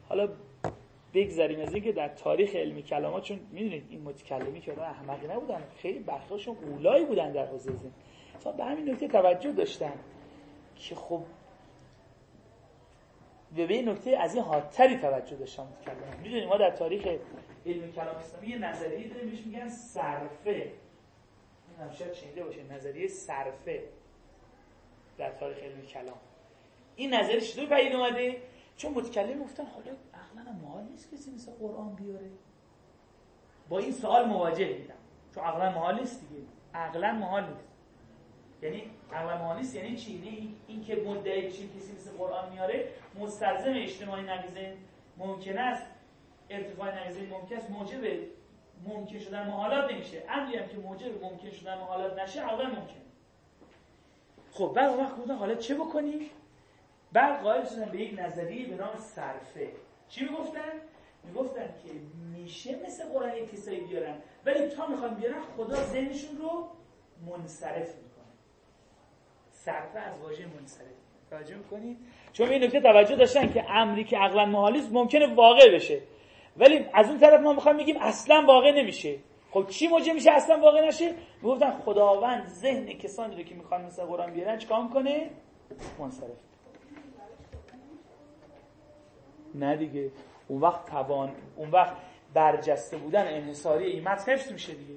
[0.10, 0.30] حالا
[1.14, 6.00] بگذاریم از اینکه در تاریخ علمی کلامات چون می‌دونید این متکلمی که احمقی نبودن خیلی
[6.00, 7.92] برخاشون اولایی بودن در حوزه زن
[8.58, 9.94] به همین نکته توجه داشتن
[10.76, 11.24] که خب
[13.56, 17.08] به این نکته از این حادتری توجه داشتن متکلم می‌دونید ما در تاریخ
[17.66, 20.52] علم کلام اسلامی یه نظریه داریم بهش میگن صرفه.
[20.52, 23.84] این هم شاید شنیده باشه نظریه صرفه
[25.18, 26.18] در تاریخ علم کلام.
[26.96, 28.38] این نظریه چطور پدید اومده؟
[28.78, 29.92] چون متکلم گفتن حالا
[30.32, 32.30] عقلا محال نیست کسی مثل قرآن بیاره.
[33.70, 34.95] با این سوال مواجه دیدم
[35.36, 36.41] چون عقلا محال نیست دیگه.
[36.74, 37.68] عقلا محال نیست.
[38.62, 42.90] یعنی عقلا محال نیست یعنی چی؟ یعنی این که مدعی بشین کسی مثل قرآن میاره
[43.20, 44.78] مستلزم اجتماعی نقیزه
[45.18, 45.88] ممکن است.
[46.49, 47.70] ارتفاع نقیزه ممکن است.
[47.70, 48.02] موجب
[48.88, 50.24] ممکن شدن محالات نمیشه.
[50.30, 53.02] امری هم که موجب ممکن شدن محالات نشه عقلا ممکن.
[54.52, 56.30] خب بعد وقت گفتن حالا چه بکنیم؟
[57.12, 59.72] بعد قائل شدن به یک نظریه به نام صرفه.
[60.12, 60.72] چی می‌گفتن؟
[61.24, 61.90] می‌گفتن که
[62.34, 64.16] میشه مثل قرآن یک کسایی بیارن
[64.46, 66.68] ولی تا می‌خوان بیارن خدا ذهنشون رو
[67.28, 68.32] منصرف می‌کنه.
[69.52, 70.88] صرفه از واژه منصرف.
[71.30, 71.98] توجه می‌کنید؟
[72.34, 76.02] چون این نکته توجه داشتن که امری که عقلا محالیست ممکنه واقع بشه.
[76.58, 79.16] ولی از اون طرف ما می‌خوایم بگیم اصلا واقع نمیشه.
[79.52, 84.04] خب چی موجه میشه اصلا واقع نشه؟ می‌گفتن خداوند ذهن کسانی رو که می‌خوان مثل
[84.04, 85.30] قرآن بیارن چیکار کنه
[86.00, 86.30] منصرف.
[89.56, 90.11] نه دیگه.
[90.48, 91.95] اون وقت توان اون وقت
[92.34, 94.95] برجسته بودن انحصاری این متن حفظ میشه دیگه.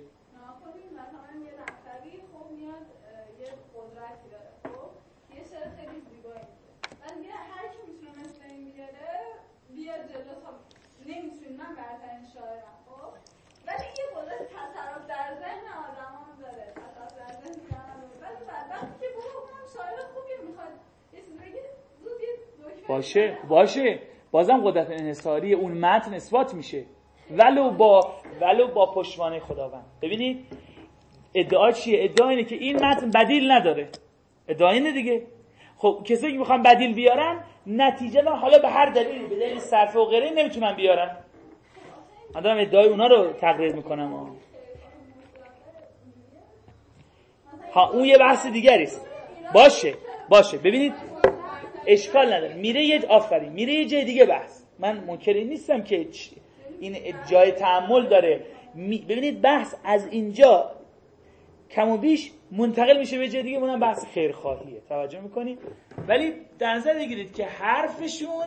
[22.89, 24.14] باشه باشه.
[24.35, 26.85] بازم قدرت انحصاری اون متن اثبات میشه.
[27.31, 29.85] ولو با ولو با پشتوانه خداوند.
[30.02, 30.47] ببینید
[31.35, 33.89] ادعا چیه؟ ادعا اینه که این متن بدیل نداره.
[34.48, 35.23] ادعا اینه دیگه.
[35.77, 39.97] خب کسایی که می‌خوان بدیل بیارن نتیجه من حالا به هر دلیلی به دلیل صرف
[39.97, 41.16] و غیره نمی‌تونن بیارن.
[42.35, 44.36] من دارم ادعای اونا رو تقریر می‌کنم.
[47.73, 49.06] ها اون یه بحث دیگری است.
[49.55, 49.94] باشه
[50.28, 50.59] باشه.
[50.59, 51.14] ببینید
[51.86, 52.55] اشکال نداره.
[52.55, 53.52] میره یه آفرین.
[53.52, 54.62] میره یه جای دیگه بحث.
[54.78, 56.09] من منکر نیستم که
[56.81, 56.97] این
[57.31, 58.40] جای تعمل داره.
[59.09, 60.70] ببینید بحث از اینجا
[61.70, 63.59] کم و بیش منتقل میشه به جای دیگه.
[63.59, 64.81] اونم بحث خیرخواهیه.
[64.89, 65.59] توجه می‌کنید
[66.09, 68.47] ولی در نظر بگیرید که حرفشون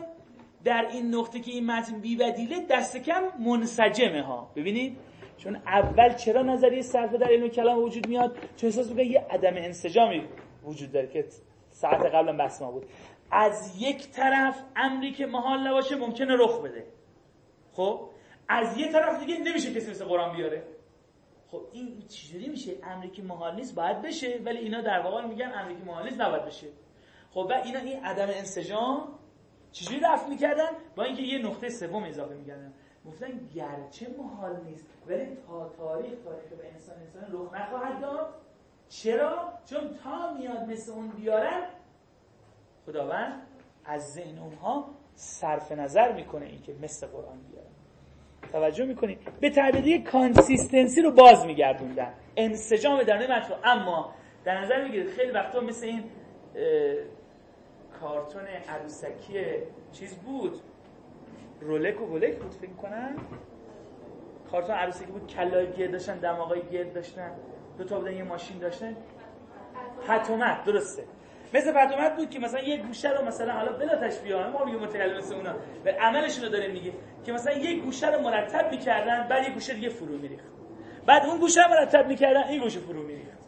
[0.64, 4.50] در این نقطه که این متن بی بدیله دست کم منسجمه ها.
[4.56, 4.96] ببینید؟
[5.38, 9.54] چون اول چرا نظریه صرفه در علم کلام وجود میاد؟ چون احساس می‌کنه یه عدم
[9.56, 10.22] انسجامی
[10.64, 11.24] وجود داره که
[11.70, 12.86] ساعت قبلا بحث ما بود.
[13.30, 16.86] از یک طرف امری که محال نباشه ممکنه رخ بده.
[17.72, 18.10] خب؟
[18.48, 20.62] از یه طرف دیگه نمیشه کسی مثل قرآن بیاره.
[21.50, 25.52] خب این چجوری میشه؟ امری که محال نیست باید بشه ولی اینا در واقع میگن
[25.54, 26.66] امری که محال نیست نباید بشه.
[27.30, 29.08] خب و اینا این عدم انسجام
[29.72, 32.72] چجوری رفت می‌کردن؟ با اینکه یه نقطه سوم اضافه می‌کردن.
[33.06, 38.34] گفتن گرچه محال نیست ولی تا تاریخ تاریخ به انسان انسان رخ نخواهد داد.
[38.88, 41.62] چرا؟ چون تا میاد مثل اون بیارن
[42.88, 43.42] خداوند
[43.84, 44.84] از ذهن اونها
[45.14, 47.68] صرف نظر می‌کنه اینکه مثل قرآن بیارن.
[48.52, 52.14] توجه می‌کنید؟ به تعبیری consistency رو باز میگردوندن.
[52.36, 53.54] انسجام در متن.
[53.64, 56.04] اما در نظر می‌گیرید خیلی وقتا مثل این
[58.00, 59.44] کارتون عروسکی
[59.92, 60.60] چیز بود.
[61.60, 63.16] لولک و بولک بود فکر کنن
[64.50, 67.30] کارتون عروسکی بود کلای گرد داشتن دماغای گرد داشتن
[67.78, 68.96] دو تا بودن یه ماشین داشتن.
[70.06, 71.04] پتومت درسته.
[71.54, 75.18] مثل پتومت بود که مثلا یه گوشه رو مثلا حالا بلا تشبیه ما میگیم متکلم
[75.18, 75.54] مثل اونا.
[75.84, 76.92] و عملشون رو داره میگه
[77.24, 80.44] که مثلا یه گوشه رو مرتب می‌کردن بعد یه گوشه دیگه فرو میریخت.
[81.06, 83.38] بعد اون گوشه رو مرتب می‌کردن این گوشه فرو میریخت.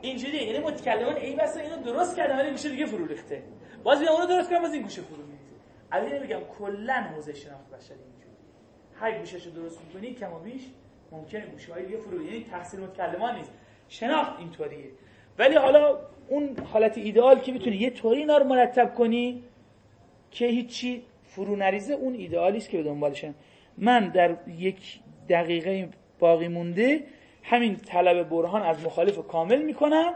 [0.00, 3.42] اینجوری یعنی متکلمان ای بس اینو درست کردن ولی گوشه دیگه فرو ریخته.
[3.82, 5.54] باز بیا اونو درست کردن باز این گوشه فرو میریخته
[5.92, 8.36] الان میگم کلا حوزه شناخت بشری اینجوری.
[9.00, 10.62] هر گوشهشو درست می‌کنی کم و بیش
[11.12, 13.52] ممکنه گوشه های دیگه فرو یعنی تحصیل متکلمان نیست.
[13.88, 14.90] شناخت اینطوریه.
[15.38, 15.98] ولی حالا
[16.28, 19.42] اون حالت ایدئال که می‌تونی یه طوری اینا رو مرتب کنی
[20.30, 23.34] که هیچی فرو نریزه اون ایدئالی است که به دنبالشن
[23.78, 25.88] من در یک دقیقه
[26.18, 27.00] باقی مونده
[27.42, 30.14] همین طلب برهان از مخالف کامل می‌کنم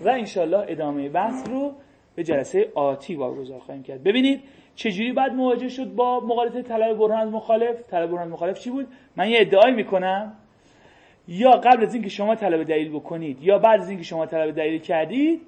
[0.00, 1.72] و انشالله ادامه بحث رو
[2.14, 4.02] به جلسه آتی واگذار خواهیم کرد.
[4.02, 4.40] ببینید
[4.74, 8.86] چجوری بعد مواجه شد با مقالطه طلب برهان از مخالف؟ طلب برهان مخالف چی بود؟
[9.16, 10.36] من یه ادعای می‌کنم.
[11.28, 14.80] یا قبل از اینکه شما طلب دلیل بکنید یا بعد از اینکه شما طلب دلیل
[14.80, 15.40] کردید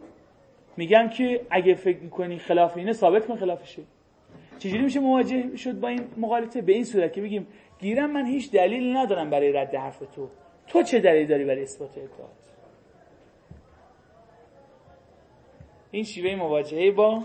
[0.77, 3.83] میگم که اگه فکر می‌کنی خلاف اینه ثابت کن خلافشه.
[4.59, 7.47] چجوری میشه مواجه شد با این مقالطه؟ به این صورت که بگیم
[7.79, 10.29] گیرم من هیچ دلیل ندارم برای رد حرف تو.
[10.67, 12.31] تو چه دلیل داری برای اثبات اطاعت
[15.91, 17.23] این شیوه مواجهه با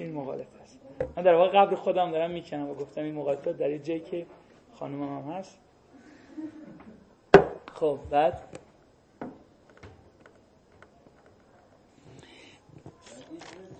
[0.00, 0.80] این مقالطه است.
[1.16, 4.26] من در واقع قبل خودم دارم می‌کنم و گفتم این مقالطه در جایی که
[4.78, 5.58] خانم هم هست.
[7.74, 8.58] خب بعد؟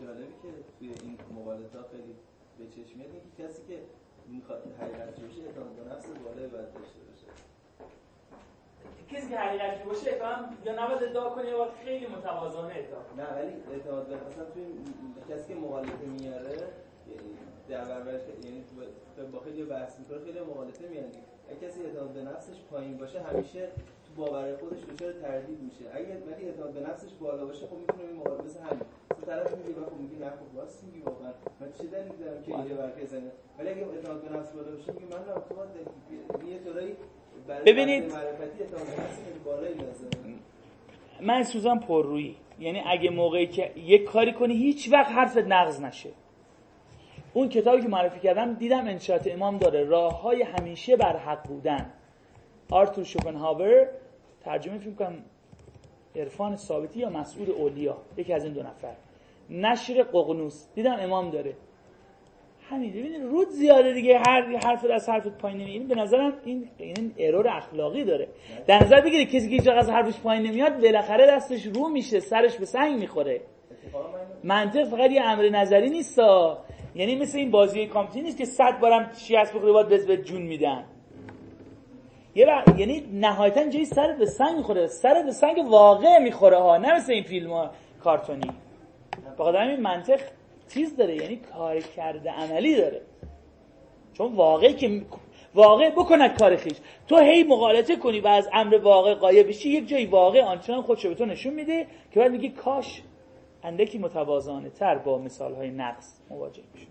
[0.00, 0.48] جالبی که
[0.78, 2.14] توی این مقالطه خیلی
[2.58, 3.82] به چشم میاد کسی که
[4.28, 7.26] می‌خواد حقیقت جوشی اعتماد به نفس بالایی باید داشته باشه
[9.10, 13.52] کسی که حقیقت باشه اتهام یا نباید ادعا کنه یا خیلی متوازانه ادعا نه ولی
[13.72, 14.64] اعتماد به مثلا توی
[15.30, 16.56] کسی که مقالطه میاره
[17.68, 18.12] در برابر
[18.44, 18.64] یعنی
[19.32, 21.16] با خیلی بحث می‌کنه خیلی مقالطه میاد
[21.48, 23.68] اگه کسی اعتماد به نفسش پایین باشه همیشه
[24.06, 25.84] تو باور خودش دچار تردید میشه.
[25.94, 28.82] اگه ولی اعتماد به نفسش بالا باشه خب می‌تونه این مقابله مثل همین.
[29.26, 31.32] طرف میگه خب میگه نه خب راست میگی واقعا.
[31.60, 34.92] من چه دلیلی دارم که اینجا برکه بزنه ولی اگه اعتماد به نفس بالا باشه
[34.92, 35.34] میگه من نه
[36.40, 36.96] تو یه طوری
[37.66, 38.12] ببینید.
[41.20, 46.10] من سوزان پررویی یعنی اگه موقعی که یک کاری کنی هیچ وقت حرفت نقض نشه.
[47.36, 49.84] اون کتابی که معرفی کردم دیدم انشاءات امام داره.
[49.84, 51.92] راه های همیشه بر حق بودن.
[52.70, 53.88] آرتور شوپنهاور
[54.44, 55.24] ترجمه فکر کنم
[56.16, 58.94] عرفان ثابتی یا مسئول اولیا؟ یکی از این دو نفر.
[59.50, 60.66] نشر ققنوس.
[60.74, 61.54] دیدم امام داره.
[62.70, 64.18] همین ببینید رود زیاده دیگه.
[64.18, 68.28] هر حرف از حرفت پایین نمیاد به نظرم این این ارور اخلاقی داره.
[68.66, 72.56] در نظر بگیرید کسی که هیچ از حرفش پایین نمیاد بالاخره دستش رو میشه سرش
[72.56, 73.40] به سنگ می‌خوره.
[74.44, 76.65] منطق فقط یه امر نظری نیستا
[76.96, 80.42] یعنی مثل این بازی کامپیوتری نیست که صد بارم چی هست بخوره باید به جون
[80.42, 80.84] میدن.
[82.34, 82.64] یه بر...
[82.78, 84.86] یعنی نهایتا جایی سرت به سنگ می‌خوره.
[84.86, 87.70] سرت به سنگ واقع می‌خوره ها نه مثل این فیلم ها
[88.04, 88.50] کارتونی.
[89.38, 90.20] بخاطر این منطق
[90.74, 93.00] چیز داره یعنی کار کرده عملی داره.
[94.12, 95.02] چون واقعی که
[95.54, 96.76] واقع بکند کار خیش.
[97.08, 101.08] تو هی مقالطه کنی و از امر واقع قایب بشی یک جایی واقع آنچنان خودشو
[101.08, 103.02] به تو نشون میده که بعد میگی کاش
[103.66, 106.86] اندکی متوازانه تر با مثال های نقص مواجه میشه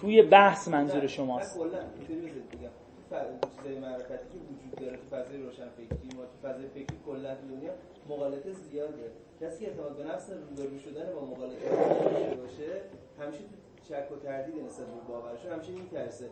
[0.00, 1.58] توی بحث منظور شماست.
[2.06, 7.72] چیزای معرفتی که وجود داره تو فضای روشن فکری ما تو فضای فکری کلا دنیا
[8.08, 9.10] مقالطه زیاده.
[9.40, 11.68] کسی که اعتماد به نفس روبرو شدن با مقالطه
[12.42, 12.80] باشه
[13.20, 16.30] همیشه تو شک و تردید نسبت به باورشون همیشه میترسه.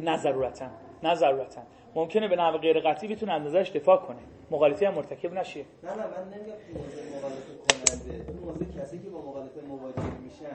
[0.00, 0.66] نه ضرورتا.
[1.02, 1.60] نه ضرورتا.
[1.96, 4.18] ممکنه به نحو غیر قطعی بتونه از نظرش دفاع کنه.
[4.50, 5.60] مغالطه هم مرتکب نشه.
[5.60, 6.02] نه نه من
[6.34, 8.24] نمیگم تو موضوع مغالطه کننده.
[8.24, 10.46] تو موضوع کسی که با مغالطه مواجه میشن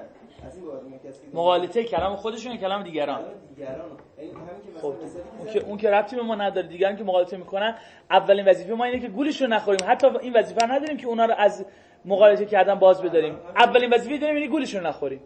[0.45, 3.21] از این کسی مغالطه کلام خودشون کلام دیگران.
[3.55, 3.75] دیگران.
[4.17, 4.93] یعنی همین که خب
[5.39, 7.75] اون که اون که ربطی به ما نداره دیگران که مغالطه می‌کنن
[8.11, 9.79] اولین وظیفه ما اینه که گولش رو نخوریم.
[9.87, 11.65] حتی این وظیفه نداریم که اونا رو از
[12.05, 13.35] مغالطه کردن باز بداریم.
[13.55, 15.21] اولین وظیفه داریم اینه گولش رو نخوریم.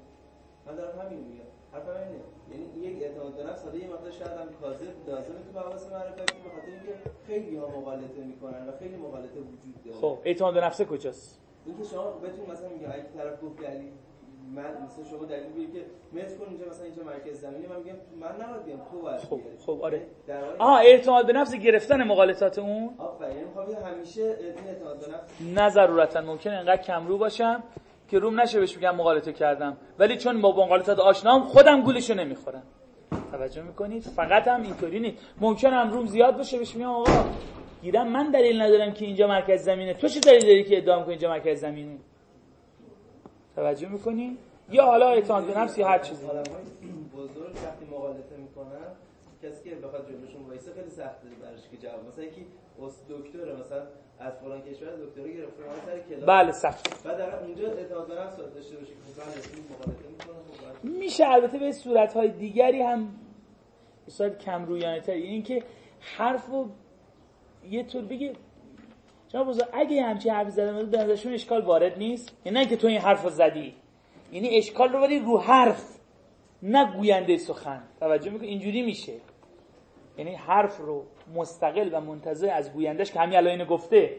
[0.68, 1.46] من دارم همین میگم.
[1.76, 2.24] حرفم اینه.
[2.52, 6.42] یعنی یک اعتماد به نفس حالا یه مقدار شاید هم کاذب لازمه تو مباحث معرفتی
[6.44, 9.98] به خاطر اینکه خیلی ها مغالطه می‌کنن و خیلی مغالطه وجود داره.
[9.98, 13.92] خب اعتماد به نفس کجاست؟ اینکه شما بتون مثلا میگه اگه طرف گفت دلیل
[14.56, 17.96] من مثلا شما دلیل بیاری که متر کن اینجا مثلا اینجا مرکز زمینه من میگم
[18.20, 19.40] من نباید بیام تو باید خب.
[19.60, 20.06] خب آره.
[20.28, 25.42] واقع آها اعتماد به نفس گرفتن مغالطات اون؟ آفرین یعنی همیشه این اعتماد به نفس
[25.42, 27.64] نه ضرورتا ممکنه انقدر کم رو باشم
[28.08, 29.78] که روم نشه بهش بگم مغالطه کردم.
[30.00, 32.64] ولی چون با مغالطات آشنام خودم گولشو نمی‌خورم.
[33.32, 35.18] توجه می‌کنید؟ فقط هم اینطوری نیست.
[35.42, 37.26] ممکن هم روم زیاد باشه بهش میگم آقا
[37.82, 39.94] گیرم من دلیل ندارم که اینجا مرکز زمینه.
[39.94, 41.98] تو چه دلیل داری که ادعا کنی اینجا مرکز زمینه؟
[43.56, 44.38] توجه می‌کنی؟
[44.72, 46.26] یا حالا اعتماد به نفس هر چیزی.
[47.18, 48.88] بزرگ وقتی مغالطه می‌کنن
[49.44, 52.46] کسی که بخواد جلوشون وایسه خیلی سخته براش که جواب مثلا یکی
[52.82, 53.82] اس دکتر مثلا
[54.20, 56.30] از فلان کشور دکتری گرفته سر کلاس.
[56.30, 60.36] بله سخت بعد اونجا اعتماد به نفس داشته باشه که مثلا رسمی مغالطه می‌کنه
[60.82, 63.08] خب میشه البته به صورتهای دیگری هم
[64.06, 65.12] به صورت کم رویانه تر.
[65.12, 65.64] این که
[66.00, 66.70] حرف رو
[67.70, 68.34] یه طور بگه
[69.32, 72.76] شما بزرگ اگه همچین حرفی زده بود به نظرشون اشکال وارد نیست؟ یعنی نه که
[72.78, 73.76] تو این حرف رو زدی.
[74.32, 76.00] یعنی اشکال رو بری رو حرف
[76.64, 77.84] نه گوینده سخن.
[78.00, 79.14] توجه می‌کنی؟ اینجوری میشه.
[80.18, 81.04] یعنی حرف رو
[81.36, 84.16] مستقل و منتظر از گویندش که همین الان گفته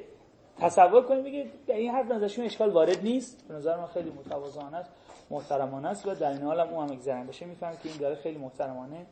[0.59, 3.49] تصور کنید بگید این حرف نظرشون اشکال وارد نیست.
[3.49, 4.91] به نظر من خیلی متواضعانه است
[5.31, 6.07] محترمانه است.
[6.07, 9.07] و در این حال هم اون هم اگزرن بشه می‌فهمه که این داره خیلی محترمانه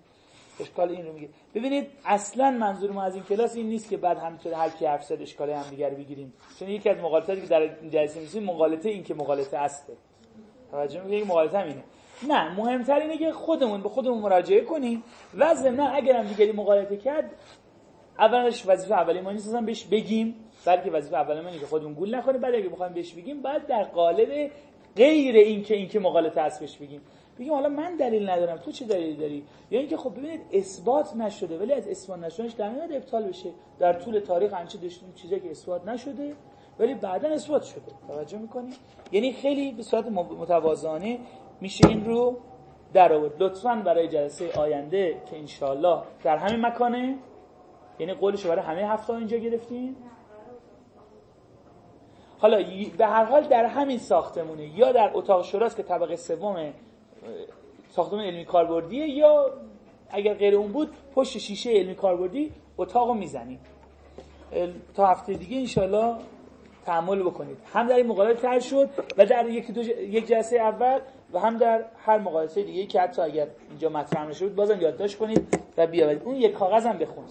[0.61, 1.29] اشکال این رو میگه.
[1.55, 5.05] ببینید اصلا منظور ما از این کلاس این نیست که بعد همینطور هر کی حرف
[5.05, 6.33] زد اشکال هم دیگر بگیریم.
[6.59, 9.93] چون یکی از مغالطاتی که در این جلسه میسیم مغالطه این که مغالطه است
[10.71, 11.83] توجه می‌کنید؟ مغالطه هم اینه.
[12.29, 15.03] نه مهمتر اینه که خودمون به خودمون مراجعه کنیم.
[15.39, 17.31] و ضمن اگر هم دیگری مغالطه کرد
[18.19, 20.35] اولش وظیفه اولی ما نیست بهش بگیم.
[20.65, 23.85] بلکه وظیفه اولی ما که خودمون گول نکنیم بعد اگه بخوایم بهش بگیم بعد در
[23.85, 24.51] قالب
[24.97, 27.01] غیر اینکه اینکه مغالطه است بهش بگیم.
[27.39, 31.59] بگیم حالا من دلیل ندارم تو چه دلیلی داری؟ یا اینکه خب ببینید اثبات نشده
[31.59, 33.51] ولی از اثبات نشدنش در نمیاد ابطال بشه.
[33.79, 36.35] در طول تاریخ انچه داشتیم چیزی که اثبات نشده
[36.79, 37.81] ولی بعدا اثبات شده.
[38.09, 38.71] توجه می‌کنی؟
[39.13, 41.19] یعنی خیلی به صورت متواضعانه
[41.61, 42.37] میشه این رو
[42.93, 43.43] در آورد.
[43.43, 47.19] لطفا برای جلسه آینده که انشالله در همین مکانه.
[47.99, 49.97] یعنی قولشو برای همه هفته اینجا گرفتین
[52.39, 52.65] حالا
[52.99, 56.73] به هر حال در همین ساختمونه یا در اتاق شوراست که طبقه سوم
[57.91, 59.51] ساختمان علمی کاربردیه یا
[60.11, 63.61] اگر غیر اون بود پشت شیشه علمی کاربردی اتاق رو می‌زنیم.
[64.95, 66.17] تا هفته دیگه انشالله
[66.87, 67.57] تحمل بکنید.
[67.73, 69.81] هم در این مقاله تر شد و در یک, دو.
[69.83, 70.99] یک جلسه اول
[71.35, 75.59] و هم در هر مقایسه دیگه که حتی اگر اینجا مطرح نشد بازم یادداشت کنید
[75.77, 76.23] و بیاورید.
[76.23, 77.31] اون یک کاغذ هم بخونید.